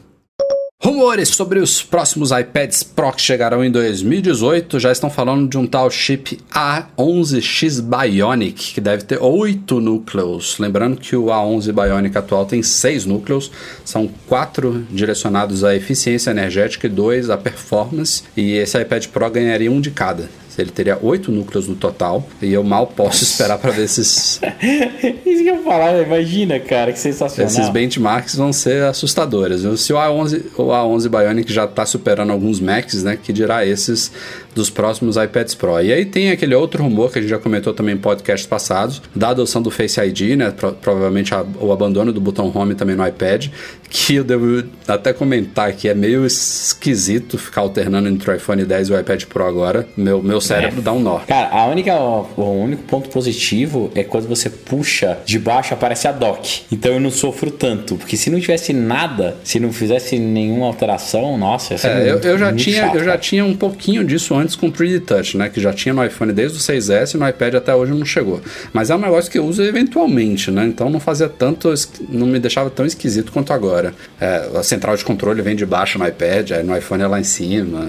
Rumores 0.82 1.28
sobre 1.28 1.58
os 1.58 1.82
próximos 1.82 2.30
iPads 2.30 2.82
Pro 2.82 3.12
que 3.12 3.20
chegarão 3.20 3.62
em 3.62 3.70
2018 3.70 4.80
já 4.80 4.90
estão 4.90 5.10
falando 5.10 5.46
de 5.46 5.58
um 5.58 5.66
tal 5.66 5.90
chip 5.90 6.40
A11X 6.50 7.82
Bionic 7.82 8.72
que 8.72 8.80
deve 8.80 9.04
ter 9.04 9.22
8 9.22 9.78
núcleos. 9.78 10.58
Lembrando 10.58 10.96
que 10.96 11.14
o 11.14 11.26
A11 11.26 11.70
Bionic 11.70 12.16
atual 12.16 12.46
tem 12.46 12.62
6 12.62 13.04
núcleos, 13.04 13.52
são 13.84 14.08
4 14.26 14.86
direcionados 14.90 15.64
à 15.64 15.76
eficiência 15.76 16.30
energética 16.30 16.86
e 16.86 16.90
2 16.90 17.28
à 17.28 17.36
performance, 17.36 18.22
e 18.34 18.54
esse 18.54 18.80
iPad 18.80 19.06
Pro 19.08 19.28
ganharia 19.28 19.70
um 19.70 19.82
de 19.82 19.90
cada. 19.90 20.30
Ele 20.60 20.70
teria 20.70 20.98
oito 21.02 21.30
núcleos 21.30 21.66
no 21.66 21.74
total. 21.74 22.26
E 22.40 22.52
eu 22.52 22.62
mal 22.62 22.86
posso 22.86 23.22
esperar 23.22 23.58
para 23.58 23.70
ver 23.70 23.84
esses. 23.84 24.40
Isso 25.24 25.42
que 25.42 25.50
eu 25.50 25.62
falar, 25.62 26.00
imagina, 26.02 26.58
cara, 26.60 26.92
que 26.92 26.98
sensacional. 26.98 27.50
Esses 27.50 27.68
benchmarks 27.68 28.34
vão 28.36 28.52
ser 28.52 28.84
assustadores. 28.84 29.62
Se 29.80 29.92
o 29.92 29.96
A11, 29.96 30.42
o 30.56 30.66
A11 30.66 31.08
Bionic 31.08 31.52
já 31.52 31.64
está 31.64 31.84
superando 31.86 32.30
alguns 32.30 32.60
Macs, 32.60 33.02
né? 33.02 33.18
Que 33.20 33.32
dirá 33.32 33.64
esses 33.66 34.12
dos 34.54 34.70
próximos 34.70 35.16
iPads 35.16 35.54
Pro. 35.54 35.80
E 35.80 35.92
aí 35.92 36.04
tem 36.04 36.30
aquele 36.30 36.54
outro 36.54 36.82
rumor 36.82 37.12
que 37.12 37.18
a 37.18 37.22
gente 37.22 37.30
já 37.30 37.38
comentou 37.38 37.72
também 37.72 37.94
em 37.94 37.98
podcasts 37.98 38.46
passados, 38.46 39.02
da 39.14 39.30
adoção 39.30 39.62
do 39.62 39.70
Face 39.70 40.00
ID, 40.00 40.36
né? 40.36 40.50
Pro, 40.50 40.72
provavelmente 40.72 41.34
a, 41.34 41.44
o 41.60 41.72
abandono 41.72 42.12
do 42.12 42.20
botão 42.20 42.50
Home 42.54 42.74
também 42.74 42.96
no 42.96 43.06
iPad, 43.06 43.48
que 43.88 44.16
eu 44.16 44.24
devo 44.24 44.64
até 44.86 45.12
comentar 45.12 45.72
que 45.72 45.88
é 45.88 45.94
meio 45.94 46.24
esquisito 46.24 47.38
ficar 47.38 47.62
alternando 47.62 48.08
entre 48.08 48.30
o 48.30 48.34
iPhone 48.34 48.64
10 48.64 48.88
e 48.88 48.92
o 48.92 49.00
iPad 49.00 49.24
Pro 49.24 49.44
agora. 49.44 49.86
Meu, 49.96 50.22
meu 50.22 50.40
cérebro 50.40 50.80
é. 50.80 50.82
dá 50.82 50.92
um 50.92 51.00
nó. 51.00 51.18
Cara, 51.20 51.48
a 51.50 51.66
única, 51.66 51.94
o 51.96 52.62
único 52.62 52.82
ponto 52.84 53.08
positivo 53.08 53.90
é 53.94 54.04
quando 54.04 54.28
você 54.28 54.48
puxa 54.48 55.18
de 55.24 55.38
baixo 55.38 55.74
aparece 55.74 56.08
a 56.08 56.12
dock. 56.12 56.62
Então 56.70 56.92
eu 56.92 57.00
não 57.00 57.10
sofro 57.10 57.50
tanto, 57.50 57.96
porque 57.96 58.16
se 58.16 58.30
não 58.30 58.40
tivesse 58.40 58.72
nada, 58.72 59.36
se 59.42 59.58
não 59.58 59.72
fizesse 59.72 60.18
nenhuma 60.18 60.66
alteração, 60.66 61.36
nossa, 61.36 61.74
é, 61.86 62.10
eu, 62.10 62.18
eu 62.18 62.38
já 62.38 62.52
tinha, 62.52 62.82
chato, 62.82 62.96
eu 62.96 63.04
já 63.04 63.18
tinha 63.18 63.44
um 63.44 63.56
pouquinho 63.56 64.04
disso 64.04 64.34
antes 64.34 64.39
com 64.56 64.68
o 64.68 64.72
3D 64.72 65.04
Touch, 65.04 65.36
né? 65.36 65.48
Que 65.48 65.60
já 65.60 65.72
tinha 65.72 65.94
no 65.94 66.04
iPhone 66.04 66.32
desde 66.32 66.58
o 66.58 66.60
6S 66.60 67.14
e 67.14 67.18
no 67.18 67.28
iPad 67.28 67.54
até 67.54 67.74
hoje 67.74 67.92
não 67.92 68.04
chegou. 68.04 68.40
Mas 68.72 68.90
é 68.90 68.94
um 68.94 68.98
negócio 68.98 69.30
que 69.30 69.38
eu 69.38 69.44
uso 69.44 69.62
eventualmente, 69.62 70.50
né? 70.50 70.66
Então 70.66 70.90
não 70.90 71.00
fazia 71.00 71.28
tanto, 71.28 71.72
não 72.08 72.26
me 72.26 72.38
deixava 72.38 72.70
tão 72.70 72.84
esquisito 72.84 73.32
quanto 73.32 73.52
agora. 73.52 73.94
É, 74.20 74.50
a 74.54 74.62
central 74.62 74.96
de 74.96 75.04
controle 75.04 75.42
vem 75.42 75.56
de 75.56 75.66
baixo 75.66 75.98
no 75.98 76.06
iPad, 76.06 76.52
aí 76.52 76.62
no 76.62 76.76
iPhone 76.76 77.02
é 77.02 77.06
lá 77.06 77.20
em 77.20 77.24
cima. 77.24 77.88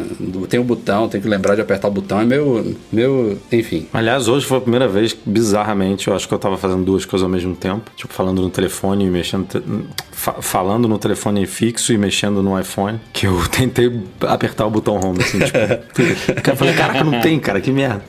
Tem 0.49 0.59
o 0.59 0.63
botão, 0.63 1.07
tem 1.07 1.21
que 1.21 1.27
lembrar 1.27 1.55
de 1.55 1.61
apertar 1.61 1.87
o 1.87 1.91
botão, 1.91 2.19
é 2.19 2.25
meio, 2.25 2.75
meio, 2.91 3.39
enfim. 3.51 3.87
Aliás, 3.93 4.27
hoje 4.27 4.45
foi 4.45 4.57
a 4.57 4.61
primeira 4.61 4.87
vez, 4.87 5.15
bizarramente, 5.25 6.07
eu 6.07 6.15
acho 6.15 6.27
que 6.27 6.33
eu 6.33 6.39
tava 6.39 6.57
fazendo 6.57 6.83
duas 6.83 7.05
coisas 7.05 7.23
ao 7.23 7.29
mesmo 7.29 7.55
tempo. 7.55 7.91
Tipo, 7.95 8.13
falando 8.13 8.41
no 8.41 8.49
telefone 8.49 9.05
e 9.05 9.09
mexendo, 9.09 9.47
falando 10.11 10.87
no 10.87 10.97
telefone 10.97 11.45
fixo 11.45 11.93
e 11.93 11.97
mexendo 11.97 12.43
no 12.43 12.59
iPhone, 12.59 12.99
que 13.13 13.27
eu 13.27 13.41
tentei 13.49 13.91
apertar 14.21 14.65
o 14.65 14.69
botão 14.69 14.95
home, 14.95 15.21
assim, 15.21 15.39
tipo, 15.39 15.57
eu 16.49 16.55
falei, 16.55 16.73
caraca, 16.73 17.03
não 17.03 17.21
tem, 17.21 17.39
cara, 17.39 17.61
que 17.61 17.71
merda. 17.71 18.03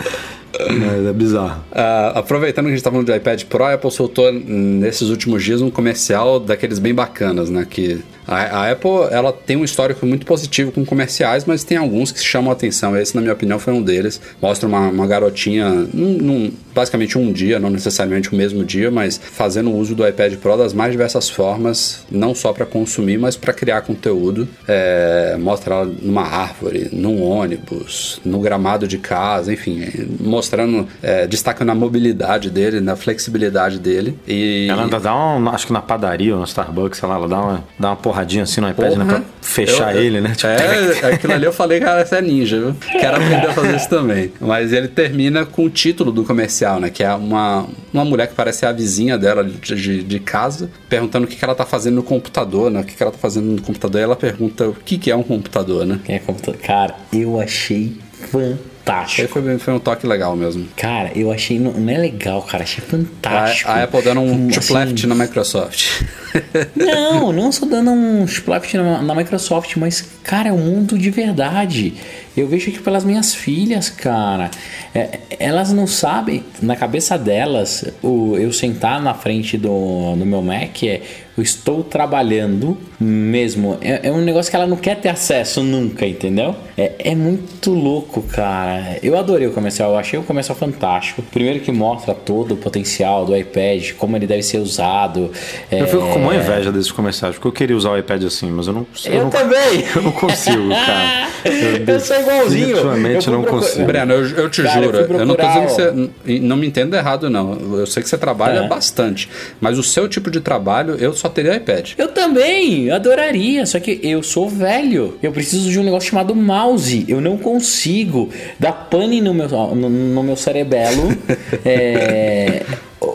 Mas 0.59 1.07
é 1.07 1.12
bizarro. 1.12 1.61
Uh, 1.73 2.18
aproveitando 2.18 2.66
que 2.66 2.73
a 2.73 2.75
gente 2.75 2.85
tá 2.85 2.90
falando 2.90 3.07
de 3.07 3.16
iPad 3.16 3.42
Pro, 3.45 3.64
a 3.64 3.75
Apple 3.75 3.90
soltou 3.90 4.31
nesses 4.33 5.09
últimos 5.09 5.42
dias 5.42 5.62
um 5.62 5.71
comercial 5.71 6.38
daqueles 6.38 6.79
bem 6.79 6.95
bacanas, 6.95 7.49
né? 7.49 7.66
Que 7.68 8.03
a, 8.26 8.37
a, 8.37 8.72
Apple 8.72 8.90
ela 9.11 9.32
tem 9.32 9.56
um 9.56 9.64
histórico 9.64 10.06
muito 10.06 10.24
positivo 10.26 10.72
com 10.72 10.85
comerciais, 10.85 11.44
mas 11.44 11.64
tem 11.64 11.76
alguns 11.76 12.12
que 12.12 12.22
chamam 12.22 12.50
a 12.50 12.54
atenção. 12.54 12.96
Esse, 12.96 13.14
na 13.14 13.20
minha 13.20 13.32
opinião, 13.32 13.58
foi 13.58 13.72
um 13.72 13.82
deles. 13.82 14.20
Mostra 14.40 14.68
uma, 14.68 14.88
uma 14.88 15.06
garotinha, 15.06 15.70
num, 15.92 16.18
num, 16.18 16.52
basicamente 16.74 17.18
um 17.18 17.32
dia, 17.32 17.58
não 17.58 17.70
necessariamente 17.70 18.32
o 18.32 18.37
mesmo 18.37 18.64
dia, 18.64 18.90
mas 18.90 19.18
fazendo 19.18 19.72
uso 19.72 19.94
do 19.94 20.06
iPad 20.06 20.35
Pro 20.37 20.56
das 20.56 20.72
mais 20.72 20.92
diversas 20.92 21.28
formas, 21.28 22.04
não 22.11 22.35
só 22.35 22.52
para 22.52 22.66
consumir, 22.66 23.18
mas 23.18 23.37
para 23.37 23.52
criar 23.52 23.82
conteúdo. 23.82 24.48
É, 24.68 25.37
mostra 25.38 25.74
ela 25.74 25.85
numa 25.85 26.22
árvore, 26.22 26.88
num 26.92 27.22
ônibus, 27.22 28.20
no 28.24 28.40
gramado 28.40 28.87
de 28.87 28.98
casa, 28.98 29.52
enfim, 29.52 29.82
mostrando, 30.20 30.87
é, 31.02 31.26
destacando 31.26 31.70
a 31.70 31.74
mobilidade 31.74 32.50
dele, 32.50 32.80
na 32.80 32.96
flexibilidade 32.96 33.78
dele. 33.78 34.18
E... 34.26 34.66
Ela 34.68 34.85
ainda 34.85 35.00
dá 35.00 35.14
um, 35.14 35.48
acho 35.48 35.66
que 35.66 35.72
na 35.72 35.82
padaria 35.82 36.35
ou 36.35 36.40
no 36.40 36.46
Starbucks, 36.46 36.98
sei 36.98 37.08
lá, 37.08 37.16
ela 37.16 37.28
dá 37.28 37.40
uma, 37.40 37.64
dá 37.78 37.88
uma 37.90 37.96
porradinha 38.12 38.42
assim 38.42 38.61
no 38.61 38.68
iPad, 38.68 38.94
né? 38.94 39.05
Pra 39.07 39.22
fechar 39.40 39.96
eu, 39.96 40.03
ele, 40.03 40.20
né? 40.20 40.35
Tipo... 40.35 40.48
É, 40.48 41.14
aquilo 41.14 41.33
ali 41.33 41.46
eu 41.46 41.53
falei, 41.53 41.81
cara, 41.81 42.05
você 42.05 42.16
é 42.16 42.20
ninja, 42.20 42.61
viu? 42.61 42.77
Quero 43.01 43.16
aprender 43.16 43.46
a 43.46 43.53
fazer 43.55 43.77
isso 43.77 43.88
também. 43.88 44.33
Mas 44.38 44.72
ele 44.72 44.88
termina 44.88 45.46
com 45.46 45.64
o 45.64 45.70
título 45.70 46.12
do 46.12 46.22
comercial, 46.22 46.79
né? 46.79 46.90
Que 46.90 47.03
é 47.03 47.12
uma, 47.14 47.66
uma 47.92 48.05
mulher 48.05 48.29
que 48.29 48.35
parece 48.35 48.66
a 48.66 48.72
vizinha 48.72 49.16
dela 49.16 49.42
de, 49.42 49.75
de, 49.75 50.03
de 50.03 50.20
casa, 50.20 50.70
perguntando 50.88 51.25
o 51.25 51.29
que, 51.29 51.37
que 51.37 51.44
ela 51.44 51.55
tá 51.55 51.64
fazendo 51.64 51.96
no 51.96 52.03
computador, 52.03 52.70
né? 52.70 52.81
O 52.81 52.85
que, 52.85 52.94
que 52.94 53.03
ela 53.03 53.12
tá 53.12 53.18
fazendo 53.18 53.46
no 53.46 53.62
computador. 53.62 54.01
E 54.01 54.05
ela 54.05 54.16
pergunta 54.16 54.68
o 54.68 54.75
que, 54.75 54.98
que 54.98 55.11
é 55.11 55.16
um 55.16 55.22
computador, 55.22 55.87
né? 55.87 55.98
é 56.07 56.18
computador? 56.18 56.61
Cara, 56.61 56.94
eu 57.12 57.40
achei 57.40 57.96
fantástico 58.31 58.71
fantástico. 58.83 59.29
Foi, 59.29 59.59
foi 59.59 59.75
um 59.75 59.79
toque 59.79 60.07
legal 60.07 60.37
mesmo. 60.37 60.68
Cara, 60.77 61.12
eu 61.14 61.33
achei. 61.33 61.59
Não, 61.59 61.73
não 61.73 61.92
é 61.92 61.99
legal, 61.99 62.42
cara. 62.42 62.64
Achei 62.64 62.85
fantástico. 62.85 63.71
A, 63.71 63.75
a 63.75 63.85
Apple 63.85 64.03
dando 64.03 64.21
um 64.21 64.49
assim, 64.49 64.75
left 64.75 65.07
na 65.07 65.14
Microsoft. 65.14 66.03
Não, 66.75 67.31
não 67.31 67.53
só 67.53 67.66
dando 67.66 67.90
um 67.90 68.25
left 68.47 68.75
na, 68.75 69.03
na 69.03 69.14
Microsoft, 69.14 69.77
mas, 69.77 70.03
cara, 70.23 70.49
é 70.49 70.53
um 70.53 70.57
mundo 70.57 70.97
de 70.97 71.11
verdade. 71.11 71.92
Eu 72.37 72.49
vejo 72.49 72.71
que 72.71 72.81
pelas 72.81 73.05
minhas 73.05 73.35
filhas, 73.35 73.88
cara, 73.88 74.51
é, 74.95 75.21
elas 75.38 75.73
não 75.73 75.87
sabem, 75.87 76.45
na 76.61 76.77
cabeça 76.77 77.18
delas, 77.18 77.85
o, 78.03 78.37
eu 78.37 78.53
sentar 78.53 79.01
na 79.03 79.14
frente 79.14 79.59
do, 79.59 80.14
do 80.16 80.25
meu 80.25 80.42
Mac 80.42 80.83
é 80.85 81.03
eu 81.37 81.42
estou 81.42 81.83
trabalhando 81.83 82.77
mesmo. 83.01 83.79
É, 83.81 84.09
é, 84.09 84.12
um 84.12 84.21
negócio 84.21 84.51
que 84.51 84.57
ela 84.57 84.66
não 84.66 84.77
quer 84.77 84.97
ter 84.97 85.09
acesso 85.09 85.62
nunca, 85.62 86.07
entendeu? 86.07 86.55
É, 86.77 86.92
é 86.99 87.14
muito 87.14 87.71
louco, 87.71 88.23
cara. 88.23 88.99
Eu 89.03 89.16
adorei 89.16 89.47
o 89.47 89.53
comercial, 89.53 89.92
eu 89.92 89.99
achei 89.99 90.18
o 90.18 90.23
comercial 90.23 90.57
fantástico. 90.57 91.23
Primeiro 91.23 91.61
que 91.61 91.73
mostra 91.73 92.14
todo 92.14 92.53
o 92.53 92.57
potencial 92.57 93.25
do 93.25 93.35
iPad, 93.35 93.92
como 93.92 94.14
ele 94.14 94.27
deve 94.27 94.42
ser 94.42 94.59
usado. 94.59 95.31
Eu 95.71 95.87
fico 95.87 96.03
com 96.03 96.18
uma 96.18 96.35
é. 96.35 96.38
inveja 96.38 96.71
desses 96.71 96.92
comerciais, 96.92 97.35
porque 97.35 97.49
eu 97.49 97.53
queria 97.53 97.77
usar 97.77 97.92
o 97.92 97.99
iPad 97.99 98.25
assim, 98.25 98.51
mas 98.51 98.66
eu 98.66 98.75
não 98.75 98.87
Eu, 99.07 99.12
eu 99.12 99.23
não, 99.25 99.31
também! 99.31 99.62
Eu 99.95 100.03
não 100.03 100.12
consigo, 100.12 100.68
cara. 100.68 101.29
Eu, 101.45 101.95
eu 101.95 102.01
sou 102.01 102.16
igualzinho. 102.22 102.66
Definitivamente 102.66 103.30
não 103.30 103.44
consigo. 103.44 103.87
Breno, 103.87 104.12
eu, 104.14 104.28
eu 104.30 104.50
te 104.50 104.62
cara, 104.62 104.82
juro, 104.82 104.96
eu, 104.96 105.18
eu, 105.18 105.26
não 105.26 105.35
tô 105.35 105.46
dizendo 105.46 105.66
que 105.66 105.72
você. 105.72 106.38
Não 106.40 106.56
me 106.56 106.66
entenda 106.66 106.96
errado, 106.96 107.28
não. 107.28 107.78
Eu 107.78 107.87
sei 107.87 108.02
que 108.02 108.08
você 108.08 108.18
trabalha 108.18 108.61
é. 108.61 108.68
bastante, 108.68 109.28
mas 109.61 109.78
o 109.78 109.82
seu 109.82 110.08
tipo 110.08 110.30
de 110.30 110.40
trabalho, 110.40 110.96
eu 110.96 111.12
só 111.12 111.28
teria 111.28 111.56
iPad. 111.56 111.92
Eu 111.98 112.08
também, 112.08 112.90
adoraria, 112.90 113.66
só 113.66 113.78
que 113.78 114.00
eu 114.02 114.22
sou 114.22 114.48
velho. 114.48 115.18
Eu 115.22 115.32
preciso 115.32 115.70
de 115.70 115.78
um 115.78 115.85
negócio 115.85 116.08
chamado 116.11 116.35
mouse. 116.35 117.04
Eu 117.08 117.20
não 117.20 117.37
consigo 117.37 118.30
dar 118.58 118.72
pane 118.72 119.20
no 119.20 119.35
meu, 119.35 119.48
no, 119.48 119.88
no 119.88 120.22
meu 120.22 120.37
cerebelo. 120.37 121.16
é, 121.64 122.62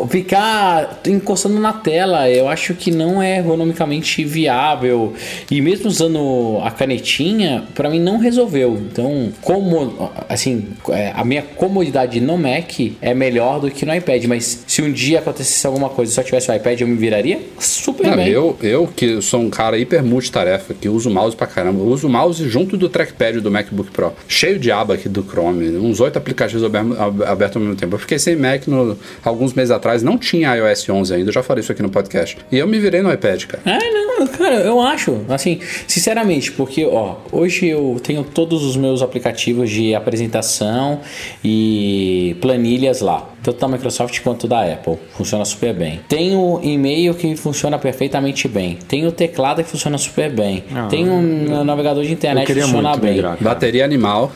ficar 0.10 1.02
encostando 1.08 1.60
na 1.60 1.74
tela, 1.74 2.30
eu 2.30 2.48
acho 2.48 2.74
que 2.74 2.92
não 2.92 3.22
é 3.22 3.38
ergonomicamente 3.38 4.24
viável. 4.24 5.14
E 5.50 5.62
mesmo 5.62 5.88
usando 5.88 6.60
a 6.64 6.72
canetinha, 6.72 7.66
para 7.74 7.90
mim 7.90 8.00
não 8.00 8.18
resolveu. 8.18 8.78
Então, 8.78 9.32
como 9.42 10.12
assim, 10.30 10.68
é, 10.90 11.12
a 11.16 11.24
minha 11.24 11.42
comodidade 11.42 12.20
no 12.20 12.38
Mac 12.38 12.72
é 13.02 13.14
melhor 13.14 13.60
do 13.60 13.72
que 13.72 13.86
no 13.86 13.94
iPad, 13.94 14.26
mas 14.26 14.64
se 14.68 14.82
um 14.82 14.92
dia 14.92 15.20
acontecesse 15.20 15.66
alguma 15.66 15.90
coisa 15.90 16.12
e 16.12 16.16
só 16.16 16.24
tivesse 16.24 16.52
o 16.52 16.56
iPad, 16.56 16.82
eu 16.82 16.88
me 16.88 16.96
viraria 16.96 17.40
super 17.60 18.08
não, 18.08 18.16
bem. 18.16 18.28
Eu, 18.30 18.58
eu 18.62 18.88
que 18.88 19.22
sou 19.22 19.42
um 19.42 19.50
cara 19.50 19.78
hiper 19.78 20.04
multitarefa, 20.04 20.74
que 20.74 20.90
uso 20.90 21.10
mouse 21.10 21.36
pra 21.36 21.48
caramba, 21.48 21.80
eu 21.80 21.88
uso 21.88 22.10
mouse 22.10 22.48
junto 22.50 22.78
do 22.78 22.90
trackpad 22.90 23.40
do 23.40 23.52
MacBook 23.52 23.92
Pro, 23.92 24.14
cheio 24.28 24.60
de 24.60 24.72
aba 24.72 24.96
aqui 24.96 25.08
do 25.08 25.24
Chrome, 25.24 25.70
uns 25.78 26.00
oito 26.00 26.18
aplicativos 26.18 26.64
abertos 26.64 27.58
ao 27.58 27.62
mesmo 27.62 27.76
tempo. 27.76 27.96
Eu 27.96 28.00
fiquei 28.00 28.20
sem 28.20 28.36
Mac 28.36 28.68
no, 28.68 28.98
alguns 29.24 29.54
meses 29.54 29.72
atrás, 29.78 30.04
não 30.04 30.18
tinha 30.18 30.54
iOS 30.56 30.90
11 30.90 31.14
ainda, 31.14 31.30
eu 31.30 31.34
já 31.34 31.42
falei 31.44 31.62
isso 31.62 31.72
aqui 31.72 31.82
no 31.82 31.90
podcast. 31.90 32.38
E 32.52 32.58
eu 32.58 32.68
me 32.68 32.80
virei 32.80 33.02
no 33.02 33.12
iPad, 33.12 33.46
cara. 33.46 33.64
Ah, 33.66 33.80
não, 34.20 34.28
cara, 34.28 34.56
eu 34.56 34.82
acho, 34.82 35.22
assim, 35.30 35.60
sinceramente, 35.88 36.52
porque, 36.52 36.86
ó, 36.86 37.16
hoje 37.32 37.68
eu 37.68 38.00
tenho 38.04 38.24
todos 38.24 38.64
os 38.64 38.76
meus 38.76 39.02
aplicativos 39.02 39.70
de 39.70 39.94
apresentação 39.96 41.00
e 41.44 42.36
planilhas 42.42 43.02
lá, 43.02 43.30
tanto 43.44 43.60
da 43.60 43.68
Microsoft 43.68 44.20
quanto 44.22 44.48
da 44.48 44.62
Apple. 44.64 44.98
Funciona 45.14 45.46
super 45.46 45.74
bem. 45.74 46.00
Tenho 46.08 46.60
e-mail 46.64 47.14
que 47.14 47.36
funciona 47.36 47.78
perfeitamente 47.78 48.48
bem. 48.48 48.78
Tenho 48.88 49.12
teclado 49.12 49.64
que 49.64 49.70
funciona 49.70 49.98
super 49.98 50.32
bem. 50.32 50.64
Ah, 50.74 50.88
Tenho 50.90 51.14
um 51.14 51.64
navegador 51.64 52.04
de 52.04 52.12
internet 52.12 52.46
que 52.48 52.62
funciona 52.62 52.96
bem. 52.98 53.14
Migrar, 53.14 53.38
Bateria 53.40 53.86
animal. 53.86 54.32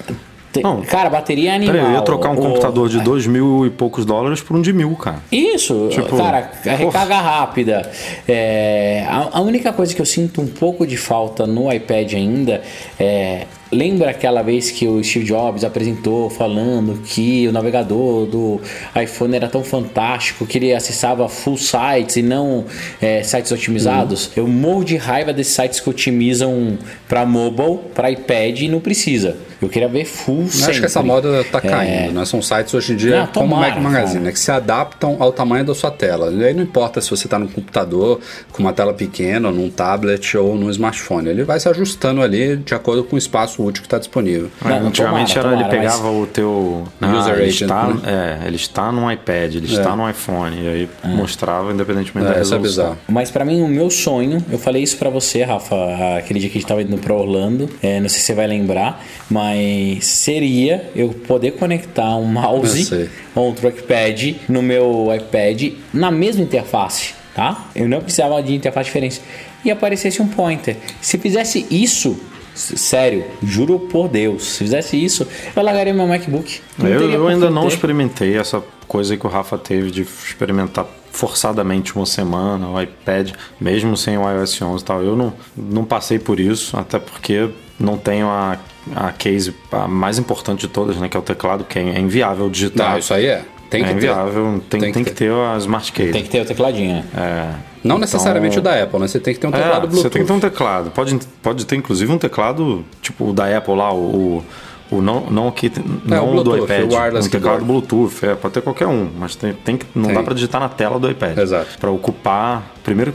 Não, 0.61 0.81
cara, 0.81 1.09
bateria 1.09 1.51
é 1.51 1.55
animal. 1.55 1.75
Peraí, 1.75 1.91
eu 1.91 1.95
ia 1.95 2.01
trocar 2.01 2.31
um 2.31 2.33
o... 2.33 2.41
computador 2.41 2.89
de 2.89 2.99
dois 2.99 3.25
mil 3.25 3.65
e 3.65 3.69
poucos 3.69 4.05
dólares 4.05 4.41
por 4.41 4.55
um 4.55 4.61
de 4.61 4.73
mil, 4.73 4.93
cara. 4.95 5.19
Isso, 5.31 5.89
tipo, 5.91 6.17
cara, 6.17 6.51
recarga 6.63 7.19
rápida. 7.19 7.89
É, 8.27 9.05
a, 9.07 9.37
a, 9.37 9.41
única 9.41 9.71
coisa 9.71 9.93
que 9.93 10.01
eu 10.01 10.05
sinto 10.05 10.41
um 10.41 10.47
pouco 10.47 10.85
de 10.85 10.97
falta 10.97 11.47
no 11.47 11.71
iPad 11.71 12.13
ainda 12.13 12.61
é 12.99 13.45
Lembra 13.71 14.09
aquela 14.09 14.41
vez 14.41 14.69
que 14.69 14.85
o 14.87 15.01
Steve 15.03 15.25
Jobs 15.25 15.63
apresentou 15.63 16.29
falando 16.29 17.01
que 17.05 17.47
o 17.47 17.51
navegador 17.51 18.25
do 18.25 18.59
iPhone 19.01 19.35
era 19.35 19.47
tão 19.47 19.63
fantástico 19.63 20.45
que 20.45 20.57
ele 20.57 20.73
acessava 20.73 21.29
full 21.29 21.57
sites 21.57 22.17
e 22.17 22.21
não 22.21 22.65
é, 23.01 23.23
sites 23.23 23.51
otimizados? 23.51 24.25
Uhum. 24.27 24.31
Eu 24.35 24.47
morro 24.47 24.83
de 24.83 24.97
raiva 24.97 25.31
desses 25.31 25.53
sites 25.53 25.79
que 25.79 25.89
otimizam 25.89 26.77
para 27.07 27.25
mobile, 27.25 27.79
para 27.93 28.11
iPad 28.11 28.59
e 28.59 28.67
não 28.67 28.79
precisa. 28.79 29.37
Eu 29.61 29.69
queria 29.69 29.87
ver 29.87 30.05
full 30.05 30.47
sempre. 30.47 30.71
Acho 30.71 30.79
que 30.79 30.85
essa 30.87 31.03
moda 31.03 31.43
tá 31.43 31.61
caindo, 31.61 32.09
é... 32.09 32.11
né? 32.11 32.25
São 32.25 32.41
sites 32.41 32.73
hoje 32.73 32.93
em 32.93 32.95
dia 32.95 33.21
não, 33.21 33.27
como 33.27 33.55
o 33.55 33.59
Mac 33.59 33.77
Magazine, 33.77 34.23
né? 34.23 34.31
que 34.31 34.39
se 34.39 34.51
adaptam 34.51 35.17
ao 35.19 35.31
tamanho 35.31 35.63
da 35.63 35.75
sua 35.75 35.91
tela. 35.91 36.31
E 36.31 36.43
aí 36.43 36.53
não 36.53 36.63
importa 36.63 36.99
se 36.99 37.09
você 37.09 37.27
está 37.27 37.37
num 37.37 37.47
computador 37.47 38.19
com 38.51 38.63
uma 38.63 38.73
tela 38.73 38.91
pequena, 38.91 39.51
num 39.51 39.69
tablet 39.69 40.35
ou 40.35 40.55
num 40.55 40.69
smartphone. 40.71 41.29
Ele 41.29 41.43
vai 41.43 41.59
se 41.59 41.69
ajustando 41.69 42.23
ali 42.23 42.57
de 42.57 42.73
acordo 42.73 43.03
com 43.03 43.15
o 43.15 43.19
espaço 43.19 43.60
útil 43.61 43.81
que 43.81 43.87
está 43.87 43.97
disponível. 43.97 44.49
Não, 44.63 44.87
antigamente 44.87 45.33
tomara, 45.33 45.55
era, 45.55 45.57
tomara, 45.57 45.61
ele 45.61 45.81
pegava 45.81 46.11
mas... 46.11 46.23
o 46.23 46.27
teu 46.27 46.87
ah, 46.99 47.17
user 47.17 47.33
ele 47.35 47.43
agent, 47.43 47.61
está, 47.61 47.87
né? 47.87 48.01
é, 48.43 48.47
ele 48.47 48.55
está 48.55 48.91
no 48.91 49.11
iPad, 49.11 49.55
ele 49.55 49.67
é. 49.67 49.77
está 49.77 49.95
no 49.95 50.09
iPhone 50.09 50.55
e 50.61 50.67
aí 50.67 50.89
é. 51.03 51.07
mostrava 51.07 51.71
independentemente 51.71 52.27
é, 52.27 52.31
da 52.31 52.37
resolução. 52.37 52.93
É 52.93 53.11
mas 53.11 53.31
para 53.31 53.45
mim 53.45 53.61
o 53.61 53.67
meu 53.67 53.89
sonho, 53.89 54.43
eu 54.51 54.57
falei 54.57 54.83
isso 54.83 54.97
para 54.97 55.09
você, 55.09 55.43
Rafa, 55.43 55.75
aquele 56.17 56.39
dia 56.39 56.49
que 56.49 56.57
a 56.57 56.59
gente 56.59 56.65
estava 56.65 56.81
indo 56.81 56.97
para 56.97 57.13
Orlando, 57.13 57.69
é, 57.81 57.99
não 57.99 58.09
sei 58.09 58.19
se 58.19 58.25
você 58.27 58.33
vai 58.33 58.47
lembrar, 58.47 59.03
mas 59.29 60.05
seria 60.05 60.89
eu 60.95 61.09
poder 61.09 61.51
conectar 61.51 62.15
um 62.15 62.25
mouse 62.25 63.09
ou 63.35 63.49
um 63.49 63.53
trackpad 63.53 64.41
no 64.47 64.61
meu 64.61 65.07
iPad 65.15 65.73
na 65.93 66.11
mesma 66.11 66.43
interface, 66.43 67.13
tá? 67.35 67.65
Eu 67.75 67.87
não 67.87 68.01
precisava 68.01 68.41
de 68.41 68.53
interface 68.53 68.85
diferente 68.85 69.21
e 69.63 69.71
aparecesse 69.71 70.21
um 70.21 70.27
pointer. 70.27 70.77
Se 71.01 71.17
fizesse 71.17 71.65
isso, 71.69 72.19
Sério, 72.61 73.25
juro 73.41 73.79
por 73.79 74.07
Deus. 74.07 74.43
Se 74.43 74.57
fizesse 74.59 75.03
isso, 75.03 75.27
eu 75.55 75.63
largaria 75.63 75.93
meu 75.93 76.07
MacBook. 76.07 76.61
Não 76.77 76.87
eu, 76.87 77.09
eu 77.09 77.27
ainda 77.27 77.49
não 77.49 77.67
experimentei 77.67 78.37
essa 78.37 78.63
coisa 78.87 79.15
que 79.15 79.25
o 79.25 79.29
Rafa 79.29 79.57
teve 79.57 79.89
de 79.89 80.01
experimentar 80.01 80.85
forçadamente 81.11 81.95
uma 81.95 82.05
semana 82.05 82.67
o 82.67 82.81
iPad, 82.81 83.31
mesmo 83.59 83.95
sem 83.97 84.17
o 84.17 84.29
iOS 84.29 84.61
11 84.61 84.83
e 84.83 84.85
tal. 84.85 85.03
Eu 85.03 85.15
não, 85.15 85.33
não 85.55 85.83
passei 85.83 86.19
por 86.19 86.39
isso, 86.39 86.77
até 86.77 86.99
porque 86.99 87.49
não 87.79 87.97
tenho 87.97 88.27
a, 88.27 88.57
a 88.95 89.11
case 89.11 89.53
a 89.71 89.87
mais 89.87 90.17
importante 90.17 90.61
de 90.61 90.67
todas, 90.67 90.97
né, 90.97 91.09
que 91.09 91.17
é 91.17 91.19
o 91.19 91.23
teclado, 91.23 91.63
que 91.63 91.79
é 91.79 91.99
inviável 91.99 92.49
digitar. 92.49 92.91
Não, 92.91 92.99
isso 92.99 93.13
aí 93.13 93.25
é. 93.25 93.45
Tem 93.71 93.85
é 93.85 93.91
inviável, 93.93 94.61
tem, 94.69 94.81
tem, 94.81 94.91
tem 94.91 95.03
que, 95.05 95.11
ter. 95.11 95.29
ter 95.29 95.31
a 95.31 95.55
Smart 95.57 95.93
Case. 95.93 96.11
Tem 96.11 96.21
que 96.21 96.29
ter 96.29 96.41
o 96.41 96.45
tecladinho. 96.45 97.05
É. 97.15 97.53
Não 97.81 97.97
necessariamente 97.97 98.59
então, 98.59 98.69
o 98.69 98.75
da 98.75 98.83
Apple, 98.83 98.99
né? 98.99 99.07
Você 99.07 99.17
tem 99.17 99.33
que 99.33 99.39
ter 99.39 99.47
um 99.47 99.51
teclado 99.51 99.85
é, 99.85 99.87
Bluetooth. 99.87 100.01
Você 100.01 100.09
tem 100.09 100.21
que 100.23 100.27
ter 100.27 100.33
um 100.33 100.39
teclado. 100.41 100.91
Pode, 100.91 101.19
pode 101.41 101.65
ter, 101.65 101.77
inclusive, 101.77 102.11
um 102.11 102.17
teclado, 102.17 102.83
tipo 103.01 103.29
o 103.29 103.33
da 103.33 103.57
Apple 103.57 103.73
lá, 103.73 103.93
o, 103.93 104.43
o 104.91 105.01
não, 105.01 105.21
não 105.31 105.47
aqui, 105.47 105.67
é, 105.67 106.09
não 106.09 106.35
o 106.35 106.43
do 106.43 106.57
iPad. 106.57 106.81
O 106.81 107.17
um 107.17 107.29
teclado 107.29 107.63
Bluetooth, 107.63 108.25
é, 108.25 108.35
pode 108.35 108.55
ter 108.55 108.61
qualquer 108.61 108.87
um, 108.87 109.09
mas 109.17 109.37
tem, 109.37 109.53
tem 109.53 109.77
que, 109.77 109.85
não 109.95 110.07
tem. 110.07 110.15
dá 110.15 110.21
para 110.21 110.33
digitar 110.33 110.59
na 110.59 110.67
tela 110.67 110.99
do 110.99 111.09
iPad. 111.09 111.37
Exato. 111.37 111.77
Para 111.79 111.91
ocupar, 111.91 112.73
primeiro, 112.83 113.13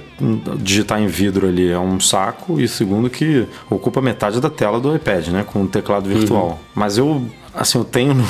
digitar 0.56 1.02
em 1.02 1.06
vidro 1.06 1.48
ali 1.48 1.70
é 1.70 1.78
um 1.78 2.00
saco, 2.00 2.58
e 2.58 2.66
segundo, 2.66 3.10
que 3.10 3.46
ocupa 3.68 4.00
metade 4.00 4.40
da 4.40 4.48
tela 4.48 4.80
do 4.80 4.96
iPad, 4.96 5.28
né? 5.28 5.44
Com 5.46 5.64
o 5.64 5.68
teclado 5.68 6.08
virtual. 6.08 6.46
Uhum. 6.46 6.56
Mas 6.74 6.96
eu, 6.96 7.22
assim, 7.54 7.76
eu 7.76 7.84
tenho 7.84 8.24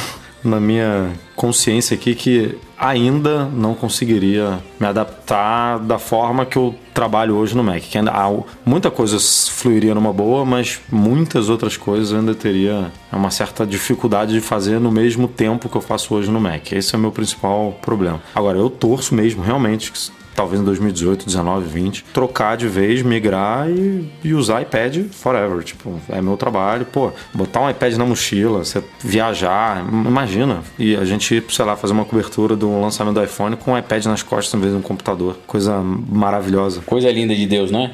na 0.46 0.61
minha 0.61 1.12
consciência 1.35 1.94
aqui 1.94 2.14
que 2.14 2.56
ainda 2.78 3.46
não 3.46 3.74
conseguiria 3.74 4.59
me 4.78 4.87
adaptar 4.87 5.78
da 5.78 5.98
forma 5.98 6.44
que 6.44 6.56
eu 6.56 6.74
trabalho 6.94 7.35
hoje 7.37 7.56
no 7.56 7.62
Mac. 7.62 7.82
Que 7.82 7.98
ainda 7.98 8.11
há, 8.11 8.30
muita 8.64 8.90
coisa 8.90 9.18
fluiria 9.50 9.94
numa 9.94 10.12
boa, 10.12 10.44
mas 10.44 10.80
muitas 10.90 11.48
outras 11.48 11.76
coisas 11.76 12.12
ainda 12.12 12.35
teria 12.35 12.90
uma 13.12 13.30
certa 13.30 13.66
dificuldade 13.66 14.32
de 14.32 14.40
fazer 14.40 14.78
no 14.78 14.90
mesmo 14.90 15.28
tempo 15.28 15.68
que 15.68 15.76
eu 15.76 15.80
faço 15.80 16.14
hoje 16.14 16.30
no 16.30 16.40
Mac. 16.40 16.72
Esse 16.72 16.94
é 16.94 16.98
o 16.98 17.00
meu 17.00 17.12
principal 17.12 17.78
problema. 17.82 18.20
Agora, 18.35 18.59
eu 18.59 18.70
torço 18.70 19.14
mesmo 19.14 19.42
realmente 19.42 19.92
talvez 20.37 20.61
em 20.61 20.64
2018, 20.64 21.27
19, 21.27 21.66
20, 21.66 22.05
trocar 22.12 22.57
de 22.57 22.68
vez, 22.68 23.03
migrar 23.03 23.68
e, 23.68 24.09
e 24.22 24.35
usar 24.35 24.62
iPad 24.62 25.07
forever. 25.11 25.64
Tipo, 25.64 25.99
é 26.09 26.20
meu 26.20 26.37
trabalho, 26.37 26.85
pô, 26.87 27.11
botar 27.33 27.62
um 27.62 27.70
iPad 27.70 27.94
na 27.94 28.05
mochila, 28.05 28.59
você 28.59 28.85
viajar, 29.01 29.85
imagina. 29.88 30.62
E 30.79 30.94
a 30.94 31.05
gente, 31.05 31.42
sei 31.49 31.64
lá, 31.64 31.75
fazer 31.75 31.94
uma 31.94 32.05
cobertura 32.05 32.55
do 32.55 32.81
lançamento 32.81 33.14
do 33.14 33.25
iPhone 33.25 33.57
com 33.57 33.72
um 33.72 33.79
iPad 33.79 34.05
nas 34.05 34.22
costas 34.22 34.55
em 34.55 34.61
vez 34.61 34.72
de 34.72 34.79
um 34.79 34.83
computador. 34.83 35.38
Coisa 35.46 35.81
maravilhosa. 35.81 36.83
Coisa 36.83 37.11
linda 37.11 37.35
de 37.35 37.46
Deus, 37.46 37.70
não 37.70 37.85
é? 37.85 37.90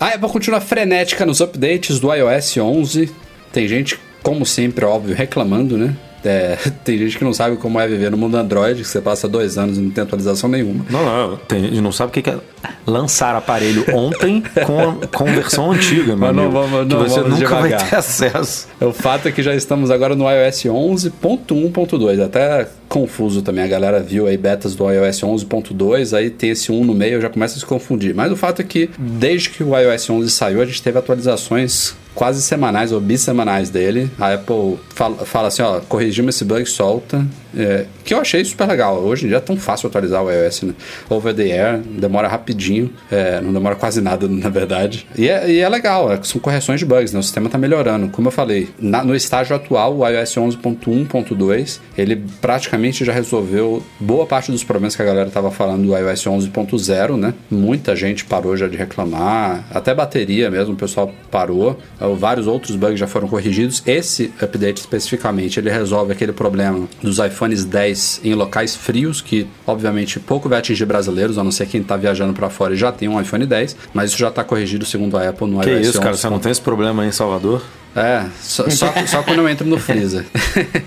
A 0.00 0.08
Apple 0.08 0.28
continua 0.28 0.60
frenética 0.60 1.24
nos 1.24 1.40
updates 1.40 2.00
do 2.00 2.12
iOS 2.12 2.56
11. 2.56 3.12
Tem 3.52 3.68
gente, 3.68 3.98
como 4.22 4.44
sempre, 4.44 4.84
óbvio, 4.84 5.14
reclamando, 5.14 5.78
né? 5.78 5.94
É, 6.24 6.56
tem 6.84 6.98
gente 6.98 7.18
que 7.18 7.24
não 7.24 7.32
sabe 7.32 7.56
como 7.56 7.78
é 7.78 7.86
viver 7.86 8.10
no 8.10 8.16
mundo 8.16 8.36
Android, 8.36 8.80
que 8.82 8.88
você 8.88 9.00
passa 9.00 9.28
dois 9.28 9.58
anos 9.58 9.78
e 9.78 9.80
não 9.80 9.90
tem 9.90 10.02
atualização 10.02 10.48
nenhuma. 10.48 10.84
Não, 10.90 11.04
não. 11.04 11.36
Tem 11.36 11.62
gente 11.62 11.80
não 11.80 11.92
sabe 11.92 12.10
o 12.10 12.22
que 12.22 12.30
é 12.30 12.38
lançar 12.86 13.34
aparelho 13.34 13.84
ontem 13.92 14.42
com, 14.64 15.06
com 15.08 15.24
versão 15.24 15.72
antiga, 15.72 16.16
mano. 16.16 16.44
Não, 16.44 16.50
vamos, 16.50 16.88
que 16.88 16.94
você 16.94 17.20
nunca 17.20 17.36
devagar. 17.36 17.80
vai 17.80 17.90
ter 17.90 17.96
acesso. 17.96 18.68
O 18.80 18.92
fato 18.92 19.28
é 19.28 19.32
que 19.32 19.42
já 19.42 19.54
estamos 19.54 19.90
agora 19.90 20.14
no 20.14 20.24
iOS 20.30 20.64
11.1.2. 20.64 22.24
Até 22.24 22.68
confuso 22.88 23.42
também. 23.42 23.64
A 23.64 23.66
galera 23.66 24.00
viu 24.00 24.26
aí 24.26 24.36
betas 24.36 24.74
do 24.74 24.90
iOS 24.90 25.20
11.2, 25.20 26.16
aí 26.16 26.30
tem 26.30 26.50
esse 26.50 26.70
1 26.70 26.84
no 26.84 26.94
meio, 26.94 27.20
já 27.20 27.28
começa 27.28 27.56
a 27.56 27.58
se 27.58 27.66
confundir. 27.66 28.14
Mas 28.14 28.30
o 28.30 28.36
fato 28.36 28.60
é 28.60 28.64
que 28.64 28.88
desde 28.96 29.50
que 29.50 29.64
o 29.64 29.76
iOS 29.76 30.10
11 30.10 30.30
saiu, 30.30 30.62
a 30.62 30.66
gente 30.66 30.82
teve 30.82 30.98
atualizações 30.98 31.96
quase 32.14 32.42
semanais 32.42 32.92
ou 32.92 33.00
bissemanais 33.00 33.70
dele. 33.70 34.10
A 34.18 34.34
Apple 34.34 34.78
fala, 34.94 35.16
fala 35.24 35.48
assim, 35.48 35.62
ó, 35.62 35.80
corrigimos 35.80 36.36
esse 36.36 36.44
bug, 36.44 36.64
solta. 36.66 37.26
É, 37.56 37.86
que 38.04 38.12
eu 38.12 38.20
achei 38.20 38.44
super 38.44 38.66
legal. 38.66 38.98
Hoje 38.98 39.24
em 39.24 39.28
dia 39.28 39.38
é 39.38 39.40
tão 39.40 39.56
fácil 39.56 39.88
atualizar 39.88 40.22
o 40.22 40.30
iOS 40.30 40.62
né? 40.62 40.74
over 41.08 41.34
the 41.34 41.42
air, 41.42 41.78
demora 41.80 42.28
rapidinho, 42.28 42.90
é, 43.10 43.40
não 43.40 43.52
demora 43.52 43.76
quase 43.76 44.00
nada, 44.00 44.26
na 44.28 44.48
verdade. 44.48 45.06
E 45.16 45.28
é, 45.28 45.50
e 45.50 45.60
é 45.60 45.68
legal, 45.68 46.12
é, 46.12 46.20
são 46.22 46.40
correções 46.40 46.80
de 46.80 46.86
bugs, 46.86 47.12
né? 47.12 47.20
o 47.20 47.22
sistema 47.22 47.46
está 47.46 47.58
melhorando. 47.58 48.08
Como 48.08 48.28
eu 48.28 48.32
falei, 48.32 48.68
na, 48.78 49.04
no 49.04 49.14
estágio 49.14 49.54
atual, 49.54 49.98
o 49.98 50.08
iOS 50.08 50.34
11.1.2, 50.34 51.80
ele 51.96 52.22
praticamente 52.40 53.04
já 53.04 53.12
resolveu 53.12 53.82
boa 54.00 54.26
parte 54.26 54.50
dos 54.50 54.64
problemas 54.64 54.96
que 54.96 55.02
a 55.02 55.04
galera 55.04 55.28
estava 55.28 55.50
falando 55.50 55.86
do 55.86 55.96
iOS 55.96 56.24
11.0, 56.24 57.16
né? 57.16 57.34
Muita 57.50 57.94
gente 57.94 58.24
parou 58.24 58.56
já 58.56 58.66
de 58.66 58.76
reclamar, 58.76 59.64
até 59.70 59.94
bateria 59.94 60.50
mesmo, 60.50 60.74
o 60.74 60.76
pessoal 60.76 61.12
parou. 61.30 61.78
Vários 62.18 62.46
outros 62.46 62.76
bugs 62.76 62.98
já 62.98 63.06
foram 63.06 63.28
corrigidos. 63.28 63.82
Esse 63.86 64.32
update 64.40 64.78
especificamente, 64.78 65.58
ele 65.58 65.70
resolve 65.70 66.12
aquele 66.12 66.32
problema 66.32 66.86
dos 67.02 67.18
iPhones 67.18 67.43
10 67.64 68.20
em 68.24 68.34
locais 68.34 68.74
frios, 68.74 69.20
que 69.20 69.46
obviamente 69.66 70.18
pouco 70.20 70.48
vai 70.48 70.58
atingir 70.60 70.86
brasileiros, 70.86 71.36
a 71.36 71.44
não 71.44 71.50
ser 71.50 71.66
quem 71.66 71.80
está 71.80 71.96
viajando 71.96 72.32
para 72.32 72.48
fora 72.48 72.74
e 72.74 72.76
já 72.76 72.90
tem 72.92 73.08
um 73.08 73.20
iPhone 73.20 73.44
10, 73.44 73.76
mas 73.92 74.10
isso 74.10 74.18
já 74.18 74.28
está 74.28 74.42
corrigido 74.42 74.84
segundo 74.86 75.16
a 75.16 75.28
Apple 75.28 75.48
no 75.48 75.60
que 75.60 75.68
iOS 75.68 75.80
isso, 75.80 75.98
11. 75.98 76.00
cara, 76.00 76.16
você 76.16 76.30
não 76.30 76.38
tem 76.38 76.52
esse 76.52 76.60
problema 76.60 77.02
aí 77.02 77.08
em 77.08 77.12
Salvador? 77.12 77.62
É, 77.96 78.26
só, 78.40 78.68
só, 78.68 78.92
só, 79.06 79.22
quando 79.22 79.38
eu 79.38 79.48
entro 79.48 79.66
no 79.66 79.78
freezer. 79.78 80.24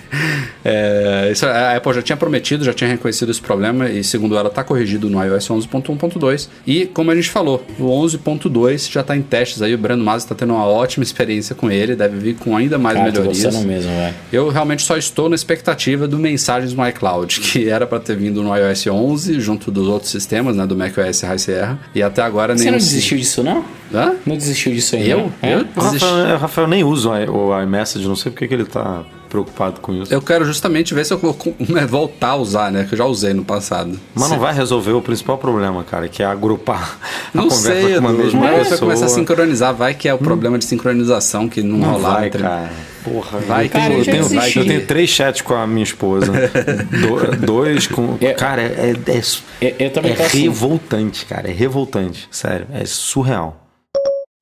é, 0.64 1.30
isso, 1.32 1.46
a 1.46 1.76
Apple 1.76 1.94
já 1.94 2.02
tinha 2.02 2.18
prometido, 2.18 2.66
já 2.66 2.74
tinha 2.74 2.90
reconhecido 2.90 3.32
esse 3.32 3.40
problema 3.40 3.90
e, 3.90 4.04
segundo 4.04 4.38
ela, 4.38 4.50
está 4.50 4.64
corrigido 4.64 5.10
no 5.10 5.24
iOS 5.24 5.48
11.1.2. 5.48 6.50
E, 6.66 6.86
como 6.88 7.10
a 7.10 7.16
gente 7.16 7.30
falou, 7.30 7.66
o 7.80 7.86
11.2 7.86 8.92
já 8.92 9.02
está 9.02 9.16
em 9.16 9.22
testes 9.22 9.62
aí. 9.62 9.74
O 9.74 9.78
Brando 9.78 10.04
Masi 10.04 10.26
está 10.26 10.36
tendo 10.36 10.54
uma 10.54 10.66
ótima 10.66 11.04
experiência 11.04 11.56
com 11.56 11.72
ele, 11.72 11.96
deve 11.96 12.18
vir 12.18 12.36
com 12.36 12.58
ainda 12.58 12.78
mais 12.78 12.98
Cara, 12.98 13.10
melhorias. 13.10 13.56
Tô 13.56 13.62
mesmo. 13.62 13.90
Eu 14.32 14.50
realmente 14.50 14.84
só 14.84 14.98
estou 14.98 15.30
na 15.30 15.36
expectativa 15.36 16.08
do 16.08 16.20
Mensagens 16.20 16.74
no 16.74 16.88
iCloud, 16.90 17.40
que 17.42 17.70
era 17.70 17.88
para 17.88 18.00
ter 18.00 18.18
vindo 18.18 18.44
no 18.44 18.56
iOS 18.56 18.88
11, 18.88 19.40
junto 19.40 19.72
dos 19.72 19.88
outros 19.88 20.12
sistemas, 20.12 20.58
né, 20.58 20.68
do 20.68 20.76
macOS 20.76 21.22
High 21.22 21.40
Sierra. 21.40 21.80
E 21.96 22.04
até 22.04 22.22
agora 22.22 22.54
nem. 22.54 22.64
Você 22.64 22.72
não 22.72 22.78
desistiu 22.78 23.18
disso, 23.18 23.42
não? 23.42 23.64
Hã? 23.94 24.16
Não 24.26 24.36
desistiu 24.36 24.74
disso 24.74 24.96
ainda? 24.96 25.10
Eu? 25.10 25.32
É? 25.42 25.56
Eu? 25.56 25.66
O 25.76 25.80
Rafael, 25.80 26.36
o 26.36 26.38
Rafael 26.38 26.68
nem 26.68 26.84
usa 26.84 27.10
o 27.30 27.62
iMessage, 27.62 28.08
não 28.08 28.16
sei 28.16 28.32
porque 28.32 28.48
que 28.48 28.54
ele 28.54 28.66
tá 28.66 29.04
preocupado 29.28 29.80
com 29.82 29.94
isso. 29.94 30.14
Eu 30.14 30.22
quero 30.22 30.46
justamente 30.46 30.94
ver 30.94 31.06
se 31.06 31.14
eu 31.14 31.18
vou 31.18 31.38
né, 31.60 31.86
voltar 31.86 32.30
a 32.30 32.36
usar, 32.36 32.72
né? 32.72 32.86
Que 32.86 32.94
eu 32.94 32.98
já 32.98 33.06
usei 33.06 33.34
no 33.34 33.44
passado. 33.44 34.00
Mas 34.16 34.30
não 34.30 34.40
vai 34.40 34.54
resolver 34.54 34.92
o 34.92 35.02
principal 35.02 35.38
problema, 35.38 35.84
cara, 35.84 36.08
que 36.08 36.24
é 36.24 36.26
agrupar 36.26 36.98
não 37.34 37.46
a 37.46 37.50
conversa 37.50 37.82
sei, 37.82 37.94
com 37.94 38.00
uma 38.00 38.14
mesma 38.14 38.40
mas 38.40 38.52
pessoa. 38.52 38.70
Mas 38.70 38.80
começar 38.80 39.06
a 39.06 39.10
sincronizar, 39.10 39.74
vai 39.74 39.94
que 39.94 40.08
é 40.08 40.14
o 40.14 40.18
problema 40.18 40.58
de 40.58 40.66
sincronização 40.66 41.48
que 41.48 41.62
não, 41.62 41.78
não 41.78 41.92
rolar. 41.92 42.14
Vai, 42.16 42.28
entre... 42.28 42.42
cara. 42.42 42.72
Porra, 43.04 43.40
vai 43.40 43.70
cara, 43.70 43.94
que 43.94 44.02
eu, 44.02 44.06
tenho, 44.06 44.26
vai, 44.28 44.50
eu 44.54 44.66
tenho 44.66 44.86
três 44.86 45.10
chats 45.10 45.42
com 45.42 45.54
a 45.54 45.66
minha 45.66 45.84
esposa. 45.84 46.32
Do, 46.92 47.46
dois 47.46 47.88
com. 47.88 48.18
É, 48.20 48.34
cara, 48.34 48.62
é, 48.62 48.94
é, 49.08 49.66
é, 49.66 49.76
eu 49.80 49.92
também 49.92 50.12
é 50.12 50.28
revoltante, 50.28 51.26
cara. 51.26 51.50
É 51.50 51.54
revoltante. 51.54 52.28
Sério, 52.30 52.68
é 52.74 52.86
surreal. 52.86 53.67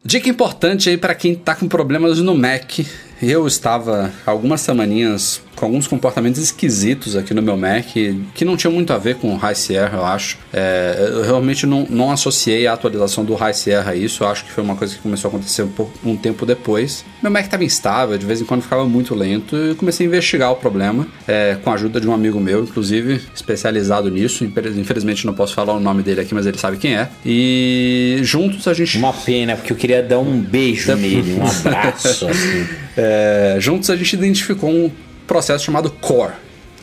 Dica 0.08 0.30
importante 0.30 0.88
aí 0.88 0.97
para 0.97 1.16
quem 1.16 1.34
tá 1.34 1.56
com 1.56 1.68
problemas 1.68 2.20
no 2.20 2.38
Mac. 2.38 2.78
Eu 3.20 3.47
estava 3.47 4.14
algumas 4.24 4.62
semaninhas 4.62 5.41
com 5.56 5.66
alguns 5.66 5.88
comportamentos 5.88 6.41
esquisitos 6.41 7.16
aqui 7.16 7.34
no 7.34 7.41
meu 7.41 7.58
Mac 7.58 7.86
que 8.34 8.45
não 8.45 8.58
tinham 8.58 8.74
muito 8.74 8.91
a 8.93 8.97
ver 8.97 9.16
com 9.16 9.34
o 9.34 9.38
High 9.38 9.56
Sierra, 9.56 9.97
eu 9.97 10.06
acho. 10.06 10.38
É, 10.53 11.10
eu 11.12 11.24
realmente 11.24 11.66
não, 11.66 11.86
não 11.89 12.12
associei 12.12 12.68
a 12.68 12.74
atualização 12.74 13.24
do 13.24 13.34
High 13.36 13.53
Sierra 13.53 13.91
a 13.91 13.95
isso. 13.95 14.24
Eu 14.24 14.28
acho 14.28 14.45
que 14.45 14.51
foi 14.51 14.64
uma 14.64 14.76
coisa 14.76 14.95
que 14.95 15.01
começou 15.01 15.30
a 15.30 15.34
acontecer 15.34 15.64
um, 15.64 15.70
pouco, 15.70 15.91
um 16.03 16.16
tempo 16.16 16.45
depois. 16.45 17.06
Meu 17.22 17.32
Mac 17.32 17.45
estava 17.45 17.64
instável, 17.64 18.18
de 18.18 18.26
vez 18.26 18.41
em 18.41 18.45
quando 18.45 18.62
ficava 18.62 18.86
muito 18.86 19.16
lento 19.16 19.56
e 19.56 19.76
comecei 19.76 20.06
a 20.06 20.10
investigar 20.10 20.51
o 20.51 20.56
problema 20.56 21.08
é, 21.28 21.58
com 21.64 21.70
a 21.70 21.74
ajuda 21.74 21.99
de 21.99 22.08
um 22.08 22.14
amigo 22.14 22.39
meu, 22.39 22.64
inclusive 22.64 23.22
especializado 23.34 24.10
nisso. 24.10 24.43
Infelizmente 24.43 25.26
não 25.26 25.34
posso 25.34 25.53
falar 25.53 25.74
o 25.74 25.80
nome 25.80 26.03
dele 26.03 26.22
aqui, 26.22 26.34
mas 26.34 26.45
ele 26.45 26.58
sabe 26.58 26.78
quem 26.78 26.95
é. 26.95 27.10
E 27.26 28.20
juntos 28.22 28.68
a 28.68 28.74
gente. 28.74 28.97
Uma 28.97 29.14
pena, 29.14 29.56
porque 29.56 29.72
eu 29.72 29.78
queria 29.78 30.01
dar 30.03 30.20
um 30.20 30.39
beijo 30.39 30.93
nele, 30.95 31.36
um 31.39 31.45
abraço. 31.45 32.28
Assim. 32.28 32.68
É, 32.97 33.58
juntos 33.60 33.89
a 33.89 33.95
gente 33.95 34.14
identificou 34.14 34.70
um 34.70 34.89
processo 35.26 35.63
chamado 35.65 35.89
core. 35.89 36.34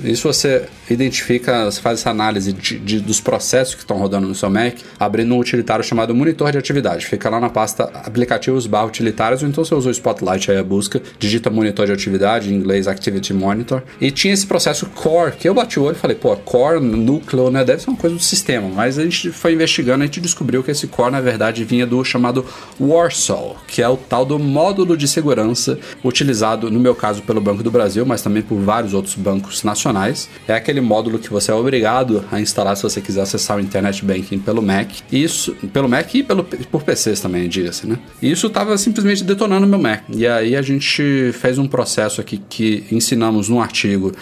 Isso 0.03 0.33
você 0.33 0.69
identifica, 0.93 1.65
você 1.65 1.81
faz 1.81 2.01
essa 2.01 2.11
análise 2.11 2.53
de, 2.53 2.79
de, 2.79 3.01
dos 3.01 3.21
processos 3.21 3.75
que 3.75 3.81
estão 3.81 3.97
rodando 3.97 4.27
no 4.27 4.35
seu 4.35 4.51
Mac, 4.51 4.77
abrindo 4.99 5.35
um 5.35 5.39
utilitário 5.39 5.85
chamado 5.85 6.15
monitor 6.15 6.53
de 6.53 6.59
atividade. 6.59 7.07
Fica 7.07 7.29
lá 7.31 7.41
na 7.41 7.49
pasta 7.49 7.85
aplicativos 8.05 8.67
barra 8.67 8.87
utilitários, 8.87 9.43
ou 9.43 9.49
então 9.49 9.65
você 9.65 9.75
usa 9.75 9.89
o 9.89 9.93
Spotlight 9.93 10.51
aí 10.51 10.59
a 10.59 10.65
busca, 10.65 11.03
digita 11.19 11.51
monitor 11.51 11.87
de 11.87 11.93
atividade, 11.93 12.53
em 12.53 12.57
inglês 12.57 12.87
Activity 12.87 13.33
Monitor, 13.33 13.83
e 14.01 14.11
tinha 14.11 14.35
esse 14.35 14.47
processo 14.47 14.87
core, 14.87 15.33
que 15.33 15.49
eu 15.49 15.55
bati 15.55 15.79
o 15.79 15.85
olho 15.85 15.97
e 15.97 15.99
falei, 15.99 16.17
pô, 16.17 16.35
core, 16.37 16.81
núcleo, 16.81 17.51
né, 17.51 17.65
deve 17.65 17.83
ser 17.83 17.91
uma 17.91 17.97
coisa 17.97 18.17
do 18.17 18.23
sistema, 18.23 18.69
mas 18.69 18.99
a 18.99 19.03
gente 19.03 19.31
foi 19.31 19.53
investigando 19.53 20.03
a 20.03 20.07
gente 20.07 20.21
descobriu 20.21 20.63
que 20.63 20.71
esse 20.71 20.87
core, 20.87 21.13
na 21.13 21.21
verdade, 21.21 21.65
vinha 21.65 21.87
do 21.87 22.05
chamado 22.05 22.45
Warsaw, 22.81 23.57
que 23.67 23.81
é 23.81 23.89
o 23.89 23.97
tal 23.97 24.25
do 24.25 24.39
módulo 24.39 24.97
de 24.97 25.07
segurança 25.07 25.79
utilizado, 26.05 26.71
no 26.71 26.81
meu 26.81 26.95
caso, 26.95 27.23
pelo 27.23 27.41
Banco 27.41 27.63
do 27.63 27.71
Brasil, 27.71 28.05
mas 28.05 28.23
também 28.23 28.43
por 28.43 28.59
vários 28.59 28.95
outros 28.95 29.15
bancos 29.15 29.63
nacionais. 29.63 30.29
É 30.47 30.55
aquele 30.55 30.81
módulo 30.83 31.19
que 31.19 31.31
você 31.31 31.51
é 31.51 31.55
obrigado 31.55 32.25
a 32.31 32.41
instalar 32.41 32.77
se 32.77 32.83
você 32.83 33.01
quiser 33.01 33.23
acessar 33.23 33.57
o 33.57 33.61
Internet 33.61 34.05
Banking 34.05 34.39
pelo 34.39 34.63
Mac. 34.63 34.91
Isso, 35.11 35.55
pelo 35.73 35.89
Mac 35.89 36.15
e 36.15 36.23
pelo, 36.23 36.45
por 36.45 36.83
PCs 36.83 37.21
também, 37.21 37.49
diga-se, 37.49 37.87
né? 37.87 37.99
E 38.21 38.31
isso 38.31 38.47
estava 38.47 38.77
simplesmente 38.77 39.25
detonando 39.25 39.67
meu 39.67 39.79
Mac. 39.79 40.03
E 40.09 40.27
aí 40.27 40.57
a 40.57 40.63
gente 40.63 41.33
fez 41.33 41.59
um 41.59 41.67
processo 41.67 42.21
aqui 42.21 42.41
que 42.49 42.85
ensinamos 42.91 43.49
num 43.49 43.61
artigo 43.61 44.13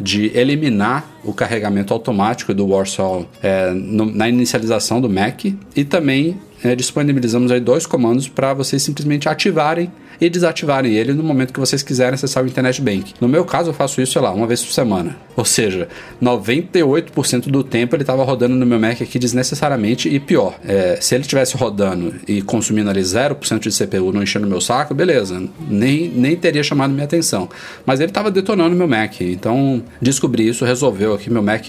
de 0.00 0.30
eliminar 0.34 1.04
o 1.22 1.32
carregamento 1.32 1.92
automático 1.92 2.54
do 2.54 2.66
Warsaw 2.66 3.28
é, 3.42 3.70
no, 3.70 4.06
na 4.06 4.28
inicialização 4.28 5.00
do 5.00 5.10
Mac 5.10 5.44
e 5.44 5.84
também 5.84 6.40
é, 6.64 6.74
disponibilizamos 6.74 7.52
aí 7.52 7.60
dois 7.60 7.86
comandos 7.86 8.28
para 8.28 8.54
vocês 8.54 8.82
simplesmente 8.82 9.28
ativarem 9.28 9.92
e 10.20 10.28
desativarem 10.28 10.92
ele 10.92 11.12
no 11.12 11.22
momento 11.22 11.52
que 11.52 11.60
vocês 11.60 11.82
quiserem 11.82 12.14
acessar 12.14 12.44
o 12.44 12.46
Internet 12.46 12.80
Bank. 12.80 13.14
No 13.20 13.28
meu 13.28 13.44
caso, 13.44 13.70
eu 13.70 13.74
faço 13.74 14.00
isso, 14.00 14.12
sei 14.12 14.22
lá, 14.22 14.30
uma 14.32 14.46
vez 14.46 14.62
por 14.62 14.72
semana. 14.72 15.16
Ou 15.36 15.44
seja, 15.44 15.88
98% 16.22 17.48
do 17.48 17.64
tempo 17.64 17.94
ele 17.96 18.02
estava 18.02 18.22
rodando 18.24 18.54
no 18.54 18.66
meu 18.66 18.78
Mac 18.78 19.00
aqui 19.00 19.18
desnecessariamente 19.18 20.08
e 20.08 20.20
pior, 20.20 20.58
é, 20.66 20.98
se 21.00 21.14
ele 21.14 21.22
estivesse 21.22 21.56
rodando 21.56 22.14
e 22.26 22.42
consumindo 22.42 22.90
ali 22.90 23.00
0% 23.00 23.58
de 23.58 23.70
CPU, 23.70 24.12
não 24.12 24.22
enchendo 24.22 24.46
meu 24.46 24.60
saco, 24.60 24.94
beleza, 24.94 25.42
nem, 25.68 26.08
nem 26.08 26.36
teria 26.36 26.62
chamado 26.62 26.92
minha 26.92 27.04
atenção. 27.04 27.48
Mas 27.86 28.00
ele 28.00 28.10
estava 28.10 28.30
detonando 28.30 28.76
meu 28.76 28.88
Mac, 28.88 29.20
então 29.20 29.82
descobri 30.00 30.46
isso, 30.46 30.64
resolveu 30.64 31.14
aqui, 31.14 31.30
meu 31.30 31.42
Mac 31.42 31.64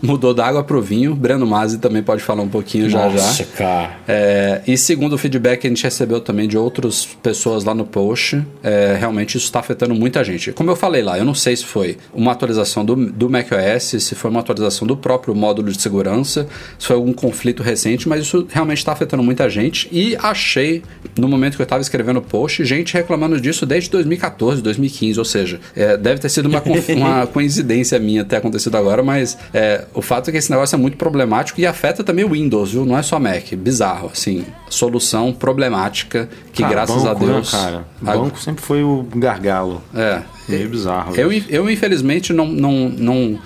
mudou 0.00 0.32
da 0.32 0.46
água 0.46 0.62
pro 0.62 0.80
vinho. 0.80 1.14
Breno 1.14 1.46
Mazzi 1.46 1.78
também 1.78 2.02
pode 2.02 2.22
falar 2.22 2.42
um 2.42 2.48
pouquinho 2.48 2.88
Nossa, 2.90 3.18
já 3.18 3.32
já. 3.32 3.44
Cara. 3.56 3.98
É, 4.06 4.62
e 4.66 4.76
segundo 4.76 5.14
o 5.14 5.18
feedback 5.18 5.60
que 5.60 5.66
a 5.66 5.70
gente 5.70 5.82
recebeu 5.82 6.20
também 6.20 6.48
de 6.48 6.56
outras 6.56 7.06
pessoas 7.22 7.64
lá 7.64 7.74
no 7.74 7.84
post, 7.88 8.40
é, 8.62 8.96
realmente 8.98 9.36
isso 9.36 9.46
está 9.46 9.60
afetando 9.60 9.94
muita 9.94 10.22
gente. 10.22 10.52
Como 10.52 10.70
eu 10.70 10.76
falei 10.76 11.02
lá, 11.02 11.18
eu 11.18 11.24
não 11.24 11.34
sei 11.34 11.56
se 11.56 11.64
foi 11.64 11.96
uma 12.12 12.32
atualização 12.32 12.84
do, 12.84 12.94
do 12.94 13.28
macOS, 13.28 14.02
se 14.02 14.14
foi 14.14 14.30
uma 14.30 14.40
atualização 14.40 14.86
do 14.86 14.96
próprio 14.96 15.34
módulo 15.34 15.70
de 15.72 15.80
segurança, 15.80 16.46
se 16.78 16.86
foi 16.86 16.96
algum 16.96 17.12
conflito 17.12 17.62
recente, 17.62 18.08
mas 18.08 18.22
isso 18.22 18.46
realmente 18.50 18.78
está 18.78 18.92
afetando 18.92 19.22
muita 19.22 19.48
gente. 19.48 19.88
E 19.90 20.16
achei, 20.16 20.82
no 21.18 21.28
momento 21.28 21.56
que 21.56 21.62
eu 21.62 21.64
estava 21.64 21.82
escrevendo 21.82 22.18
o 22.18 22.22
post, 22.22 22.64
gente 22.64 22.94
reclamando 22.94 23.40
disso 23.40 23.66
desde 23.66 23.90
2014, 23.90 24.62
2015. 24.62 25.18
Ou 25.18 25.24
seja, 25.24 25.60
é, 25.74 25.96
deve 25.96 26.20
ter 26.20 26.28
sido 26.28 26.46
uma, 26.46 26.62
uma 26.94 27.26
coincidência 27.26 27.98
minha 27.98 28.24
ter 28.24 28.36
acontecido 28.36 28.76
agora, 28.76 29.02
mas 29.02 29.36
é, 29.52 29.84
o 29.94 30.02
fato 30.02 30.28
é 30.28 30.32
que 30.32 30.38
esse 30.38 30.50
negócio 30.50 30.74
é 30.76 30.78
muito 30.78 30.96
problemático 30.96 31.60
e 31.60 31.66
afeta 31.66 32.04
também 32.04 32.24
o 32.24 32.30
Windows, 32.30 32.72
viu? 32.72 32.84
Não 32.84 32.96
é 32.96 33.02
só 33.02 33.18
Mac. 33.18 33.52
Bizarro, 33.54 34.10
assim. 34.12 34.44
Solução 34.70 35.32
problemática 35.32 36.28
que, 36.52 36.62
cara, 36.62 36.74
graças 36.74 37.02
banco, 37.02 37.08
a 37.08 37.14
Deus. 37.14 37.52
Né, 37.52 37.58
cara? 37.58 38.18
Banco 38.18 38.38
sempre 38.38 38.62
foi 38.62 38.82
o 38.82 39.06
gargalo. 39.14 39.82
É. 39.94 40.22
Meio 40.48 40.68
bizarro. 40.68 41.14
Eu, 41.14 41.30
eu, 41.48 41.70
infelizmente, 41.70 42.32
não, 42.32 42.46
não, 42.46 42.88
não 42.88 43.38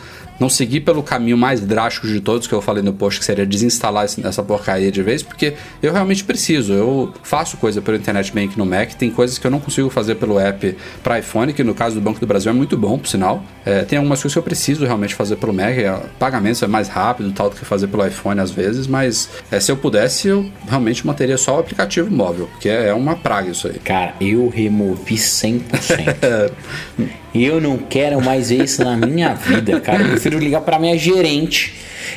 não 0.43 0.51
seguir 0.51 0.81
pelo 0.81 1.05
caminho 1.05 1.39
mais 1.39 1.61
drástico 1.61 2.09
de 2.09 2.21
todos 2.21 2.49
que 2.49 2.53
eu 2.53 2.61
falei 2.61 2.83
no 2.83 2.93
post, 2.93 3.21
que 3.21 3.25
seria 3.25 3.47
desinstalar 3.47 4.05
essa 4.05 4.43
porcaria 4.43 4.91
de 4.91 5.01
vez, 5.01 5.23
porque 5.23 5.55
eu 5.81 5.93
realmente 5.93 6.25
preciso. 6.25 6.73
Eu 6.73 7.15
faço 7.23 7.57
coisa 7.57 7.81
pelo 7.81 7.97
Internet 7.97 8.33
Bank 8.33 8.59
no 8.59 8.67
Mac, 8.67 8.93
tem 8.95 9.09
coisas 9.09 9.39
que 9.39 9.47
eu 9.47 9.51
não 9.53 9.61
consigo 9.61 9.89
fazer 9.89 10.17
pelo 10.17 10.41
app 10.41 10.77
para 11.01 11.21
iPhone, 11.21 11.53
que 11.53 11.63
no 11.63 11.75
caso 11.75 11.95
do 11.95 12.01
Banco 12.01 12.19
do 12.19 12.27
Brasil 12.27 12.51
é 12.51 12.55
muito 12.55 12.77
bom, 12.77 12.99
por 12.99 13.07
sinal. 13.07 13.45
É, 13.65 13.85
tem 13.85 13.99
algumas 13.99 14.21
coisas 14.21 14.33
que 14.33 14.39
eu 14.39 14.43
preciso 14.43 14.85
realmente 14.85 15.15
fazer 15.15 15.37
pelo 15.37 15.53
Mac, 15.53 15.79
é, 15.79 15.97
pagamentos 16.19 16.61
é 16.61 16.67
mais 16.67 16.89
rápido 16.89 17.31
tal 17.31 17.49
do 17.49 17.55
que 17.55 17.65
fazer 17.65 17.87
pelo 17.87 18.05
iPhone 18.05 18.41
às 18.41 18.51
vezes, 18.51 18.89
mas 18.89 19.31
é, 19.49 19.61
se 19.61 19.71
eu 19.71 19.77
pudesse, 19.77 20.27
eu 20.27 20.51
realmente 20.69 21.07
manteria 21.07 21.39
só 21.39 21.57
o 21.57 21.61
aplicativo 21.61 22.11
móvel, 22.11 22.49
porque 22.49 22.69
é 22.69 22.93
uma 22.93 23.15
praga 23.15 23.49
isso 23.51 23.69
aí. 23.69 23.79
Cara, 23.79 24.15
eu 24.21 24.49
removi 24.49 25.15
100%. 25.15 26.51
Eu 27.35 27.61
não 27.61 27.79
quero 27.79 28.23
mais 28.23 28.51
ver 28.51 28.65
isso 28.65 28.85
na 28.85 28.97
minha 28.97 29.35
vida, 29.35 29.81
cara. 29.81 30.03
Eu 30.03 30.11
prefiro 30.11 30.39
ligar 30.39 30.61
para 30.61 30.79
minha 30.79 30.97
gerente 30.99 31.75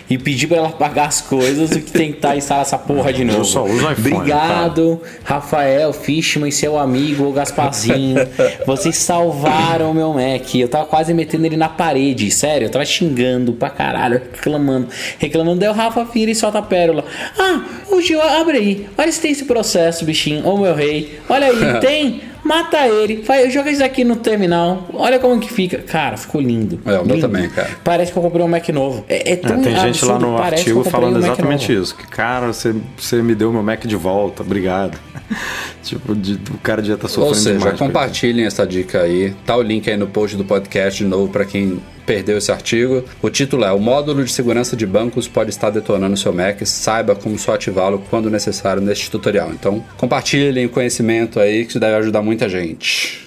e 0.09 0.17
pedir 0.17 0.47
para 0.47 0.57
ela 0.57 0.69
pagar 0.69 1.07
as 1.07 1.21
coisas 1.21 1.69
do 1.69 1.79
que 1.79 1.91
tentar 1.91 2.35
instalar 2.35 2.63
essa 2.63 2.77
porra 2.77 3.13
de 3.13 3.23
novo. 3.23 3.39
Eu 3.39 3.45
só 3.45 3.63
uso 3.63 3.91
iPhone. 3.91 4.15
Obrigado, 4.15 5.01
Rafael 5.23 5.93
Fishman 5.93 6.49
e 6.49 6.51
seu 6.51 6.77
amigo 6.77 7.31
Gasparzinho. 7.31 8.15
Vocês 8.65 8.97
salvaram 8.97 9.91
o 9.91 9.93
meu 9.93 10.13
Mac. 10.13 10.53
Eu 10.55 10.67
tava 10.67 10.85
quase 10.85 11.13
metendo 11.13 11.45
ele 11.45 11.57
na 11.57 11.69
parede, 11.69 12.29
sério. 12.29 12.65
Eu 12.65 12.69
tava 12.69 12.85
xingando 12.85 13.53
pra 13.53 13.69
caralho, 13.69 14.21
reclamando. 14.33 14.87
Reclamando, 15.17 15.59
daí 15.59 15.69
o 15.69 15.73
Rafa 15.73 16.03
vira 16.03 16.31
e 16.31 16.35
solta 16.35 16.59
a 16.59 16.61
pérola. 16.61 17.05
Ah, 17.37 17.63
o 17.89 18.01
Gil, 18.01 18.21
abre 18.21 18.57
aí. 18.57 18.89
Olha 18.97 19.11
se 19.11 19.21
tem 19.21 19.31
esse 19.31 19.45
processo, 19.45 20.03
bichinho. 20.05 20.45
Ô 20.45 20.57
meu 20.57 20.75
rei. 20.75 21.19
Olha 21.29 21.47
aí, 21.47 21.79
tem 21.79 22.21
mata 22.45 22.87
ele, 22.87 23.23
faz, 23.23 23.51
joga 23.51 23.71
isso 23.71 23.83
aqui 23.83 24.03
no 24.03 24.15
terminal, 24.15 24.87
olha 24.93 25.19
como 25.19 25.39
que 25.39 25.51
fica. 25.51 25.79
Cara, 25.79 26.15
ficou 26.15 26.39
lindo. 26.39 26.79
É, 26.85 26.99
o 26.99 27.05
meu 27.05 27.19
também, 27.19 27.49
cara. 27.49 27.69
Parece 27.83 28.11
que 28.11 28.17
eu 28.17 28.21
comprei 28.21 28.45
um 28.45 28.47
Mac 28.47 28.69
novo. 28.69 29.03
É, 29.09 29.33
é 29.33 29.35
tão 29.35 29.57
é, 29.57 29.61
Tem 29.61 29.75
gente 29.75 30.05
lá 30.05 30.19
no 30.19 30.37
artigo 30.37 30.83
falando 30.83 31.15
um 31.15 31.19
exatamente 31.19 31.73
isso. 31.73 31.95
Que, 31.95 32.05
cara, 32.05 32.47
você, 32.47 32.75
você 32.95 33.21
me 33.21 33.33
deu 33.33 33.51
meu 33.51 33.63
Mac 33.63 33.83
de 33.85 33.95
volta, 33.95 34.43
obrigado. 34.43 34.97
tipo, 35.83 36.15
de, 36.15 36.33
o 36.51 36.57
cara 36.57 36.83
já 36.83 36.97
tá 36.97 37.07
sofrendo 37.07 37.27
Ou 37.29 37.35
seja, 37.35 37.59
demais. 37.59 37.79
compartilhem 37.79 38.45
essa 38.45 38.65
dica 38.65 39.01
aí. 39.01 39.33
Tá 39.45 39.55
o 39.55 39.61
link 39.61 39.89
aí 39.89 39.97
no 39.97 40.07
post 40.07 40.35
do 40.37 40.45
podcast 40.45 41.03
de 41.03 41.09
novo 41.09 41.31
para 41.31 41.45
quem 41.45 41.81
perdeu 42.05 42.37
esse 42.37 42.51
artigo. 42.51 43.03
O 43.21 43.29
título 43.29 43.65
é: 43.65 43.71
O 43.71 43.79
módulo 43.79 44.23
de 44.23 44.31
segurança 44.31 44.75
de 44.75 44.85
bancos 44.85 45.27
pode 45.27 45.49
estar 45.49 45.69
detonando 45.69 46.15
seu 46.15 46.31
Mac. 46.33 46.61
Saiba 46.65 47.15
como 47.15 47.37
só 47.37 47.55
ativá-lo 47.55 48.03
quando 48.09 48.29
necessário 48.29 48.81
neste 48.81 49.09
tutorial. 49.09 49.51
Então, 49.51 49.83
compartilhem 49.97 50.65
o 50.65 50.69
conhecimento 50.69 51.39
aí 51.39 51.63
que 51.63 51.71
isso 51.71 51.79
deve 51.79 51.95
ajudar 51.95 52.21
muita 52.21 52.47
gente. 52.47 53.24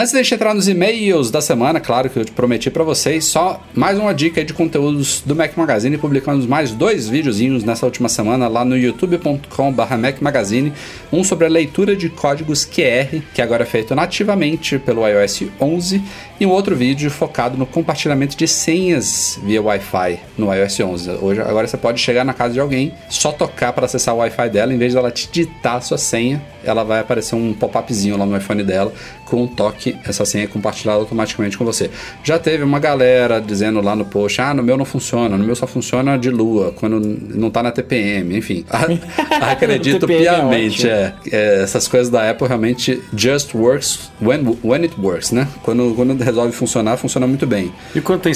Antes 0.00 0.14
de 0.14 0.34
entrar 0.34 0.54
nos 0.54 0.66
e-mails 0.66 1.30
da 1.30 1.42
semana, 1.42 1.78
claro 1.78 2.08
que 2.08 2.18
eu 2.18 2.24
te 2.24 2.32
prometi 2.32 2.70
para 2.70 2.82
vocês, 2.82 3.26
só 3.26 3.62
mais 3.74 3.98
uma 3.98 4.14
dica 4.14 4.42
de 4.42 4.54
conteúdos 4.54 5.22
do 5.26 5.36
Mac 5.36 5.54
Magazine, 5.54 5.98
publicando 5.98 6.48
mais 6.48 6.72
dois 6.72 7.06
videozinhos 7.06 7.64
nessa 7.64 7.84
última 7.84 8.08
semana 8.08 8.48
lá 8.48 8.64
no 8.64 8.78
youtube.com/barra 8.78 9.98
Mac 9.98 10.22
Magazine, 10.22 10.72
um 11.12 11.22
sobre 11.22 11.44
a 11.44 11.50
leitura 11.50 11.94
de 11.94 12.08
códigos 12.08 12.64
QR, 12.64 13.20
que 13.34 13.42
agora 13.42 13.64
é 13.64 13.66
feito 13.66 13.94
nativamente 13.94 14.78
pelo 14.78 15.06
iOS 15.06 15.42
11, 15.60 16.02
e 16.40 16.46
um 16.46 16.50
outro 16.50 16.74
vídeo 16.74 17.10
focado 17.10 17.58
no 17.58 17.66
compartilhamento 17.66 18.34
de 18.34 18.48
senhas 18.48 19.38
via 19.44 19.60
Wi-Fi 19.60 20.18
no 20.38 20.52
iOS 20.52 20.80
11. 20.80 21.10
Hoje, 21.20 21.40
agora 21.42 21.66
você 21.66 21.76
pode 21.76 22.00
chegar 22.00 22.24
na 22.24 22.32
casa 22.32 22.54
de 22.54 22.60
alguém, 22.60 22.94
só 23.10 23.30
tocar 23.30 23.74
para 23.74 23.84
acessar 23.84 24.14
o 24.14 24.18
Wi-Fi 24.18 24.48
dela, 24.48 24.72
em 24.72 24.78
vez 24.78 24.94
dela 24.94 25.10
te 25.10 25.28
ditar 25.30 25.76
a 25.76 25.80
sua 25.82 25.98
senha, 25.98 26.40
ela 26.64 26.82
vai 26.82 27.00
aparecer 27.00 27.34
um 27.34 27.52
pop-upzinho 27.52 28.16
lá 28.16 28.24
no 28.24 28.36
iPhone 28.36 28.62
dela 28.62 28.92
com 29.30 29.44
um 29.44 29.46
toque, 29.46 29.96
essa 30.04 30.24
senha 30.24 30.44
é 30.44 30.46
compartilhada 30.46 30.98
automaticamente 30.98 31.56
com 31.56 31.64
você. 31.64 31.88
Já 32.24 32.38
teve 32.38 32.64
uma 32.64 32.80
galera 32.80 33.40
dizendo 33.40 33.80
lá 33.80 33.94
no 33.94 34.04
post: 34.04 34.40
ah, 34.40 34.52
no 34.52 34.62
meu 34.62 34.76
não 34.76 34.84
funciona, 34.84 35.38
no 35.38 35.44
meu 35.44 35.54
só 35.54 35.66
funciona 35.66 36.18
de 36.18 36.30
lua, 36.30 36.72
quando 36.72 36.98
não 36.98 37.50
tá 37.50 37.62
na 37.62 37.70
TPM, 37.70 38.36
enfim. 38.36 38.64
Acredito 39.40 40.04
é 40.10 40.18
piamente, 40.18 40.88
é, 40.88 41.14
é, 41.30 41.62
essas 41.62 41.86
coisas 41.86 42.10
da 42.10 42.28
Apple 42.28 42.48
realmente 42.48 43.00
just 43.16 43.54
works 43.54 44.10
when, 44.20 44.58
when 44.64 44.82
it 44.82 44.94
works, 45.00 45.30
né? 45.30 45.46
Quando, 45.62 45.94
quando 45.94 46.14
resolve 46.30 46.52
funcionar, 46.52 46.96
funciona 46.96 47.26
muito 47.26 47.46
bem. 47.46 47.72
E 47.94 48.00
quando 48.00 48.22
tem 48.22 48.34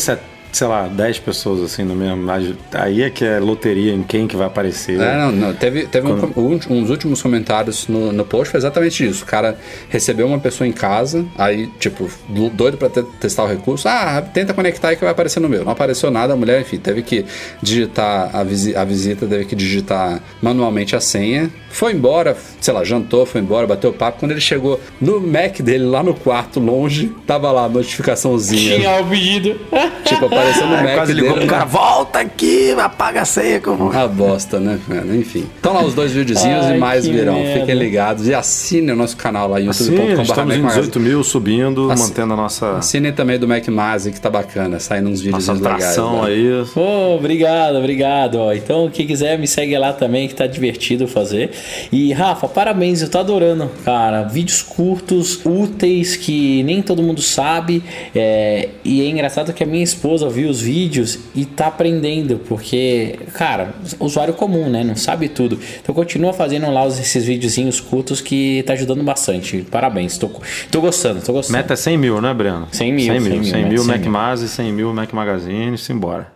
sei 0.54 0.68
lá, 0.68 0.86
10 0.86 1.18
pessoas 1.18 1.60
assim 1.62 1.82
no 1.82 1.96
mesmo. 1.96 2.30
Aí 2.72 3.02
é 3.02 3.10
que 3.10 3.24
é 3.24 3.40
loteria 3.40 3.92
em 3.92 4.02
quem 4.02 4.28
que 4.28 4.36
vai 4.36 4.46
aparecer. 4.46 5.00
É, 5.00 5.16
não, 5.16 5.32
não. 5.32 5.54
Teve, 5.54 5.86
teve 5.86 6.06
Quando... 6.06 6.32
um, 6.38 6.52
um, 6.52 6.82
uns 6.82 6.90
últimos 6.90 7.20
comentários 7.20 7.88
no, 7.88 8.12
no 8.12 8.24
post 8.24 8.52
foi 8.52 8.58
exatamente 8.58 9.04
isso. 9.04 9.24
O 9.24 9.26
cara 9.26 9.58
recebeu 9.88 10.26
uma 10.26 10.38
pessoa 10.38 10.66
em 10.66 10.72
casa, 10.72 11.26
aí, 11.36 11.66
tipo, 11.80 12.08
doido 12.52 12.76
pra 12.76 12.88
testar 12.88 13.44
o 13.44 13.48
recurso. 13.48 13.88
Ah, 13.88 14.22
tenta 14.22 14.54
conectar 14.54 14.90
aí 14.90 14.96
que 14.96 15.02
vai 15.02 15.10
aparecer 15.10 15.40
no 15.40 15.48
meu. 15.48 15.64
Não 15.64 15.72
apareceu 15.72 16.10
nada, 16.10 16.34
a 16.34 16.36
mulher, 16.36 16.60
enfim, 16.60 16.78
teve 16.78 17.02
que 17.02 17.24
digitar 17.60 18.30
a, 18.34 18.44
visi 18.44 18.76
a 18.76 18.84
visita, 18.84 19.26
teve 19.26 19.44
que 19.46 19.56
digitar 19.56 20.22
manualmente 20.40 20.94
a 20.94 21.00
senha. 21.00 21.50
Foi 21.68 21.92
embora, 21.92 22.36
sei 22.60 22.72
lá, 22.72 22.84
jantou, 22.84 23.26
foi 23.26 23.40
embora, 23.40 23.66
bateu 23.66 23.92
papo. 23.92 24.20
Quando 24.20 24.30
ele 24.30 24.40
chegou 24.40 24.80
no 25.00 25.20
Mac 25.20 25.60
dele, 25.60 25.84
lá 25.84 26.04
no 26.04 26.14
quarto, 26.14 26.60
longe, 26.60 27.12
tava 27.26 27.50
lá 27.50 27.64
a 27.64 27.68
notificaçãozinha. 27.68 28.76
Tinha 28.76 29.00
o 29.00 29.08
pedido. 29.08 29.58
Tipo, 30.04 30.28
apareceu 30.44 30.66
no 30.66 30.76
Mac 30.76 30.94
quase 30.94 31.12
ligou 31.12 31.34
dele. 31.34 31.46
pro 31.46 31.56
cara, 31.56 31.64
volta 31.64 32.18
aqui, 32.20 32.72
apaga 32.72 33.22
a 33.22 33.24
senha. 33.24 33.60
Como... 33.60 33.90
Uma 33.90 34.08
bosta, 34.08 34.60
né, 34.60 34.78
Enfim. 35.14 35.46
Então 35.58 35.72
lá 35.72 35.82
os 35.82 35.94
dois 35.94 36.12
videozinhos 36.12 36.66
Ai, 36.66 36.76
e 36.76 36.78
mais 36.78 37.06
virão. 37.06 37.34
Merda. 37.34 37.60
Fiquem 37.60 37.74
ligados 37.74 38.28
e 38.28 38.34
assinem 38.34 38.94
o 38.94 38.96
nosso 38.96 39.16
canal 39.16 39.48
lá, 39.48 39.58
youtube.com.br. 39.58 40.22
Estamos 40.22 40.56
em 40.56 40.66
18 40.66 41.00
mil 41.00 41.24
subindo, 41.24 41.90
Assin... 41.90 42.02
mantendo 42.02 42.32
a 42.34 42.36
nossa... 42.36 42.78
Assinem 42.78 43.12
também 43.12 43.38
do 43.38 43.48
Mac 43.48 43.66
Masi, 43.68 44.12
que 44.12 44.20
tá 44.20 44.30
bacana, 44.30 44.78
saindo 44.78 45.08
uns 45.08 45.20
vídeos 45.20 45.46
legais. 45.48 45.96
Né? 45.96 46.04
aí. 46.24 46.64
Oh, 46.76 47.16
obrigado, 47.16 47.76
obrigado. 47.76 48.36
Ó. 48.36 48.52
Então, 48.52 48.90
quem 48.92 49.06
quiser, 49.06 49.38
me 49.38 49.46
segue 49.46 49.76
lá 49.78 49.92
também, 49.92 50.28
que 50.28 50.34
tá 50.34 50.46
divertido 50.46 51.06
fazer. 51.06 51.50
E, 51.90 52.12
Rafa, 52.12 52.48
parabéns, 52.48 53.02
eu 53.02 53.08
tô 53.08 53.18
adorando, 53.18 53.70
cara. 53.84 54.22
Vídeos 54.24 54.62
curtos, 54.62 55.40
úteis, 55.44 56.16
que 56.16 56.62
nem 56.64 56.82
todo 56.82 57.02
mundo 57.02 57.22
sabe. 57.22 57.82
É... 58.14 58.68
E 58.84 59.02
é 59.02 59.08
engraçado 59.08 59.52
que 59.52 59.62
a 59.62 59.66
minha 59.66 59.84
esposa 59.84 60.28
viu 60.34 60.50
os 60.50 60.60
vídeos 60.60 61.18
e 61.34 61.44
tá 61.44 61.68
aprendendo, 61.68 62.38
porque, 62.38 63.18
cara, 63.34 63.74
usuário 64.00 64.34
comum, 64.34 64.68
né? 64.68 64.82
Não 64.82 64.96
sabe 64.96 65.28
tudo. 65.28 65.58
Então 65.80 65.94
continua 65.94 66.32
fazendo 66.32 66.70
lá 66.70 66.86
esses 66.86 67.24
videozinhos 67.24 67.80
curtos 67.80 68.20
que 68.20 68.62
tá 68.66 68.72
ajudando 68.72 69.02
bastante. 69.02 69.64
Parabéns, 69.70 70.18
tô, 70.18 70.30
tô 70.70 70.80
gostando, 70.80 71.22
tô 71.22 71.32
gostando. 71.32 71.56
Meta 71.56 71.74
é 71.74 71.76
100 71.76 71.96
mil, 71.96 72.20
né, 72.20 72.34
Breno? 72.34 72.68
100 72.70 72.92
mil. 72.92 73.04
100 73.06 73.20
mil, 73.20 73.22
100 73.22 73.30
mil, 73.30 73.44
100 73.44 73.64
mil 73.68 73.84
Mac 73.84 74.46
100 74.46 74.72
mil 74.72 74.92
Mac 74.92 75.12
Magazine, 75.12 75.78
simbora. 75.78 76.32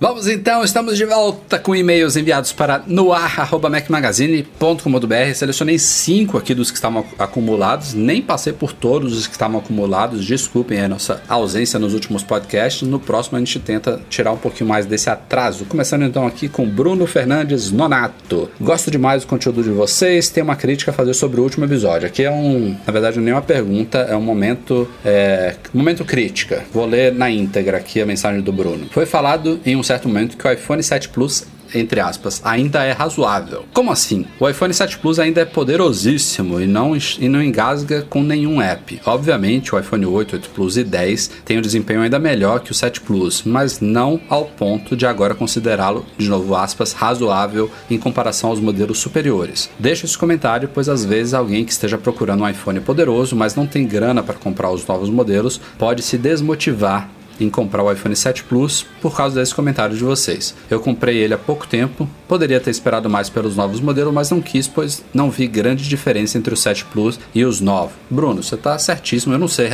Vamos 0.00 0.28
então, 0.28 0.62
estamos 0.62 0.96
de 0.96 1.04
volta 1.04 1.58
com 1.58 1.74
e-mails 1.74 2.16
enviados 2.16 2.52
para 2.52 2.84
noar.mecmagazine.com.br. 2.86 5.34
Selecionei 5.34 5.76
cinco 5.76 6.38
aqui 6.38 6.54
dos 6.54 6.70
que 6.70 6.76
estavam 6.76 7.04
acumulados, 7.18 7.94
nem 7.94 8.22
passei 8.22 8.52
por 8.52 8.72
todos 8.72 9.18
os 9.18 9.26
que 9.26 9.32
estavam 9.32 9.58
acumulados. 9.58 10.24
Desculpem 10.24 10.80
a 10.80 10.86
nossa 10.86 11.20
ausência 11.28 11.80
nos 11.80 11.94
últimos 11.94 12.22
podcasts. 12.22 12.86
No 12.86 13.00
próximo 13.00 13.38
a 13.38 13.40
gente 13.40 13.58
tenta 13.58 14.00
tirar 14.08 14.30
um 14.30 14.36
pouquinho 14.36 14.68
mais 14.68 14.86
desse 14.86 15.10
atraso. 15.10 15.64
Começando 15.64 16.04
então 16.04 16.28
aqui 16.28 16.48
com 16.48 16.64
Bruno 16.64 17.04
Fernandes 17.04 17.72
Nonato. 17.72 18.48
Gosto 18.60 18.92
demais 18.92 19.24
do 19.24 19.26
conteúdo 19.26 19.64
de 19.64 19.70
vocês. 19.70 20.28
Tem 20.28 20.44
uma 20.44 20.54
crítica 20.54 20.92
a 20.92 20.94
fazer 20.94 21.14
sobre 21.14 21.40
o 21.40 21.42
último 21.42 21.64
episódio. 21.64 22.06
Aqui 22.06 22.22
é 22.22 22.30
um, 22.30 22.76
na 22.86 22.92
verdade, 22.92 23.18
nem 23.18 23.34
uma 23.34 23.42
pergunta, 23.42 23.98
é 23.98 24.14
um 24.14 24.22
momento, 24.22 24.88
é, 25.04 25.56
momento 25.74 26.04
crítica. 26.04 26.62
Vou 26.72 26.86
ler 26.86 27.12
na 27.12 27.28
íntegra 27.28 27.78
aqui 27.78 28.00
a 28.00 28.06
mensagem 28.06 28.40
do 28.40 28.52
Bruno. 28.52 28.86
Foi 28.92 29.04
falado 29.04 29.58
em 29.66 29.74
um 29.74 29.87
certo 29.88 30.06
momento 30.06 30.36
que 30.36 30.46
o 30.46 30.52
iPhone 30.52 30.82
7 30.82 31.08
Plus 31.08 31.46
entre 31.74 32.00
aspas, 32.00 32.40
ainda 32.44 32.82
é 32.82 32.92
razoável. 32.92 33.64
Como 33.72 33.92
assim? 33.92 34.24
O 34.40 34.48
iPhone 34.48 34.72
7 34.72 34.98
Plus 34.98 35.18
ainda 35.18 35.40
é 35.40 35.44
poderosíssimo 35.44 36.60
e 36.60 36.66
não, 36.66 36.96
e 36.96 37.28
não 37.28 37.42
engasga 37.42 38.02
com 38.08 38.22
nenhum 38.22 38.60
app. 38.60 39.00
Obviamente, 39.04 39.74
o 39.74 39.78
iPhone 39.78 40.06
8, 40.06 40.36
8 40.36 40.50
Plus 40.50 40.76
e 40.76 40.84
10 40.84 41.30
tem 41.44 41.58
um 41.58 41.62
desempenho 41.62 42.00
ainda 42.00 42.18
melhor 42.18 42.60
que 42.60 42.70
o 42.70 42.74
7 42.74 43.00
Plus, 43.00 43.42
mas 43.44 43.80
não 43.80 44.20
ao 44.28 44.46
ponto 44.46 44.96
de 44.96 45.06
agora 45.06 45.34
considerá-lo, 45.34 46.06
de 46.16 46.28
novo 46.28 46.54
aspas, 46.54 46.92
razoável 46.92 47.70
em 47.90 47.98
comparação 47.98 48.50
aos 48.50 48.60
modelos 48.60 48.98
superiores. 48.98 49.68
Deixa 49.78 50.06
esse 50.06 50.16
comentário, 50.16 50.70
pois 50.72 50.88
às 50.88 51.04
vezes 51.04 51.34
alguém 51.34 51.64
que 51.64 51.72
esteja 51.72 51.98
procurando 51.98 52.42
um 52.42 52.48
iPhone 52.48 52.80
poderoso, 52.80 53.36
mas 53.36 53.54
não 53.54 53.66
tem 53.66 53.86
grana 53.86 54.22
para 54.22 54.34
comprar 54.34 54.70
os 54.70 54.86
novos 54.86 55.10
modelos, 55.10 55.60
pode 55.78 56.02
se 56.02 56.16
desmotivar 56.16 57.10
em 57.40 57.48
comprar 57.48 57.82
o 57.82 57.92
iPhone 57.92 58.14
7 58.14 58.44
Plus 58.44 58.84
por 59.00 59.16
causa 59.16 59.38
desse 59.38 59.54
comentário 59.54 59.96
de 59.96 60.02
vocês. 60.02 60.54
Eu 60.70 60.80
comprei 60.80 61.18
ele 61.18 61.34
há 61.34 61.38
pouco 61.38 61.66
tempo, 61.66 62.08
poderia 62.26 62.60
ter 62.60 62.70
esperado 62.70 63.08
mais 63.08 63.28
pelos 63.28 63.56
novos 63.56 63.80
modelos, 63.80 64.12
mas 64.12 64.30
não 64.30 64.40
quis, 64.40 64.66
pois 64.66 65.04
não 65.12 65.30
vi 65.30 65.46
grande 65.46 65.88
diferença 65.88 66.38
entre 66.38 66.54
o 66.54 66.56
7 66.56 66.84
Plus 66.86 67.18
e 67.34 67.44
os 67.44 67.60
novos. 67.60 67.94
Bruno, 68.10 68.42
você 68.42 68.54
está 68.54 68.78
certíssimo, 68.78 69.34
eu 69.34 69.38
não 69.38 69.48
sei 69.48 69.68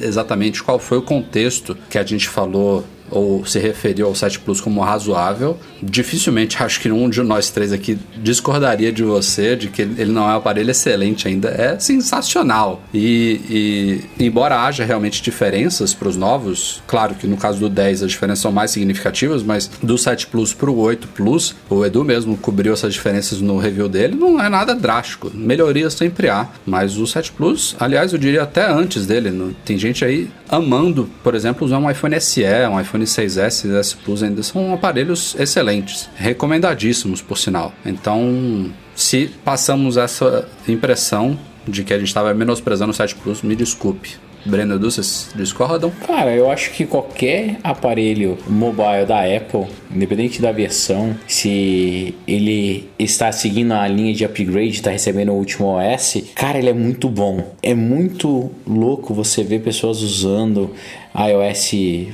exatamente 0.00 0.62
qual 0.62 0.78
foi 0.78 0.98
o 0.98 1.02
contexto 1.02 1.76
que 1.88 1.98
a 1.98 2.04
gente 2.04 2.28
falou 2.28 2.84
ou 3.10 3.44
se 3.44 3.58
referiu 3.58 4.06
ao 4.06 4.14
7 4.14 4.40
Plus 4.40 4.60
como 4.60 4.80
razoável. 4.80 5.58
Dificilmente 5.82 6.62
acho 6.62 6.80
que 6.80 6.90
um 6.90 7.08
de 7.08 7.22
nós 7.22 7.50
três 7.50 7.72
aqui 7.72 7.98
discordaria 8.16 8.92
de 8.92 9.02
você 9.02 9.56
de 9.56 9.68
que 9.68 9.82
ele 9.82 10.12
não 10.12 10.28
é 10.28 10.34
um 10.34 10.36
aparelho 10.36 10.70
excelente 10.70 11.26
ainda. 11.28 11.48
É 11.48 11.78
sensacional. 11.78 12.82
E, 12.92 14.00
e 14.18 14.24
embora 14.26 14.62
haja 14.62 14.84
realmente 14.84 15.22
diferenças 15.22 15.94
para 15.94 16.08
os 16.08 16.16
novos, 16.16 16.82
claro 16.86 17.14
que 17.14 17.26
no 17.26 17.36
caso 17.36 17.58
do 17.58 17.68
10 17.68 18.02
as 18.02 18.10
diferenças 18.10 18.40
são 18.40 18.52
mais 18.52 18.70
significativas, 18.70 19.42
mas 19.42 19.70
do 19.82 19.96
7 19.96 20.26
Plus 20.26 20.52
para 20.52 20.70
o 20.70 20.78
8 20.78 21.08
Plus, 21.08 21.54
o 21.68 21.84
Edu 21.84 22.04
mesmo 22.04 22.36
cobriu 22.36 22.72
essas 22.72 22.94
diferenças 22.94 23.40
no 23.40 23.58
review 23.58 23.88
dele, 23.88 24.14
não 24.14 24.40
é 24.40 24.48
nada 24.48 24.74
drástico. 24.74 25.30
Melhorias 25.34 25.94
sempre 25.94 26.28
há, 26.28 26.48
mas 26.66 26.96
o 26.96 27.06
7 27.06 27.32
Plus, 27.32 27.76
aliás, 27.78 28.12
eu 28.12 28.18
diria 28.18 28.42
até 28.42 28.70
antes 28.70 29.06
dele, 29.06 29.54
tem 29.64 29.78
gente 29.78 30.04
aí 30.04 30.28
amando, 30.48 31.08
por 31.22 31.34
exemplo, 31.34 31.64
usar 31.64 31.78
um 31.78 31.90
iPhone 31.90 32.20
SE, 32.20 32.44
um 32.70 32.80
iPhone 32.80 32.99
iPhone 33.00 33.04
6S 33.04 33.64
e 33.64 33.76
S 33.76 33.96
Plus 33.96 34.22
ainda 34.22 34.42
são 34.42 34.72
aparelhos 34.74 35.34
excelentes, 35.38 36.08
recomendadíssimos 36.14 37.22
por 37.22 37.38
sinal. 37.38 37.72
Então, 37.84 38.70
se 38.94 39.30
passamos 39.44 39.96
essa 39.96 40.48
impressão 40.68 41.38
de 41.66 41.84
que 41.84 41.92
a 41.92 41.98
gente 41.98 42.08
estava 42.08 42.32
menosprezando 42.34 42.90
o 42.90 42.94
7 42.94 43.14
Plus, 43.16 43.42
me 43.42 43.54
desculpe. 43.54 44.16
Breno 44.44 44.76
Edu, 44.76 44.90
vocês 44.90 45.28
discordam? 45.34 45.92
Cara, 46.06 46.34
eu 46.34 46.50
acho 46.50 46.70
que 46.70 46.86
qualquer 46.86 47.58
aparelho 47.62 48.38
mobile 48.48 49.04
da 49.06 49.20
Apple, 49.20 49.66
independente 49.94 50.40
da 50.40 50.50
versão, 50.50 51.14
se 51.28 52.14
ele 52.26 52.88
está 52.98 53.30
seguindo 53.32 53.72
a 53.72 53.86
linha 53.86 54.14
de 54.14 54.24
upgrade, 54.24 54.70
está 54.70 54.90
recebendo 54.90 55.32
o 55.32 55.34
último 55.34 55.76
OS, 55.76 56.22
cara, 56.34 56.58
ele 56.58 56.70
é 56.70 56.72
muito 56.72 57.08
bom. 57.08 57.54
É 57.62 57.74
muito 57.74 58.50
louco 58.66 59.12
você 59.12 59.44
ver 59.44 59.60
pessoas 59.60 60.00
usando 60.00 60.70
iOS 61.14 61.72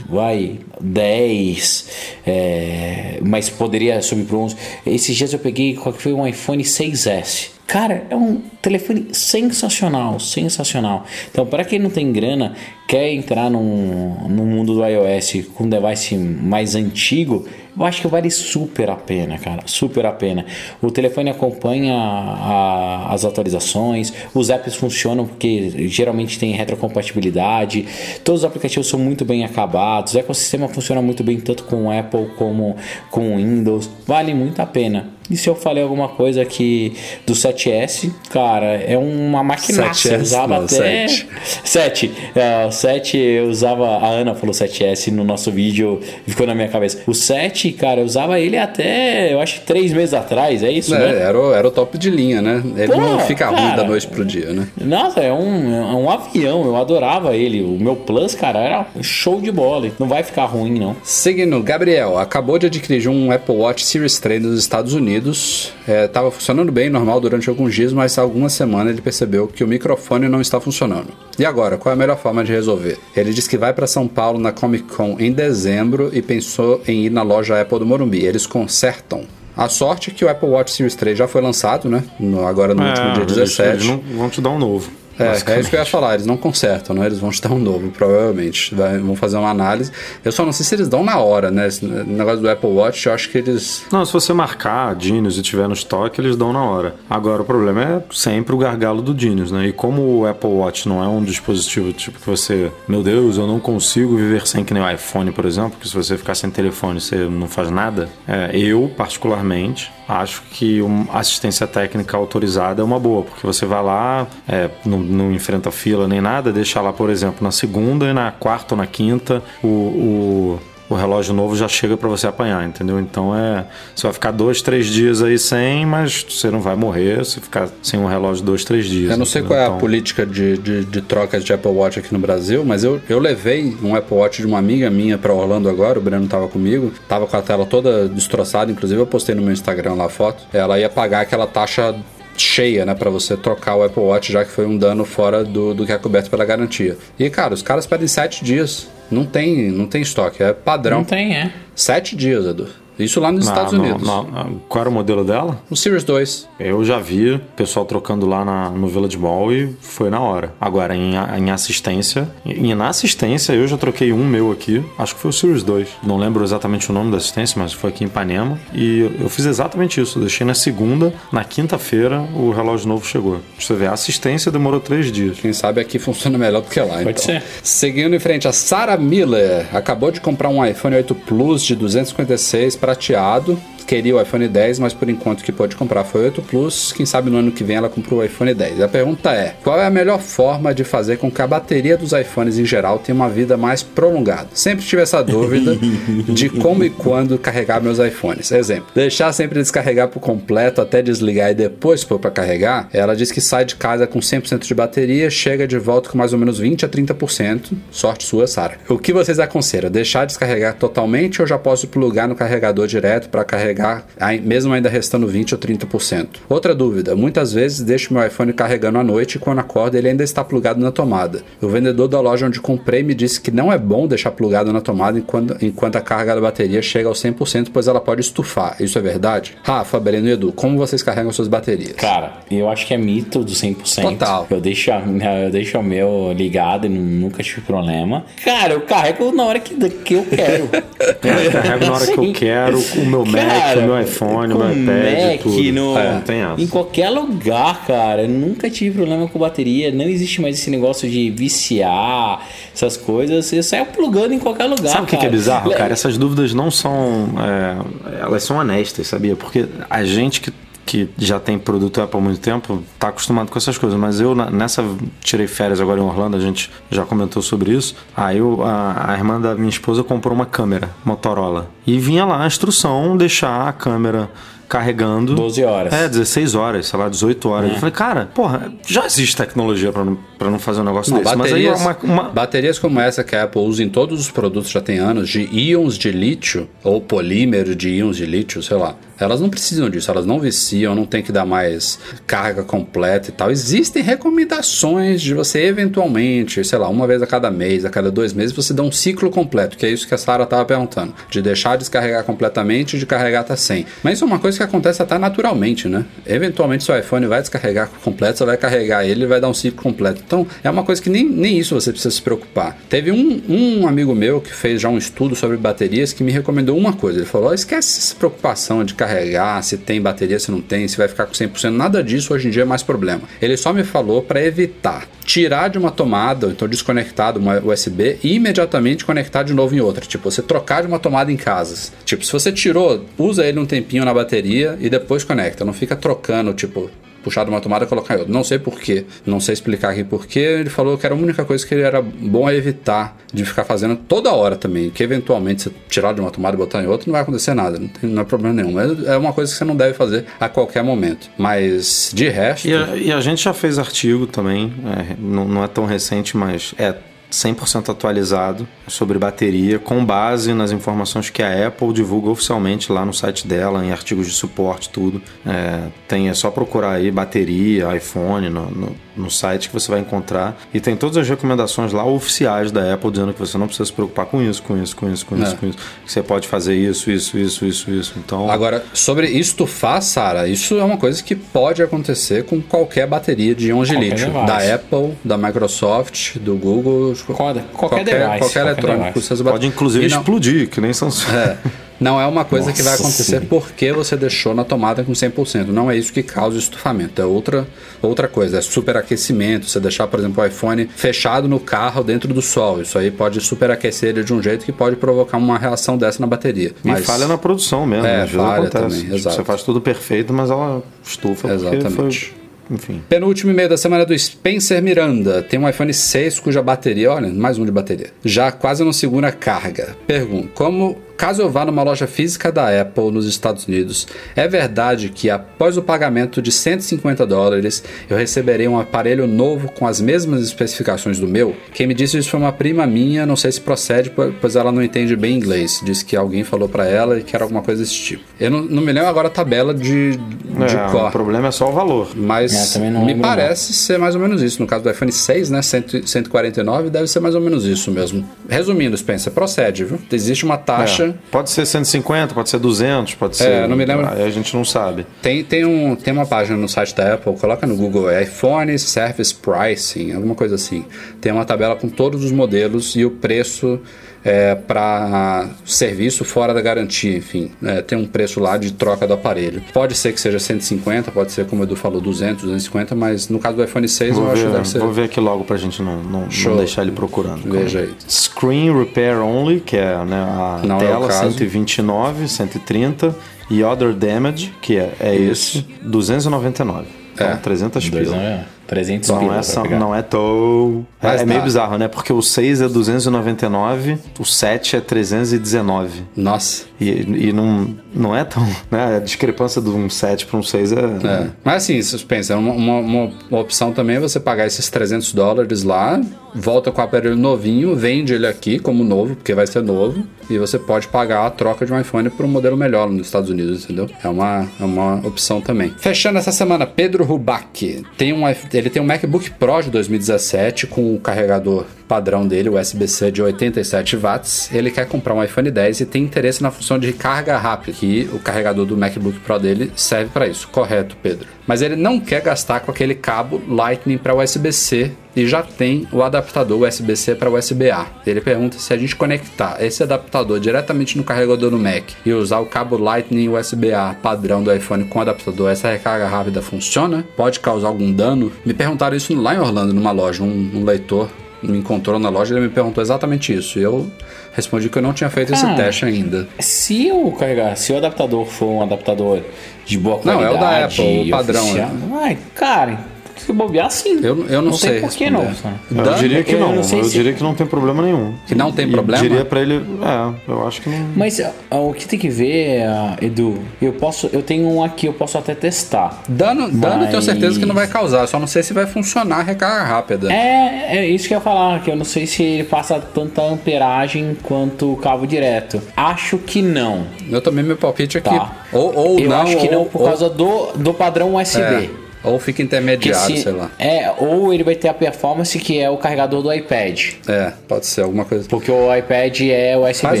vai 0.08 0.58
10, 0.80 1.90
é, 2.26 3.18
mas 3.22 3.48
poderia 3.48 4.00
subir 4.02 4.24
para 4.24 4.36
11. 4.36 4.56
Esses 4.86 5.16
dias 5.16 5.32
eu 5.32 5.38
peguei 5.38 5.74
qual 5.74 5.92
que 5.92 6.02
foi 6.02 6.12
um 6.12 6.26
iPhone 6.26 6.62
6S. 6.62 7.56
Cara, 7.66 8.06
é 8.08 8.14
um 8.14 8.40
telefone 8.62 9.08
sensacional, 9.12 10.20
sensacional. 10.20 11.04
Então, 11.30 11.44
para 11.44 11.64
quem 11.64 11.80
não 11.80 11.90
tem 11.90 12.12
grana, 12.12 12.54
quer 12.86 13.12
entrar 13.12 13.50
no 13.50 13.58
mundo 13.60 14.74
do 14.74 14.86
iOS 14.86 15.48
com 15.52 15.64
um 15.64 15.68
device 15.68 16.14
mais 16.16 16.76
antigo, 16.76 17.44
eu 17.78 17.84
acho 17.84 18.00
que 18.00 18.08
vale 18.08 18.30
super 18.30 18.90
a 18.90 18.96
pena, 18.96 19.38
cara, 19.38 19.62
super 19.66 20.06
a 20.06 20.12
pena. 20.12 20.46
O 20.80 20.90
telefone 20.90 21.30
acompanha 21.30 21.94
a, 21.94 23.12
as 23.12 23.24
atualizações, 23.24 24.12
os 24.34 24.50
apps 24.50 24.74
funcionam 24.74 25.26
porque 25.26 25.88
geralmente 25.88 26.38
tem 26.38 26.52
retrocompatibilidade, 26.52 27.86
todos 28.24 28.42
os 28.42 28.44
aplicativos 28.44 28.88
são 28.88 28.98
muito 28.98 29.24
bem 29.24 29.44
acabados, 29.44 30.14
o 30.14 30.18
ecossistema 30.18 30.68
funciona 30.68 31.02
muito 31.02 31.22
bem 31.22 31.40
tanto 31.40 31.64
com 31.64 31.90
Apple 31.90 32.30
como 32.36 32.76
com 33.10 33.36
Windows, 33.36 33.90
vale 34.06 34.32
muito 34.32 34.60
a 34.60 34.66
pena. 34.66 35.16
E 35.30 35.36
se 35.36 35.48
eu 35.48 35.56
falei 35.56 35.82
alguma 35.82 36.08
coisa 36.08 36.42
aqui 36.42 36.92
do 37.26 37.32
7S, 37.32 38.12
cara, 38.30 38.76
é 38.76 38.96
uma 38.96 39.42
maquinaça. 39.42 40.14
Eu 40.14 40.20
usava 40.20 40.56
não, 40.58 40.64
até. 40.64 41.08
7. 41.08 41.28
7. 41.64 42.06
Uh, 42.06 42.72
7 42.72 43.18
eu 43.18 43.48
usava. 43.48 43.88
A 43.88 44.08
Ana 44.08 44.34
falou 44.34 44.54
7S 44.54 45.10
no 45.10 45.24
nosso 45.24 45.50
vídeo, 45.50 46.00
ficou 46.26 46.46
na 46.46 46.54
minha 46.54 46.68
cabeça. 46.68 47.02
O 47.06 47.14
7, 47.14 47.65
cara, 47.72 48.00
eu 48.00 48.04
usava 48.04 48.38
ele 48.40 48.56
até, 48.56 49.32
eu 49.32 49.40
acho 49.40 49.60
que 49.60 49.66
3 49.66 49.92
meses 49.92 50.14
atrás, 50.14 50.62
é 50.62 50.70
isso, 50.70 50.94
é, 50.94 50.98
né? 50.98 51.22
Era, 51.22 51.38
o, 51.38 51.52
era 51.52 51.66
o 51.66 51.70
top 51.70 51.96
de 51.98 52.10
linha, 52.10 52.42
né? 52.42 52.62
Ele 52.76 52.92
Pô, 52.92 53.00
não 53.00 53.18
fica 53.20 53.46
cara, 53.46 53.56
ruim 53.56 53.76
da 53.76 53.84
noite 53.84 54.06
pro 54.06 54.24
dia, 54.24 54.52
né? 54.52 54.68
Nossa, 54.80 55.20
é 55.20 55.32
um, 55.32 55.74
é 55.74 55.94
um 55.94 56.10
avião, 56.10 56.64
eu 56.64 56.76
adorava 56.76 57.36
ele. 57.36 57.62
O 57.62 57.78
meu 57.78 57.96
Plus, 57.96 58.34
cara, 58.34 58.58
era 58.58 58.86
show 59.02 59.40
de 59.40 59.50
bola. 59.50 59.90
Não 59.98 60.08
vai 60.08 60.22
ficar 60.22 60.44
ruim, 60.46 60.78
não. 60.78 60.96
Seguindo, 61.02 61.60
Gabriel, 61.62 62.18
acabou 62.18 62.58
de 62.58 62.66
adquirir 62.66 63.08
um 63.08 63.30
Apple 63.30 63.56
Watch 63.56 63.84
Series 63.84 64.18
3 64.18 64.42
nos 64.42 64.58
Estados 64.58 64.94
Unidos 64.94 65.72
é, 65.86 66.10
funcionando 66.30 66.72
bem, 66.72 66.90
normal, 66.90 67.20
durante 67.20 67.48
alguns 67.48 67.74
dias, 67.74 67.92
mas 67.92 68.18
há 68.18 68.22
algumas 68.22 68.52
semanas 68.52 68.92
ele 68.92 69.00
percebeu 69.00 69.46
que 69.46 69.62
o 69.62 69.68
microfone 69.68 70.28
não 70.28 70.40
está 70.40 70.60
funcionando. 70.60 71.08
E 71.38 71.44
agora, 71.44 71.76
qual 71.76 71.92
é 71.92 71.94
a 71.94 71.98
melhor 71.98 72.18
forma 72.18 72.42
de 72.42 72.52
resolver? 72.52 72.98
Ele 73.14 73.32
disse 73.32 73.48
que 73.48 73.56
vai 73.56 73.72
para 73.72 73.86
São 73.86 74.08
Paulo 74.08 74.38
na 74.38 74.52
Comic 74.52 74.84
Con 74.84 75.16
em 75.18 75.32
dezembro 75.32 76.10
e 76.12 76.20
pensou 76.20 76.80
em 76.88 77.04
ir 77.04 77.10
na 77.10 77.22
loja 77.22 77.55
Apple 77.60 77.78
do 77.78 77.86
Morumbi. 77.86 78.24
Eles 78.24 78.46
consertam. 78.46 79.24
A 79.56 79.68
sorte 79.68 80.10
é 80.10 80.12
que 80.12 80.24
o 80.24 80.28
Apple 80.28 80.48
Watch 80.48 80.70
Series 80.70 80.94
3 80.94 81.16
já 81.16 81.26
foi 81.26 81.40
lançado, 81.40 81.88
né? 81.88 82.04
No, 82.20 82.46
agora 82.46 82.74
no 82.74 82.82
é, 82.82 82.88
último 82.90 83.12
dia 83.14 83.24
17. 83.24 83.68
Eles, 83.68 83.88
eles 83.88 84.16
vão 84.16 84.28
te 84.28 84.40
dar 84.40 84.50
um 84.50 84.58
novo. 84.58 84.90
É, 85.18 85.28
é 85.28 85.60
isso 85.60 85.70
que 85.70 85.76
eu 85.76 85.80
ia 85.80 85.86
falar, 85.86 86.14
eles 86.14 86.26
não 86.26 86.36
consertam, 86.36 86.94
né? 86.94 87.06
Eles 87.06 87.18
vão 87.18 87.30
te 87.30 87.40
dar 87.40 87.52
um 87.52 87.58
novo, 87.58 87.90
provavelmente. 87.90 88.74
Vai, 88.74 88.98
vão 88.98 89.16
fazer 89.16 89.36
uma 89.36 89.50
análise. 89.50 89.90
Eu 90.24 90.32
só 90.32 90.44
não 90.44 90.52
sei 90.52 90.64
se 90.64 90.74
eles 90.74 90.88
dão 90.88 91.04
na 91.04 91.18
hora, 91.18 91.50
né? 91.50 91.66
Esse 91.66 91.84
negócio 91.84 92.40
do 92.40 92.50
Apple 92.50 92.70
Watch, 92.70 93.06
eu 93.06 93.12
acho 93.12 93.30
que 93.30 93.38
eles. 93.38 93.84
Não, 93.90 94.04
se 94.04 94.12
você 94.12 94.32
marcar 94.32 94.94
Genius 94.98 95.38
e 95.38 95.42
tiver 95.42 95.66
no 95.66 95.74
estoque, 95.74 96.20
eles 96.20 96.36
dão 96.36 96.52
na 96.52 96.62
hora. 96.62 96.94
Agora, 97.08 97.42
o 97.42 97.44
problema 97.44 97.82
é 97.82 98.02
sempre 98.12 98.54
o 98.54 98.58
gargalo 98.58 99.02
do 99.02 99.18
Genius, 99.18 99.50
né? 99.50 99.66
E 99.66 99.72
como 99.72 100.02
o 100.02 100.26
Apple 100.26 100.50
Watch 100.50 100.88
não 100.88 101.02
é 101.02 101.08
um 101.08 101.22
dispositivo 101.22 101.92
tipo 101.92 102.18
que 102.18 102.26
você, 102.26 102.70
meu 102.86 103.02
Deus, 103.02 103.38
eu 103.38 103.46
não 103.46 103.58
consigo 103.58 104.16
viver 104.16 104.46
sem 104.46 104.64
que 104.64 104.74
nem 104.74 104.82
o 104.82 104.90
iPhone, 104.90 105.32
por 105.32 105.44
exemplo, 105.44 105.78
que 105.80 105.88
se 105.88 105.94
você 105.94 106.16
ficar 106.16 106.34
sem 106.34 106.50
telefone 106.50 107.00
você 107.00 107.16
não 107.16 107.48
faz 107.48 107.70
nada. 107.70 108.08
É, 108.26 108.50
eu, 108.56 108.90
particularmente, 108.96 109.92
acho 110.08 110.42
que 110.50 110.80
uma 110.80 111.18
assistência 111.18 111.66
técnica 111.66 112.16
autorizada 112.16 112.80
é 112.80 112.84
uma 112.84 112.98
boa, 112.98 113.22
porque 113.22 113.46
você 113.46 113.66
vai 113.66 113.82
lá, 113.82 114.26
é, 114.48 114.70
não, 114.84 114.98
não, 114.98 115.32
enfrenta 115.32 115.70
fila 115.70 116.06
nem 116.06 116.20
nada, 116.20 116.52
deixa 116.52 116.80
lá, 116.80 116.92
por 116.92 117.10
exemplo, 117.10 117.38
na 117.42 117.50
segunda 117.50 118.06
e 118.06 118.12
na 118.12 118.30
quarta 118.30 118.74
ou 118.74 118.78
na 118.78 118.86
quinta 118.86 119.42
o, 119.62 119.66
o 119.66 120.60
o 120.88 120.94
relógio 120.94 121.34
novo 121.34 121.56
já 121.56 121.68
chega 121.68 121.96
para 121.96 122.08
você 122.08 122.26
apanhar, 122.26 122.66
entendeu? 122.66 123.00
Então 123.00 123.36
é. 123.36 123.64
Você 123.94 124.06
vai 124.06 124.12
ficar 124.12 124.30
dois, 124.30 124.62
três 124.62 124.86
dias 124.86 125.22
aí 125.22 125.38
sem, 125.38 125.84
mas 125.84 126.24
você 126.28 126.50
não 126.50 126.60
vai 126.60 126.76
morrer 126.76 127.24
se 127.24 127.40
ficar 127.40 127.68
sem 127.82 127.98
um 127.98 128.06
relógio 128.06 128.44
dois, 128.44 128.64
três 128.64 128.86
dias. 128.86 129.10
Eu 129.10 129.16
não 129.16 129.26
sei 129.26 129.42
qual 129.42 129.58
é 129.58 129.64
então... 129.64 129.76
a 129.76 129.80
política 129.80 130.24
de, 130.24 130.56
de, 130.58 130.84
de, 130.84 131.00
trocas 131.00 131.44
de 131.44 131.52
Apple 131.52 131.70
Watch 131.70 131.98
aqui 131.98 132.12
no 132.12 132.18
Brasil, 132.18 132.64
mas 132.64 132.84
eu, 132.84 133.00
eu 133.08 133.18
levei 133.18 133.76
um 133.82 133.94
Apple 133.94 134.16
Watch 134.16 134.40
de 134.40 134.46
uma 134.46 134.58
amiga 134.58 134.90
minha 134.90 135.18
para 135.18 135.32
Orlando 135.32 135.68
agora, 135.68 135.98
o 135.98 136.02
Breno 136.02 136.26
tava 136.26 136.48
comigo, 136.48 136.92
tava 137.08 137.26
com 137.26 137.36
a 137.36 137.42
tela 137.42 137.66
toda 137.66 138.08
destroçada, 138.08 138.70
inclusive 138.70 139.00
eu 139.00 139.06
postei 139.06 139.34
no 139.34 139.42
meu 139.42 139.52
Instagram 139.52 139.94
lá 139.94 140.06
a 140.06 140.08
foto. 140.08 140.44
Ela 140.52 140.78
ia 140.78 140.88
pagar 140.88 141.20
aquela 141.20 141.46
taxa 141.46 141.94
cheia, 142.42 142.84
né, 142.84 142.94
para 142.94 143.10
você 143.10 143.36
trocar 143.36 143.76
o 143.76 143.82
Apple 143.82 144.02
Watch, 144.02 144.32
já 144.32 144.44
que 144.44 144.50
foi 144.50 144.66
um 144.66 144.76
dano 144.76 145.04
fora 145.04 145.44
do, 145.44 145.74
do 145.74 145.86
que 145.86 145.92
é 145.92 145.98
coberto 145.98 146.30
pela 146.30 146.44
garantia. 146.44 146.96
E, 147.18 147.28
cara, 147.30 147.54
os 147.54 147.62
caras 147.62 147.86
pedem 147.86 148.08
sete 148.08 148.44
dias. 148.44 148.88
Não 149.10 149.24
tem, 149.24 149.70
não 149.70 149.86
tem 149.86 150.02
estoque, 150.02 150.42
é 150.42 150.52
padrão. 150.52 150.98
Não 150.98 151.04
tem, 151.04 151.36
é. 151.36 151.52
Sete 151.74 152.16
dias, 152.16 152.44
Edu. 152.44 152.68
Isso 152.98 153.20
lá 153.20 153.30
nos 153.30 153.44
não, 153.44 153.52
Estados 153.52 153.72
Unidos. 153.72 154.02
Não, 154.02 154.22
não. 154.24 154.60
Qual 154.68 154.80
era 154.80 154.90
o 154.90 154.92
modelo 154.92 155.24
dela? 155.24 155.60
O 155.70 155.76
Series 155.76 156.04
2. 156.04 156.48
Eu 156.58 156.84
já 156.84 156.98
vi 156.98 157.32
o 157.32 157.38
pessoal 157.38 157.84
trocando 157.84 158.26
lá 158.26 158.44
na, 158.44 158.70
no 158.70 158.88
Village 158.88 159.18
Mall 159.18 159.52
e 159.52 159.74
foi 159.80 160.10
na 160.10 160.20
hora. 160.20 160.52
Agora, 160.60 160.94
em, 160.94 161.14
em 161.14 161.50
assistência, 161.50 162.28
em, 162.44 162.74
na 162.74 162.88
assistência 162.88 163.52
eu 163.52 163.66
já 163.66 163.76
troquei 163.76 164.12
um 164.12 164.24
meu 164.24 164.50
aqui, 164.50 164.84
acho 164.98 165.14
que 165.14 165.20
foi 165.20 165.30
o 165.30 165.32
Series 165.32 165.62
2. 165.62 165.88
Não 166.02 166.16
lembro 166.16 166.42
exatamente 166.42 166.90
o 166.90 166.92
nome 166.92 167.10
da 167.10 167.18
assistência, 167.18 167.60
mas 167.60 167.72
foi 167.72 167.90
aqui 167.90 168.04
em 168.04 168.06
Ipanema. 168.06 168.58
E 168.74 169.10
eu 169.20 169.28
fiz 169.28 169.44
exatamente 169.44 170.00
isso. 170.00 170.18
deixei 170.18 170.46
na 170.46 170.54
segunda, 170.54 171.12
na 171.32 171.44
quinta-feira 171.44 172.20
o 172.34 172.50
relógio 172.50 172.88
novo 172.88 173.06
chegou. 173.06 173.40
Você 173.58 173.74
vê, 173.74 173.86
a 173.86 173.92
assistência 173.92 174.50
demorou 174.50 174.80
três 174.80 175.10
dias. 175.12 175.38
Quem 175.38 175.52
sabe 175.52 175.80
aqui 175.80 175.98
funciona 175.98 176.38
melhor 176.38 176.62
do 176.62 176.68
que 176.68 176.80
lá. 176.80 177.02
Pode 177.02 177.10
então. 177.10 177.22
ser. 177.22 177.42
Seguindo 177.62 178.14
em 178.14 178.18
frente, 178.18 178.48
a 178.48 178.52
Sarah 178.52 178.96
Miller 178.96 179.66
acabou 179.72 180.10
de 180.10 180.20
comprar 180.20 180.48
um 180.48 180.64
iPhone 180.64 180.96
8 180.96 181.14
Plus 181.14 181.62
de 181.62 181.74
256 181.74 182.76
prateado 182.86 183.58
queria 183.86 184.16
o 184.16 184.20
iPhone 184.20 184.46
10, 184.48 184.80
mas 184.80 184.92
por 184.92 185.08
enquanto 185.08 185.44
que 185.44 185.52
pode 185.52 185.76
comprar 185.76 186.04
foi 186.04 186.22
o 186.22 186.24
8 186.24 186.42
Plus. 186.42 186.92
Quem 186.92 187.06
sabe 187.06 187.30
no 187.30 187.38
ano 187.38 187.52
que 187.52 187.62
vem 187.62 187.76
ela 187.76 187.88
comprou 187.88 188.20
o 188.20 188.24
iPhone 188.24 188.52
10. 188.52 188.80
A 188.80 188.88
pergunta 188.88 189.32
é: 189.32 189.54
qual 189.62 189.80
é 189.80 189.86
a 189.86 189.90
melhor 189.90 190.20
forma 190.20 190.74
de 190.74 190.84
fazer 190.84 191.16
com 191.18 191.30
que 191.30 191.40
a 191.40 191.46
bateria 191.46 191.96
dos 191.96 192.12
iPhones 192.12 192.58
em 192.58 192.64
geral 192.64 192.98
tenha 192.98 193.14
uma 193.14 193.30
vida 193.30 193.56
mais 193.56 193.82
prolongada? 193.82 194.48
Sempre 194.52 194.84
tive 194.84 195.02
essa 195.02 195.22
dúvida 195.22 195.76
de 196.28 196.50
como 196.50 196.84
e 196.84 196.90
quando 196.90 197.38
carregar 197.38 197.80
meus 197.80 197.98
iPhones. 197.98 198.50
Exemplo: 198.50 198.88
deixar 198.94 199.32
sempre 199.32 199.60
descarregar 199.60 200.08
por 200.08 200.20
completo 200.20 200.80
até 200.80 201.00
desligar 201.00 201.52
e 201.52 201.54
depois 201.54 202.02
pôr 202.02 202.18
para 202.18 202.30
carregar. 202.30 202.88
Ela 202.92 203.14
diz 203.14 203.30
que 203.30 203.40
sai 203.40 203.64
de 203.64 203.76
casa 203.76 204.06
com 204.06 204.18
100% 204.18 204.66
de 204.66 204.74
bateria, 204.74 205.30
chega 205.30 205.66
de 205.66 205.78
volta 205.78 206.10
com 206.10 206.18
mais 206.18 206.32
ou 206.32 206.38
menos 206.38 206.58
20 206.58 206.84
a 206.84 206.88
30%. 206.88 207.72
Sorte 207.90 208.24
sua, 208.24 208.46
Sara. 208.46 208.78
O 208.88 208.98
que 208.98 209.12
vocês 209.12 209.38
aconselham? 209.38 209.90
Deixar 209.90 210.24
descarregar 210.24 210.74
totalmente 210.74 211.40
ou 211.40 211.46
já 211.46 211.58
posso 211.58 211.86
plugar 211.86 212.28
no 212.28 212.34
carregador 212.34 212.75
direto 212.84 213.28
para 213.28 213.44
carregar 213.44 213.76
carregar, 213.76 214.04
mesmo 214.42 214.72
ainda 214.72 214.88
restando 214.88 215.26
20 215.26 215.54
ou 215.54 215.60
30%. 215.60 216.28
Outra 216.48 216.74
dúvida: 216.74 217.14
muitas 217.14 217.52
vezes 217.52 217.80
deixo 217.80 218.12
meu 218.12 218.26
iPhone 218.26 218.52
carregando 218.52 218.98
à 218.98 219.04
noite 219.04 219.36
e 219.36 219.38
quando 219.38 219.58
acordo 219.58 219.96
ele 219.96 220.08
ainda 220.08 220.24
está 220.24 220.42
plugado 220.42 220.80
na 220.80 220.90
tomada. 220.90 221.42
O 221.60 221.68
vendedor 221.68 222.08
da 222.08 222.20
loja 222.20 222.46
onde 222.46 222.60
comprei 222.60 223.02
me 223.02 223.14
disse 223.14 223.40
que 223.40 223.50
não 223.50 223.72
é 223.72 223.78
bom 223.78 224.06
deixar 224.06 224.30
plugado 224.30 224.72
na 224.72 224.80
tomada 224.80 225.18
enquanto, 225.18 225.56
enquanto 225.64 225.96
a 225.96 226.00
carga 226.00 226.34
da 226.34 226.40
bateria 226.40 226.80
chega 226.82 227.08
aos 227.08 227.22
100%, 227.22 227.68
pois 227.72 227.88
ela 227.88 228.00
pode 228.00 228.20
estufar. 228.20 228.76
Isso 228.80 228.98
é 228.98 229.02
verdade? 229.02 229.54
Rafa, 229.62 229.98
Breno 229.98 230.28
e 230.28 230.32
Edu, 230.32 230.52
como 230.52 230.78
vocês 230.78 231.02
carregam 231.02 231.32
suas 231.32 231.48
baterias? 231.48 231.96
Cara, 231.96 232.32
eu 232.50 232.68
acho 232.68 232.86
que 232.86 232.94
é 232.94 232.98
mito 232.98 233.42
do 233.42 233.52
100%. 233.52 234.02
Total. 234.02 234.46
Eu 234.50 234.60
deixo, 234.60 234.90
eu 234.90 235.50
deixo 235.50 235.78
o 235.78 235.82
meu 235.82 236.32
ligado 236.32 236.86
e 236.86 236.88
nunca 236.88 237.42
tive 237.42 237.60
problema. 237.62 238.24
Cara, 238.44 238.74
eu 238.74 238.80
carrego 238.82 239.32
na 239.32 239.44
hora 239.44 239.58
que, 239.58 239.74
que 239.74 240.14
eu 240.14 240.24
quero. 240.24 240.68
eu 240.72 241.52
carrego 241.52 241.86
na 241.86 241.92
hora 241.92 242.06
que 242.06 242.18
eu 242.18 242.32
quero, 242.32 242.65
o 242.74 243.06
meu 243.06 243.24
Mac, 243.24 243.46
cara, 243.46 243.86
no 243.86 244.00
iPhone, 244.00 244.54
no 244.54 244.56
iPad, 244.56 245.32
Mac, 245.32 245.40
tudo. 245.42 245.72
No, 245.72 245.98
é, 245.98 246.20
tem 246.20 246.42
em 246.58 246.66
qualquer 246.66 247.10
lugar, 247.10 247.86
cara. 247.86 248.22
Eu 248.22 248.28
nunca 248.28 248.70
tive 248.70 248.96
problema 248.96 249.28
com 249.28 249.38
bateria. 249.38 249.92
Não 249.92 250.04
existe 250.04 250.40
mais 250.40 250.58
esse 250.58 250.70
negócio 250.70 251.08
de 251.08 251.30
viciar, 251.30 252.46
essas 252.74 252.96
coisas. 252.96 253.46
Você 253.46 253.62
sai 253.62 253.84
plugando 253.84 254.32
em 254.32 254.38
qualquer 254.38 254.64
lugar. 254.64 254.92
Sabe 254.92 255.04
o 255.04 255.06
que, 255.06 255.16
que, 255.16 255.26
é 255.26 255.30
bizarro, 255.30 255.70
cara? 255.72 255.92
Essas 255.92 256.16
dúvidas 256.16 256.54
não 256.54 256.70
são. 256.70 257.28
É, 257.38 258.22
elas 258.22 258.42
são 258.42 258.56
honestas, 258.56 259.06
sabia? 259.06 259.36
Porque 259.36 259.66
a 259.88 260.04
gente 260.04 260.40
que 260.40 260.52
que 260.86 261.10
já 261.18 261.40
tem 261.40 261.58
produto 261.58 262.00
Apple 262.00 262.18
há 262.18 262.22
muito 262.22 262.40
tempo, 262.40 262.82
tá 262.96 263.08
acostumado 263.08 263.50
com 263.50 263.58
essas 263.58 263.76
coisas. 263.76 263.98
Mas 263.98 264.20
eu, 264.20 264.34
nessa, 264.34 264.84
tirei 265.20 265.48
férias 265.48 265.80
agora 265.80 266.00
em 266.00 266.04
Orlando, 266.04 266.36
a 266.36 266.40
gente 266.40 266.70
já 266.88 267.04
comentou 267.04 267.42
sobre 267.42 267.72
isso. 267.72 267.96
Aí 268.16 268.38
eu, 268.38 268.62
a, 268.62 269.10
a 269.10 269.14
irmã 269.14 269.40
da 269.40 269.56
minha 269.56 269.68
esposa 269.68 270.04
comprou 270.04 270.32
uma 270.32 270.46
câmera 270.46 270.90
Motorola. 271.04 271.68
E 271.84 271.98
vinha 271.98 272.24
lá 272.24 272.44
a 272.44 272.46
instrução 272.46 273.16
deixar 273.16 273.68
a 273.68 273.72
câmera 273.72 274.30
carregando. 274.68 275.34
12 275.34 275.64
horas. 275.64 275.92
É, 275.92 276.08
16 276.08 276.54
horas, 276.54 276.86
sei 276.86 276.98
lá, 276.98 277.08
18 277.08 277.48
horas. 277.48 277.70
É. 277.70 277.74
Eu 277.74 277.78
falei, 277.78 277.92
cara, 277.92 278.30
porra, 278.32 278.72
já 278.86 279.04
existe 279.04 279.36
tecnologia 279.36 279.92
pra 279.92 280.04
não, 280.04 280.16
pra 280.38 280.50
não 280.50 280.58
fazer 280.58 280.80
um 280.80 280.84
negócio 280.84 281.12
não, 281.12 281.22
desse. 281.22 281.36
Baterias, 281.36 281.80
mas 281.82 281.96
aí 281.96 282.08
uma, 282.08 282.20
uma... 282.22 282.30
baterias 282.30 282.78
como 282.78 283.00
essa 283.00 283.24
que 283.24 283.34
a 283.34 283.44
Apple 283.44 283.62
usa 283.62 283.82
em 283.82 283.88
todos 283.88 284.20
os 284.20 284.30
produtos 284.30 284.70
já 284.70 284.80
tem 284.80 284.98
anos, 284.98 285.28
de 285.28 285.42
íons 285.52 285.96
de 285.98 286.10
lítio, 286.10 286.68
ou 286.82 287.00
polímero 287.00 287.74
de 287.74 287.90
íons 287.90 288.16
de 288.16 288.26
lítio, 288.26 288.62
sei 288.62 288.76
lá. 288.76 288.96
Elas 289.18 289.40
não 289.40 289.48
precisam 289.48 289.88
disso, 289.88 290.10
elas 290.10 290.26
não 290.26 290.38
viciam, 290.38 290.94
não 290.94 291.06
tem 291.06 291.22
que 291.22 291.32
dar 291.32 291.46
mais 291.46 291.98
carga 292.26 292.62
completa 292.62 293.30
e 293.30 293.32
tal. 293.32 293.50
Existem 293.50 294.02
recomendações 294.02 295.22
de 295.22 295.32
você 295.32 295.64
eventualmente, 295.64 296.62
sei 296.62 296.78
lá, 296.78 296.88
uma 296.88 297.06
vez 297.06 297.22
a 297.22 297.26
cada 297.26 297.50
mês, 297.50 297.84
a 297.86 297.90
cada 297.90 298.10
dois 298.10 298.34
meses, 298.34 298.54
você 298.54 298.74
dá 298.74 298.82
um 298.82 298.92
ciclo 298.92 299.30
completo, 299.30 299.76
que 299.76 299.86
é 299.86 299.90
isso 299.90 300.06
que 300.06 300.14
a 300.14 300.18
Sara 300.18 300.44
estava 300.44 300.64
perguntando. 300.66 301.14
De 301.30 301.40
deixar 301.40 301.76
descarregar 301.76 302.24
completamente 302.24 302.96
e 302.96 302.98
de 302.98 303.06
carregar 303.06 303.40
até 303.40 303.56
100. 303.56 303.86
Mas 304.02 304.14
isso 304.14 304.24
é 304.24 304.26
uma 304.26 304.38
coisa 304.38 304.58
que 304.58 304.64
acontece 304.64 305.02
até 305.02 305.16
naturalmente, 305.16 305.88
né? 305.88 306.04
Eventualmente 306.26 306.84
seu 306.84 306.98
iPhone 306.98 307.26
vai 307.26 307.40
descarregar 307.40 307.88
completo, 308.04 308.38
você 308.38 308.44
vai 308.44 308.56
carregar 308.58 309.06
ele 309.06 309.24
e 309.24 309.26
vai 309.26 309.40
dar 309.40 309.48
um 309.48 309.54
ciclo 309.54 309.82
completo. 309.82 310.22
Então 310.26 310.46
é 310.62 310.70
uma 310.70 310.82
coisa 310.82 311.00
que 311.00 311.08
nem, 311.08 311.24
nem 311.24 311.58
isso 311.58 311.74
você 311.74 311.90
precisa 311.92 312.14
se 312.14 312.20
preocupar. 312.20 312.76
Teve 312.88 313.12
um, 313.12 313.42
um 313.48 313.86
amigo 313.86 314.14
meu 314.14 314.40
que 314.40 314.52
fez 314.52 314.80
já 314.80 314.88
um 314.88 314.98
estudo 314.98 315.34
sobre 315.36 315.56
baterias 315.56 316.12
que 316.12 316.24
me 316.24 316.32
recomendou 316.32 316.76
uma 316.76 316.92
coisa. 316.92 317.20
Ele 317.20 317.26
falou: 317.26 317.50
oh, 317.50 317.54
esquece 317.54 317.98
essa 317.98 318.14
preocupação 318.14 318.84
de 318.84 318.94
carregar 318.94 319.62
se 319.62 319.76
tem 319.76 320.00
bateria, 320.00 320.38
se 320.38 320.50
não 320.50 320.60
tem, 320.60 320.86
se 320.88 320.96
vai 320.96 321.08
ficar 321.08 321.26
com 321.26 321.32
100%, 321.32 321.70
nada 321.70 322.02
disso 322.02 322.34
hoje 322.34 322.48
em 322.48 322.50
dia 322.50 322.62
é 322.62 322.66
mais 322.66 322.82
problema. 322.82 323.22
Ele 323.40 323.56
só 323.56 323.72
me 323.72 323.84
falou 323.84 324.22
para 324.22 324.44
evitar 324.44 325.08
tirar 325.24 325.68
de 325.68 325.76
uma 325.76 325.90
tomada, 325.90 326.46
então 326.46 326.68
desconectar 326.68 327.32
de 327.32 327.40
uma 327.40 327.58
USB 327.58 328.18
e 328.22 328.34
imediatamente 328.34 329.04
conectar 329.04 329.42
de 329.42 329.52
novo 329.52 329.74
em 329.74 329.80
outra. 329.80 330.06
Tipo, 330.06 330.30
você 330.30 330.40
trocar 330.40 330.82
de 330.82 330.88
uma 330.88 330.98
tomada 330.98 331.30
em 331.32 331.36
casas. 331.36 331.92
Tipo, 332.04 332.24
se 332.24 332.32
você 332.32 332.52
tirou, 332.52 333.04
usa 333.18 333.44
ele 333.44 333.58
um 333.58 333.66
tempinho 333.66 334.04
na 334.04 334.14
bateria 334.14 334.78
e 334.80 334.88
depois 334.88 335.24
conecta. 335.24 335.64
Não 335.64 335.72
fica 335.72 335.96
trocando, 335.96 336.54
tipo, 336.54 336.90
puxar 337.26 337.42
de 337.42 337.50
uma 337.50 337.60
tomada 337.60 337.84
e 337.84 337.88
colocar 337.88 338.14
em 338.14 338.18
outra. 338.18 338.32
Não 338.32 338.44
sei 338.44 338.56
porquê, 338.56 339.04
não 339.26 339.40
sei 339.40 339.52
explicar 339.52 339.90
aqui 339.90 340.04
porquê. 340.04 340.38
Ele 340.38 340.70
falou 340.70 340.96
que 340.96 341.04
era 341.04 341.12
a 341.12 341.18
única 341.18 341.44
coisa 341.44 341.66
que 341.66 341.74
ele 341.74 341.82
era 341.82 342.00
bom 342.00 342.48
evitar 342.48 343.16
de 343.34 343.44
ficar 343.44 343.64
fazendo 343.64 343.96
toda 343.96 344.30
hora 344.32 344.54
também. 344.54 344.90
Que 344.90 345.02
eventualmente 345.02 345.62
você 345.62 345.72
tirar 345.88 346.12
de 346.14 346.20
uma 346.20 346.30
tomada 346.30 346.54
e 346.54 346.58
botar 346.58 346.84
em 346.84 346.86
outra 346.86 347.08
não 347.08 347.12
vai 347.12 347.22
acontecer 347.22 347.52
nada, 347.52 347.80
não, 347.80 347.88
tem, 347.88 348.08
não 348.08 348.22
é 348.22 348.24
problema 348.24 348.62
nenhum. 348.62 348.78
É 348.78 349.16
uma 349.16 349.32
coisa 349.32 349.50
que 349.50 349.58
você 349.58 349.64
não 349.64 349.74
deve 349.74 349.94
fazer 349.94 350.24
a 350.38 350.48
qualquer 350.48 350.84
momento. 350.84 351.28
Mas 351.36 352.12
de 352.14 352.28
resto. 352.28 352.68
E 352.68 352.74
a, 352.74 352.96
e 352.96 353.12
a 353.12 353.20
gente 353.20 353.42
já 353.42 353.52
fez 353.52 353.76
artigo 353.76 354.28
também, 354.28 354.72
é, 354.84 355.16
não, 355.18 355.44
não 355.44 355.64
é 355.64 355.66
tão 355.66 355.84
recente, 355.84 356.36
mas 356.36 356.74
é 356.78 356.94
100% 357.30 357.90
atualizado 357.90 358.68
sobre 358.86 359.18
bateria, 359.18 359.78
com 359.78 360.04
base 360.04 360.54
nas 360.54 360.70
informações 360.70 361.30
que 361.30 361.42
a 361.42 361.66
Apple 361.66 361.92
divulga 361.92 362.30
oficialmente 362.30 362.92
lá 362.92 363.04
no 363.04 363.12
site 363.12 363.46
dela, 363.46 363.84
em 363.84 363.92
artigos 363.92 364.26
de 364.26 364.32
suporte, 364.32 364.88
tudo. 364.88 365.20
É, 365.44 365.88
tem, 366.06 366.28
é 366.28 366.34
só 366.34 366.50
procurar 366.50 366.92
aí 366.92 367.10
bateria, 367.10 367.94
iPhone 367.96 368.48
no, 368.48 368.70
no, 368.70 368.96
no, 369.16 369.30
site 369.30 369.68
que 369.68 369.74
você 369.74 369.90
vai 369.90 370.00
encontrar. 370.00 370.56
E 370.72 370.80
tem 370.80 370.96
todas 370.96 371.16
as 371.16 371.28
recomendações 371.28 371.92
lá 371.92 372.04
oficiais 372.04 372.70
da 372.70 372.92
Apple 372.92 373.10
dizendo 373.10 373.32
que 373.32 373.40
você 373.40 373.58
não 373.58 373.66
precisa 373.66 373.86
se 373.86 373.92
preocupar 373.92 374.26
com 374.26 374.42
isso, 374.42 374.62
com 374.62 374.76
isso, 374.76 374.96
com 374.96 375.10
isso, 375.10 375.26
com 375.26 375.36
é. 375.36 375.42
isso, 375.42 375.56
com 375.56 375.66
isso. 375.66 375.78
Que 376.04 376.12
você 376.12 376.22
pode 376.22 376.48
fazer 376.48 376.74
isso, 376.74 377.10
isso, 377.10 377.38
isso, 377.38 377.64
isso, 377.64 377.90
isso. 377.90 378.14
Então. 378.16 378.50
Agora, 378.50 378.84
sobre 378.92 379.28
estufar, 379.28 380.02
Sara, 380.02 380.48
isso 380.48 380.78
é 380.78 380.84
uma 380.84 380.96
coisa 380.96 381.22
que 381.22 381.34
pode 381.34 381.82
acontecer 381.82 382.44
com 382.44 382.60
qualquer 382.60 383.06
bateria 383.06 383.54
de 383.54 383.68
íons 383.68 383.88
de 383.88 383.96
lítio. 383.96 384.32
Da 384.46 384.74
Apple, 384.74 385.14
da 385.24 385.36
Microsoft, 385.36 386.36
do 386.38 386.56
Google 386.56 387.14
Qualquer, 387.26 387.64
qualquer, 387.72 388.04
device. 388.04 388.38
Qualquer 388.38 388.60
eletrônico. 388.60 389.20
Pode 389.44 389.66
inclusive 389.66 390.08
não, 390.08 390.18
explodir, 390.18 390.68
que 390.68 390.80
nem 390.80 390.92
Samsung. 390.92 391.30
É, 391.32 391.56
não 392.00 392.20
é 392.20 392.26
uma 392.26 392.44
coisa 392.44 392.66
Nossa 392.66 392.76
que 392.76 392.82
vai 392.82 392.94
acontecer 392.94 393.40
sim. 393.40 393.46
porque 393.46 393.92
você 393.92 394.16
deixou 394.16 394.54
na 394.54 394.64
tomada 394.64 395.02
com 395.02 395.12
100%. 395.12 395.68
Não 395.68 395.90
é 395.90 395.96
isso 395.96 396.12
que 396.12 396.22
causa 396.22 396.58
estufamento. 396.58 397.20
É 397.20 397.24
outra, 397.24 397.66
outra 398.02 398.28
coisa. 398.28 398.58
É 398.58 398.60
superaquecimento. 398.60 399.68
Você 399.68 399.80
deixar, 399.80 400.06
por 400.06 400.20
exemplo, 400.20 400.42
o 400.42 400.46
iPhone 400.46 400.88
fechado 400.94 401.48
no 401.48 401.58
carro 401.58 402.04
dentro 402.04 402.32
do 402.32 402.42
sol. 402.42 402.82
Isso 402.82 402.98
aí 402.98 403.10
pode 403.10 403.40
superaquecer 403.40 404.10
ele 404.10 404.24
de 404.24 404.32
um 404.32 404.42
jeito 404.42 404.64
que 404.64 404.72
pode 404.72 404.96
provocar 404.96 405.38
uma 405.38 405.58
reação 405.58 405.96
dessa 405.96 406.20
na 406.20 406.26
bateria. 406.26 406.72
Mas... 406.84 407.00
E 407.00 407.02
falha 407.04 407.26
na 407.26 407.38
produção 407.38 407.86
mesmo. 407.86 408.06
É, 408.06 408.26
falha 408.26 408.68
acontece. 408.68 409.00
também. 409.02 409.16
Exato. 409.16 409.36
Você 409.36 409.44
faz 409.44 409.62
tudo 409.62 409.80
perfeito, 409.80 410.32
mas 410.32 410.50
ela 410.50 410.82
estufa. 411.02 411.52
Exatamente. 411.52 411.90
Foi 411.90 412.46
enfim. 412.70 413.02
Penúltimo 413.08 413.52
e-mail 413.52 413.68
da 413.68 413.76
semana 413.76 414.04
do 414.04 414.18
Spencer 414.18 414.82
Miranda. 414.82 415.42
Tem 415.42 415.58
um 415.58 415.68
iPhone 415.68 415.92
6 415.92 416.40
cuja 416.40 416.62
bateria, 416.62 417.12
olha, 417.12 417.28
mais 417.28 417.58
um 417.58 417.64
de 417.64 417.70
bateria, 417.70 418.08
já 418.24 418.50
quase 418.50 418.84
não 418.84 418.92
segura 418.92 419.30
carga. 419.32 419.96
Pergunto, 420.06 420.48
como 420.54 420.96
Caso 421.16 421.42
eu 421.42 421.50
vá 421.50 421.64
numa 421.64 421.82
loja 421.82 422.06
física 422.06 422.52
da 422.52 422.80
Apple 422.80 423.10
nos 423.10 423.26
Estados 423.26 423.66
Unidos, 423.66 424.06
é 424.34 424.46
verdade 424.46 425.08
que 425.08 425.30
após 425.30 425.76
o 425.76 425.82
pagamento 425.82 426.42
de 426.42 426.52
150 426.52 427.26
dólares 427.26 427.82
eu 428.08 428.16
receberei 428.16 428.68
um 428.68 428.78
aparelho 428.78 429.26
novo 429.26 429.68
com 429.72 429.86
as 429.86 430.00
mesmas 430.00 430.42
especificações 430.42 431.18
do 431.18 431.26
meu? 431.26 431.56
Quem 431.72 431.86
me 431.86 431.94
disse 431.94 432.18
isso 432.18 432.30
foi 432.30 432.40
uma 432.40 432.52
prima 432.52 432.86
minha, 432.86 433.24
não 433.24 433.36
sei 433.36 433.50
se 433.52 433.60
procede, 433.60 434.12
pois 434.40 434.56
ela 434.56 434.70
não 434.70 434.82
entende 434.82 435.16
bem 435.16 435.36
inglês. 435.36 435.80
Disse 435.82 436.04
que 436.04 436.16
alguém 436.16 436.44
falou 436.44 436.68
para 436.68 436.86
ela 436.86 437.18
e 437.18 437.22
que 437.22 437.34
era 437.34 437.44
alguma 437.44 437.62
coisa 437.62 437.82
desse 437.82 437.94
tipo. 437.94 438.22
Eu 438.38 438.50
não, 438.50 438.62
não 438.62 438.82
me 438.82 438.92
lembro 438.92 439.08
agora 439.08 439.28
a 439.28 439.30
tabela 439.30 439.72
de, 439.72 440.16
de 440.16 440.76
é, 440.76 440.90
cor. 440.90 441.08
O 441.08 441.12
problema 441.12 441.48
é 441.48 441.50
só 441.50 441.68
o 441.68 441.72
valor. 441.72 442.10
Mas 442.14 442.76
é, 442.76 442.90
me 442.90 443.14
parece 443.14 443.72
não. 443.72 443.78
ser 443.78 443.98
mais 443.98 444.14
ou 444.14 444.20
menos 444.20 444.42
isso. 444.42 444.60
No 444.60 444.66
caso 444.66 444.84
do 444.84 444.90
iPhone 444.90 445.12
6, 445.12 445.50
né, 445.50 445.62
149, 445.62 446.90
deve 446.90 447.06
ser 447.06 447.20
mais 447.20 447.34
ou 447.34 447.40
menos 447.40 447.64
isso 447.64 447.90
mesmo. 447.90 448.28
Resumindo, 448.48 448.96
Spencer, 448.96 449.32
procede, 449.32 449.84
viu? 449.84 449.98
Existe 450.12 450.44
uma 450.44 450.58
taxa. 450.58 451.04
É 451.04 451.05
Pode 451.30 451.50
ser 451.50 451.66
150, 451.66 452.34
pode 452.34 452.48
ser 452.48 452.58
200, 452.58 453.14
pode 453.14 453.36
ser. 453.36 453.48
É, 453.48 453.66
não 453.66 453.76
me 453.76 453.84
lembro. 453.84 454.06
Aí 454.08 454.22
a 454.22 454.30
gente 454.30 454.54
não 454.54 454.64
sabe. 454.64 455.06
Tem, 455.22 455.42
tem, 455.44 455.64
um, 455.64 455.94
tem 455.96 456.12
uma 456.12 456.26
página 456.26 456.56
no 456.56 456.68
site 456.68 456.94
da 456.94 457.14
Apple, 457.14 457.34
coloca 457.36 457.66
no 457.66 457.76
Google, 457.76 458.10
é 458.10 458.22
iPhone 458.22 458.78
Service 458.78 459.34
Pricing, 459.34 460.12
alguma 460.12 460.34
coisa 460.34 460.54
assim. 460.54 460.84
Tem 461.20 461.32
uma 461.32 461.44
tabela 461.44 461.76
com 461.76 461.88
todos 461.88 462.24
os 462.24 462.32
modelos 462.32 462.94
e 462.96 463.04
o 463.04 463.10
preço 463.10 463.80
é, 464.26 464.56
para 464.56 465.48
serviço 465.64 466.24
fora 466.24 466.52
da 466.52 466.60
garantia, 466.60 467.16
enfim, 467.16 467.52
é, 467.62 467.80
tem 467.80 467.96
um 467.96 468.04
preço 468.04 468.40
lá 468.40 468.56
de 468.56 468.72
troca 468.72 469.06
do 469.06 469.12
aparelho. 469.12 469.62
Pode 469.72 469.94
ser 469.94 470.12
que 470.12 470.20
seja 470.20 470.40
150, 470.40 471.12
pode 471.12 471.30
ser, 471.30 471.46
como 471.46 471.62
o 471.62 471.64
Edu 471.64 471.76
falou, 471.76 472.00
200, 472.00 472.42
250, 472.42 472.96
mas 472.96 473.28
no 473.28 473.38
caso 473.38 473.56
do 473.56 473.62
iPhone 473.62 473.88
6 473.88 474.16
vou 474.16 474.24
eu 474.24 474.26
ver, 474.26 474.32
acho 474.34 474.46
que 474.46 474.52
deve 474.52 474.68
ser. 474.68 474.78
Vou 474.80 474.92
ver 474.92 475.04
aqui 475.04 475.20
logo 475.20 475.44
pra 475.44 475.56
gente 475.56 475.80
não, 475.80 476.02
não, 476.02 476.26
não 476.26 476.56
deixar 476.56 476.82
ele 476.82 476.90
procurando. 476.90 477.48
Veja 477.48 477.78
aí. 477.78 477.94
Screen 478.08 478.76
Repair 478.76 479.20
Only, 479.20 479.60
que 479.60 479.76
é 479.76 480.04
né, 480.04 480.16
a 480.16 480.60
não 480.66 480.78
tela 480.78 481.06
é 481.06 481.12
129, 481.12 482.26
130, 482.26 483.14
e 483.48 483.62
Other 483.62 483.92
Damage, 483.92 484.52
que 484.60 484.76
é, 484.76 484.92
é 484.98 485.14
esse, 485.14 485.64
299. 485.82 486.88
Então, 487.14 487.28
é. 487.28 487.36
300 487.36 487.88
pila. 487.88 488.46
300 488.66 489.08
não 489.08 489.34
é, 489.34 489.42
só, 489.42 489.64
não 489.64 489.94
é 489.94 490.02
tão. 490.02 490.86
É, 491.02 491.22
é, 491.22 491.24
meio 491.24 491.42
bizarro, 491.42 491.78
né? 491.78 491.88
Porque 491.88 492.12
o 492.12 492.20
6 492.20 492.62
é 492.62 492.68
299, 492.68 493.98
o 494.18 494.24
7 494.24 494.76
é 494.76 494.80
319. 494.80 496.02
Nossa. 496.16 496.64
E, 496.80 497.28
e 497.28 497.32
não, 497.32 497.74
não 497.94 498.16
é 498.16 498.24
tão. 498.24 498.46
Né? 498.70 498.96
A 498.96 498.98
discrepância 498.98 499.62
de 499.62 499.70
um 499.70 499.88
7 499.88 500.26
para 500.26 500.38
um 500.38 500.42
6 500.42 500.72
é. 500.72 500.76
é. 500.76 501.26
Mas 501.44 501.70
assim, 501.70 501.98
pensa, 502.06 502.34
é 502.34 502.36
uma, 502.36 502.52
uma, 502.52 503.08
uma, 503.30 503.40
opção 503.40 503.72
também 503.72 503.96
é 503.96 504.00
você 504.00 504.20
pagar 504.20 504.46
esses 504.46 504.68
300 504.68 505.12
dólares 505.12 505.62
lá, 505.62 506.00
volta 506.34 506.70
com 506.70 506.80
o 506.80 506.84
aparelho 506.84 507.16
novinho, 507.16 507.74
vende 507.74 508.12
ele 508.12 508.26
aqui 508.26 508.58
como 508.58 508.84
novo, 508.84 509.16
porque 509.16 509.34
vai 509.34 509.46
ser 509.46 509.62
novo, 509.62 510.04
e 510.28 510.38
você 510.38 510.58
pode 510.58 510.88
pagar 510.88 511.26
a 511.26 511.30
troca 511.30 511.64
de 511.64 511.72
um 511.72 511.80
iPhone 511.80 512.10
por 512.10 512.26
um 512.26 512.28
modelo 512.28 512.56
melhor 512.56 512.90
nos 512.90 513.06
Estados 513.06 513.30
Unidos, 513.30 513.64
entendeu? 513.64 513.88
É 514.02 514.08
uma, 514.08 514.46
é 514.60 514.64
uma 514.64 514.96
opção 515.06 515.40
também. 515.40 515.72
Fechando 515.78 516.18
essa 516.18 516.32
semana, 516.32 516.66
Pedro 516.66 517.04
Rubac 517.04 517.84
tem 517.96 518.12
um 518.12 518.28
ele 518.56 518.70
tem 518.70 518.80
um 518.80 518.86
MacBook 518.86 519.30
Pro 519.32 519.62
de 519.62 519.70
2017 519.70 520.66
com 520.66 520.94
o 520.94 521.00
carregador 521.00 521.64
padrão 521.86 522.26
dele, 522.26 522.48
o 522.48 522.58
USB-C 522.58 523.10
de 523.10 523.22
87 523.22 523.96
watts. 523.96 524.50
Ele 524.52 524.70
quer 524.70 524.86
comprar 524.86 525.14
um 525.14 525.22
iPhone 525.22 525.50
10 525.50 525.80
e 525.80 525.86
tem 525.86 526.02
interesse 526.02 526.42
na 526.42 526.50
função 526.50 526.78
de 526.78 526.92
carga 526.92 527.36
rápida, 527.36 527.76
que 527.76 528.08
o 528.12 528.18
carregador 528.18 528.66
do 528.66 528.76
MacBook 528.76 529.20
Pro 529.20 529.38
dele 529.38 529.72
serve 529.76 530.10
para 530.10 530.26
isso. 530.26 530.48
Correto, 530.48 530.96
Pedro. 531.02 531.26
Mas 531.46 531.62
ele 531.62 531.76
não 531.76 532.00
quer 532.00 532.20
gastar 532.22 532.60
com 532.60 532.70
aquele 532.70 532.94
cabo 532.94 533.40
Lightning 533.48 533.98
para 533.98 534.14
USB-C 534.14 534.92
e 535.14 535.26
já 535.26 535.42
tem 535.42 535.88
o 535.90 536.02
adaptador 536.02 536.62
USB-C 536.62 537.14
para 537.14 537.30
USB-A. 537.30 537.86
Ele 538.06 538.20
pergunta 538.20 538.58
se 538.58 538.72
a 538.74 538.76
gente 538.76 538.94
conectar 538.94 539.56
esse 539.60 539.82
adaptador 539.82 540.38
diretamente 540.38 540.98
no 540.98 541.04
carregador 541.04 541.50
do 541.50 541.58
Mac 541.58 541.84
e 542.04 542.12
usar 542.12 542.40
o 542.40 542.46
cabo 542.46 542.76
Lightning 542.76 543.28
USB-A 543.28 543.96
padrão 544.02 544.42
do 544.42 544.52
iPhone 544.52 544.84
com 544.84 545.00
adaptador, 545.00 545.50
essa 545.50 545.70
recarga 545.70 546.06
rápida 546.06 546.42
funciona? 546.42 547.04
Pode 547.16 547.40
causar 547.40 547.68
algum 547.68 547.90
dano? 547.90 548.30
Me 548.44 548.52
perguntaram 548.52 548.96
isso 548.96 549.14
lá 549.14 549.34
em 549.34 549.38
Orlando, 549.38 549.72
numa 549.72 549.92
loja, 549.92 550.22
um, 550.22 550.50
um 550.54 550.64
leitor 550.64 551.08
me 551.46 551.58
encontrou 551.58 551.98
na 551.98 552.08
loja, 552.08 552.34
ele 552.34 552.46
me 552.46 552.52
perguntou 552.52 552.82
exatamente 552.82 553.32
isso. 553.32 553.58
E 553.58 553.62
eu 553.62 553.90
respondi 554.32 554.68
que 554.68 554.78
eu 554.78 554.82
não 554.82 554.92
tinha 554.92 555.10
feito 555.10 555.32
esse 555.32 555.46
teste 555.54 555.84
ainda. 555.84 556.26
Se 556.38 556.86
eu 556.86 557.10
carregar, 557.12 557.56
se 557.56 557.72
o 557.72 557.76
adaptador 557.76 558.26
for 558.26 558.46
um 558.46 558.62
adaptador 558.62 559.20
de 559.64 559.78
boa 559.78 559.98
qualidade, 559.98 560.24
não 560.24 560.32
é 560.32 560.36
o 560.36 560.40
da 560.40 560.64
Apple, 560.64 561.08
o 561.08 561.10
padrão. 561.10 561.54
Né? 561.54 561.70
Ai, 562.02 562.18
cara, 562.34 562.78
se 563.22 563.32
bobear 563.32 563.70
sim. 563.70 563.98
Eu, 564.02 564.26
eu 564.28 564.42
não, 564.42 564.50
não 564.50 564.52
sei. 564.52 564.72
Tem 564.72 564.80
por 564.82 564.90
que 564.90 565.10
não. 565.10 565.22
Eu 565.24 565.94
diria 565.98 566.22
que 566.24 566.34
eu 566.34 566.40
não. 566.40 566.56
não 566.56 566.62
sei 566.62 566.80
eu 566.80 566.84
se- 566.84 566.90
diria 566.92 567.12
que 567.12 567.22
não 567.22 567.34
tem 567.34 567.46
problema 567.46 567.82
nenhum. 567.82 568.14
Que 568.26 568.34
não 568.34 568.52
tem 568.52 568.68
E 568.68 568.70
problema? 568.70 569.02
Diria 569.02 569.24
pra 569.24 569.40
ele. 569.40 569.56
É, 569.82 570.30
eu 570.30 570.46
acho 570.46 570.60
que 570.62 570.68
não. 570.70 570.86
Mas 570.96 571.20
o 571.50 571.72
que 571.72 571.86
tem 571.86 571.98
que 571.98 572.08
ver, 572.08 572.62
ah, 572.66 572.96
Edu, 573.00 573.38
eu 573.60 573.72
posso. 573.72 574.08
Eu 574.12 574.22
tenho 574.22 574.46
um 574.48 574.62
aqui, 574.62 574.86
eu 574.86 574.92
posso 574.92 575.16
até 575.18 575.34
testar. 575.34 576.02
Dano, 576.08 576.50
dano 576.50 576.74
eu 576.82 576.86
tenho 576.86 576.92
Mas- 576.96 577.04
certeza 577.04 577.38
que 577.38 577.46
não 577.46 577.54
vai 577.54 577.66
causar, 577.66 578.06
só 578.06 578.18
não 578.18 578.26
sei 578.26 578.42
se 578.42 578.52
vai 578.52 578.66
funcionar 578.66 579.20
a 579.20 579.22
recarga 579.22 579.64
rápida. 579.64 580.12
É, 580.12 580.76
é 580.78 580.86
isso 580.88 581.08
que 581.08 581.14
eu 581.14 581.18
ia 581.18 581.22
falar, 581.22 581.60
que 581.62 581.70
eu 581.70 581.76
não 581.76 581.84
sei 581.84 582.06
se 582.06 582.22
ele 582.22 582.44
passa 582.44 582.78
tanta 582.78 583.22
amperagem 583.22 584.16
quanto 584.22 584.72
o 584.72 584.76
cabo 584.76 585.06
direto. 585.06 585.60
Acho 585.76 586.18
que 586.18 586.42
não. 586.42 586.86
Eu 587.10 587.20
tomei 587.20 587.42
meu 587.44 587.56
palpite 587.56 587.98
aqui. 587.98 588.10
Tá. 588.10 588.32
Ou, 588.52 588.74
ou 588.76 588.98
eu 589.00 589.08
não, 589.08 589.22
acho 589.22 589.36
que 589.36 589.46
ou, 589.46 589.52
não 589.52 589.64
por 589.64 589.80
ou- 589.82 589.88
causa 589.88 590.08
do, 590.08 590.52
do 590.56 590.74
padrão 590.74 591.14
USB. 591.16 591.40
é, 591.42 591.70
ou 592.06 592.18
fica 592.18 592.42
intermediário, 592.42 593.16
se- 593.16 593.22
sei 593.22 593.32
lá. 593.32 593.50
É, 593.58 593.90
ou 593.98 594.32
ele 594.32 594.42
vai 594.44 594.54
ter 594.54 594.68
a 594.68 594.74
performance 594.74 595.38
que 595.38 595.58
é 595.58 595.68
o 595.68 595.76
carregador 595.76 596.22
do 596.22 596.32
iPad. 596.32 596.92
É, 597.08 597.32
pode 597.48 597.66
ser 597.66 597.82
alguma 597.82 598.04
coisa. 598.04 598.28
Porque 598.28 598.50
o 598.50 598.74
iPad 598.74 599.20
é 599.22 599.56
USB. 599.58 599.82
Faz 599.82 600.00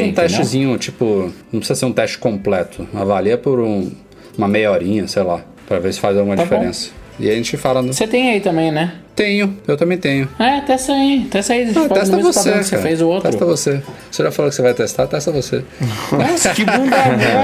um 0.00 0.12
testezinho, 0.12 0.78
tipo, 0.78 1.32
não 1.52 1.60
precisa 1.60 1.74
ser 1.78 1.86
um 1.86 1.92
teste 1.92 2.18
completo. 2.18 2.88
Avalia 2.94 3.36
por 3.36 3.60
um- 3.60 3.90
uma 4.38 4.48
meia 4.48 4.70
horinha, 4.70 5.06
sei 5.08 5.22
lá, 5.22 5.40
pra 5.68 5.78
ver 5.78 5.92
se 5.92 6.00
faz 6.00 6.16
alguma 6.16 6.36
Tá 6.36 6.44
bom. 6.44 6.48
diferença. 6.54 6.90
E 7.18 7.26
aí 7.28 7.32
a 7.32 7.36
gente 7.36 7.56
fala 7.56 7.80
no. 7.82 7.92
Você 7.92 8.06
tem 8.06 8.30
aí 8.30 8.40
também, 8.40 8.70
né? 8.70 8.92
Tenho, 9.16 9.56
eu 9.66 9.78
também 9.78 9.96
tenho. 9.96 10.28
É, 10.38 10.60
testa 10.60 10.92
aí. 10.92 11.26
Testa 11.30 11.54
aí. 11.54 11.70
Ah, 11.70 11.72
faz 11.88 11.88
testa 12.10 12.16
você, 12.18 12.50
cara. 12.50 12.62
você 12.62 12.76
fez 12.78 13.00
o 13.00 13.08
outro. 13.08 13.30
Testa 13.30 13.44
você. 13.46 13.82
Você 14.10 14.22
já 14.22 14.30
falou 14.30 14.50
que 14.50 14.56
você 14.56 14.62
vai 14.62 14.74
testar, 14.74 15.06
testa 15.06 15.32
você. 15.32 15.64
Nossa, 16.12 16.50
que 16.50 16.62
bunda 16.66 16.96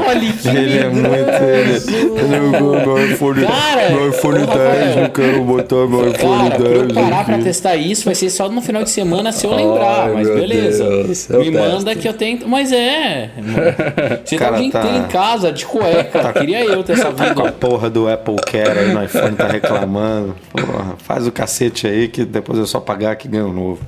mole. 0.04 0.32
que 0.34 0.48
Ele 0.52 0.78
é 0.78 0.88
muito. 0.88 1.08
Ele, 1.08 2.20
ele 2.20 2.34
é 2.36 2.40
o 2.40 2.50
meu 2.50 3.06
iPhone, 3.10 3.46
Cara, 3.46 3.88
meu 3.90 4.10
iPhone 4.10 4.42
ô, 4.42 4.46
10, 4.46 4.48
Rafael. 4.48 4.96
não 5.02 5.08
quero 5.10 5.44
botar 5.44 5.74
meu 5.86 6.10
iPhone 6.10 6.50
Cara, 6.50 6.54
pra 6.56 6.68
eu 6.68 6.86
10. 6.88 6.92
parar 6.92 7.24
pra 7.24 7.38
testar 7.38 7.76
isso 7.76 8.04
vai 8.04 8.14
ser 8.14 8.28
só 8.28 8.50
no 8.50 8.60
final 8.60 8.82
de 8.84 8.90
semana 8.90 9.32
se 9.32 9.46
eu 9.46 9.54
lembrar, 9.54 10.08
Ai, 10.08 10.12
mas 10.12 10.28
beleza. 10.28 10.84
Deus, 10.84 11.30
eu 11.30 11.40
Me 11.40 11.50
manda 11.52 11.84
testo. 11.86 12.00
que 12.00 12.08
eu 12.08 12.12
tento. 12.12 12.46
Mas 12.46 12.70
é. 12.70 13.30
Você 14.26 14.36
tá 14.36 14.44
Cara, 14.44 14.56
o 14.58 14.60
dia 14.60 14.70
tá- 14.70 14.80
inteiro 14.80 14.96
em 14.98 15.08
casa, 15.08 15.50
de 15.50 15.64
cueca. 15.64 16.32
Queria 16.34 16.64
eu 16.66 16.82
ter 16.82 16.92
essa 16.92 17.10
Tá 17.12 17.32
com 17.34 17.40
a 17.40 17.44
vida. 17.44 17.52
porra 17.58 17.88
do 17.88 18.08
Apple 18.12 18.36
Care 18.36 18.78
aí 18.78 18.92
no 18.92 19.02
iPhone, 19.02 19.34
tá 19.36 19.46
reclamando. 19.46 20.34
Porra, 20.52 20.96
faz 20.98 21.26
o 21.26 21.32
cacete 21.32 21.61
aí 21.86 22.08
que 22.08 22.24
depois 22.24 22.58
é 22.58 22.66
só 22.66 22.80
pagar 22.80 23.16
que 23.16 23.28
ganha 23.28 23.44
um 23.44 23.52
novo. 23.52 23.80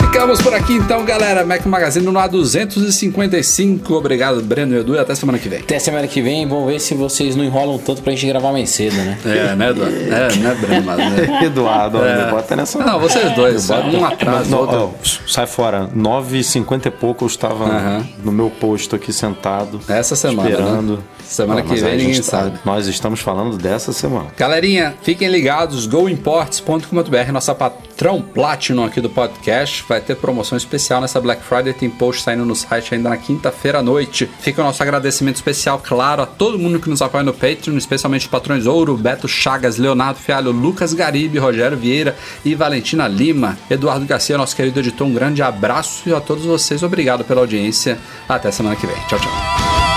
Ficamos 0.00 0.42
por 0.42 0.54
aqui 0.54 0.74
então, 0.74 1.04
galera. 1.04 1.44
Mac 1.44 1.64
Magazine 1.66 2.04
no 2.06 2.12
A255. 2.12 3.90
Obrigado, 3.90 4.40
Breno 4.42 4.76
e 4.76 4.78
Edu, 4.78 4.94
e 4.94 4.98
até 4.98 5.14
semana 5.14 5.38
que 5.38 5.48
vem. 5.48 5.60
Até 5.60 5.78
semana 5.78 6.06
que 6.06 6.20
vem, 6.22 6.46
vamos 6.46 6.66
ver 6.70 6.78
se 6.80 6.94
vocês 6.94 7.34
não 7.34 7.42
enrolam 7.44 7.76
tanto 7.78 8.02
pra 8.02 8.12
gente 8.12 8.26
gravar 8.26 8.52
mais 8.52 8.70
cedo, 8.70 8.94
né? 8.94 9.18
É, 9.24 9.54
né, 9.56 9.70
Edu? 9.70 9.82
É, 9.84 10.36
né, 10.36 10.54
Breno? 10.60 10.84
Mas, 10.86 10.98
né? 11.12 11.44
Eduardo, 11.44 11.98
olha, 11.98 12.26
bota 12.26 12.54
nessa. 12.54 12.78
Não, 12.78 13.00
vocês 13.00 13.34
dois, 13.34 13.68
um 13.70 14.04
atrás, 14.04 14.48
Não, 14.48 14.58
outro. 14.60 14.76
ó, 14.76 14.90
sai 15.26 15.46
fora. 15.46 15.88
9h50 15.96 16.86
e 16.86 16.90
pouco 16.90 17.24
eu 17.24 17.28
estava 17.28 17.64
Aham. 17.64 18.06
no 18.22 18.30
meu 18.30 18.48
posto 18.50 18.94
aqui 18.94 19.12
sentado. 19.12 19.80
Essa 19.88 20.14
semana, 20.14 20.50
Esperando. 20.50 20.96
né? 20.98 21.02
Semana 21.24 21.60
Ah, 21.60 21.62
que 21.62 21.74
vem 21.76 21.96
ninguém 21.96 22.16
tá- 22.16 22.22
sabe. 22.22 22.58
Nós 22.64 22.86
estamos 22.86 23.20
falando 23.20 23.56
dessa 23.56 23.92
semana. 23.92 24.26
Galerinha, 24.36 24.94
fiquem 25.02 25.28
ligados, 25.28 25.86
goimports.com.br, 25.86 27.32
nossa 27.32 27.54
patrão 27.54 28.20
Platinum 28.20 28.84
aqui 28.84 29.00
do 29.00 29.08
podcast. 29.08 29.84
Vai 29.88 30.00
ter 30.00 30.16
promoção 30.16 30.56
especial 30.58 31.00
nessa 31.00 31.20
Black 31.20 31.42
Friday, 31.42 31.72
tem 31.72 31.88
post 31.88 32.22
saindo 32.22 32.44
no 32.44 32.54
site 32.54 32.94
ainda 32.94 33.08
na 33.08 33.16
quinta-feira 33.16 33.78
à 33.78 33.82
noite. 33.82 34.28
Fica 34.40 34.60
o 34.60 34.64
nosso 34.64 34.82
agradecimento 34.82 35.36
especial, 35.36 35.80
claro, 35.82 36.22
a 36.22 36.26
todo 36.26 36.58
mundo 36.58 36.78
que 36.80 36.90
nos 36.90 37.00
apoia 37.00 37.22
no 37.24 37.32
Patreon, 37.32 37.76
especialmente 37.76 38.22
os 38.22 38.28
patrões 38.30 38.66
Ouro, 38.66 38.96
Beto 38.96 39.28
Chagas, 39.28 39.78
Leonardo 39.78 40.18
Fialho, 40.18 40.50
Lucas 40.50 40.92
Garibe, 40.92 41.38
Rogério 41.38 41.76
Vieira 41.76 42.16
e 42.44 42.54
Valentina 42.54 43.06
Lima. 43.08 43.56
Eduardo 43.70 44.04
Garcia, 44.04 44.36
nosso 44.36 44.54
querido 44.56 44.80
editor, 44.80 45.06
um 45.06 45.14
grande 45.14 45.42
abraço 45.42 46.08
e 46.08 46.14
a 46.14 46.20
todos 46.20 46.44
vocês, 46.44 46.82
obrigado 46.82 47.24
pela 47.24 47.40
audiência. 47.40 47.98
Até 48.28 48.50
semana 48.50 48.76
que 48.76 48.86
vem. 48.86 48.96
Tchau, 49.08 49.18
tchau. 49.18 49.91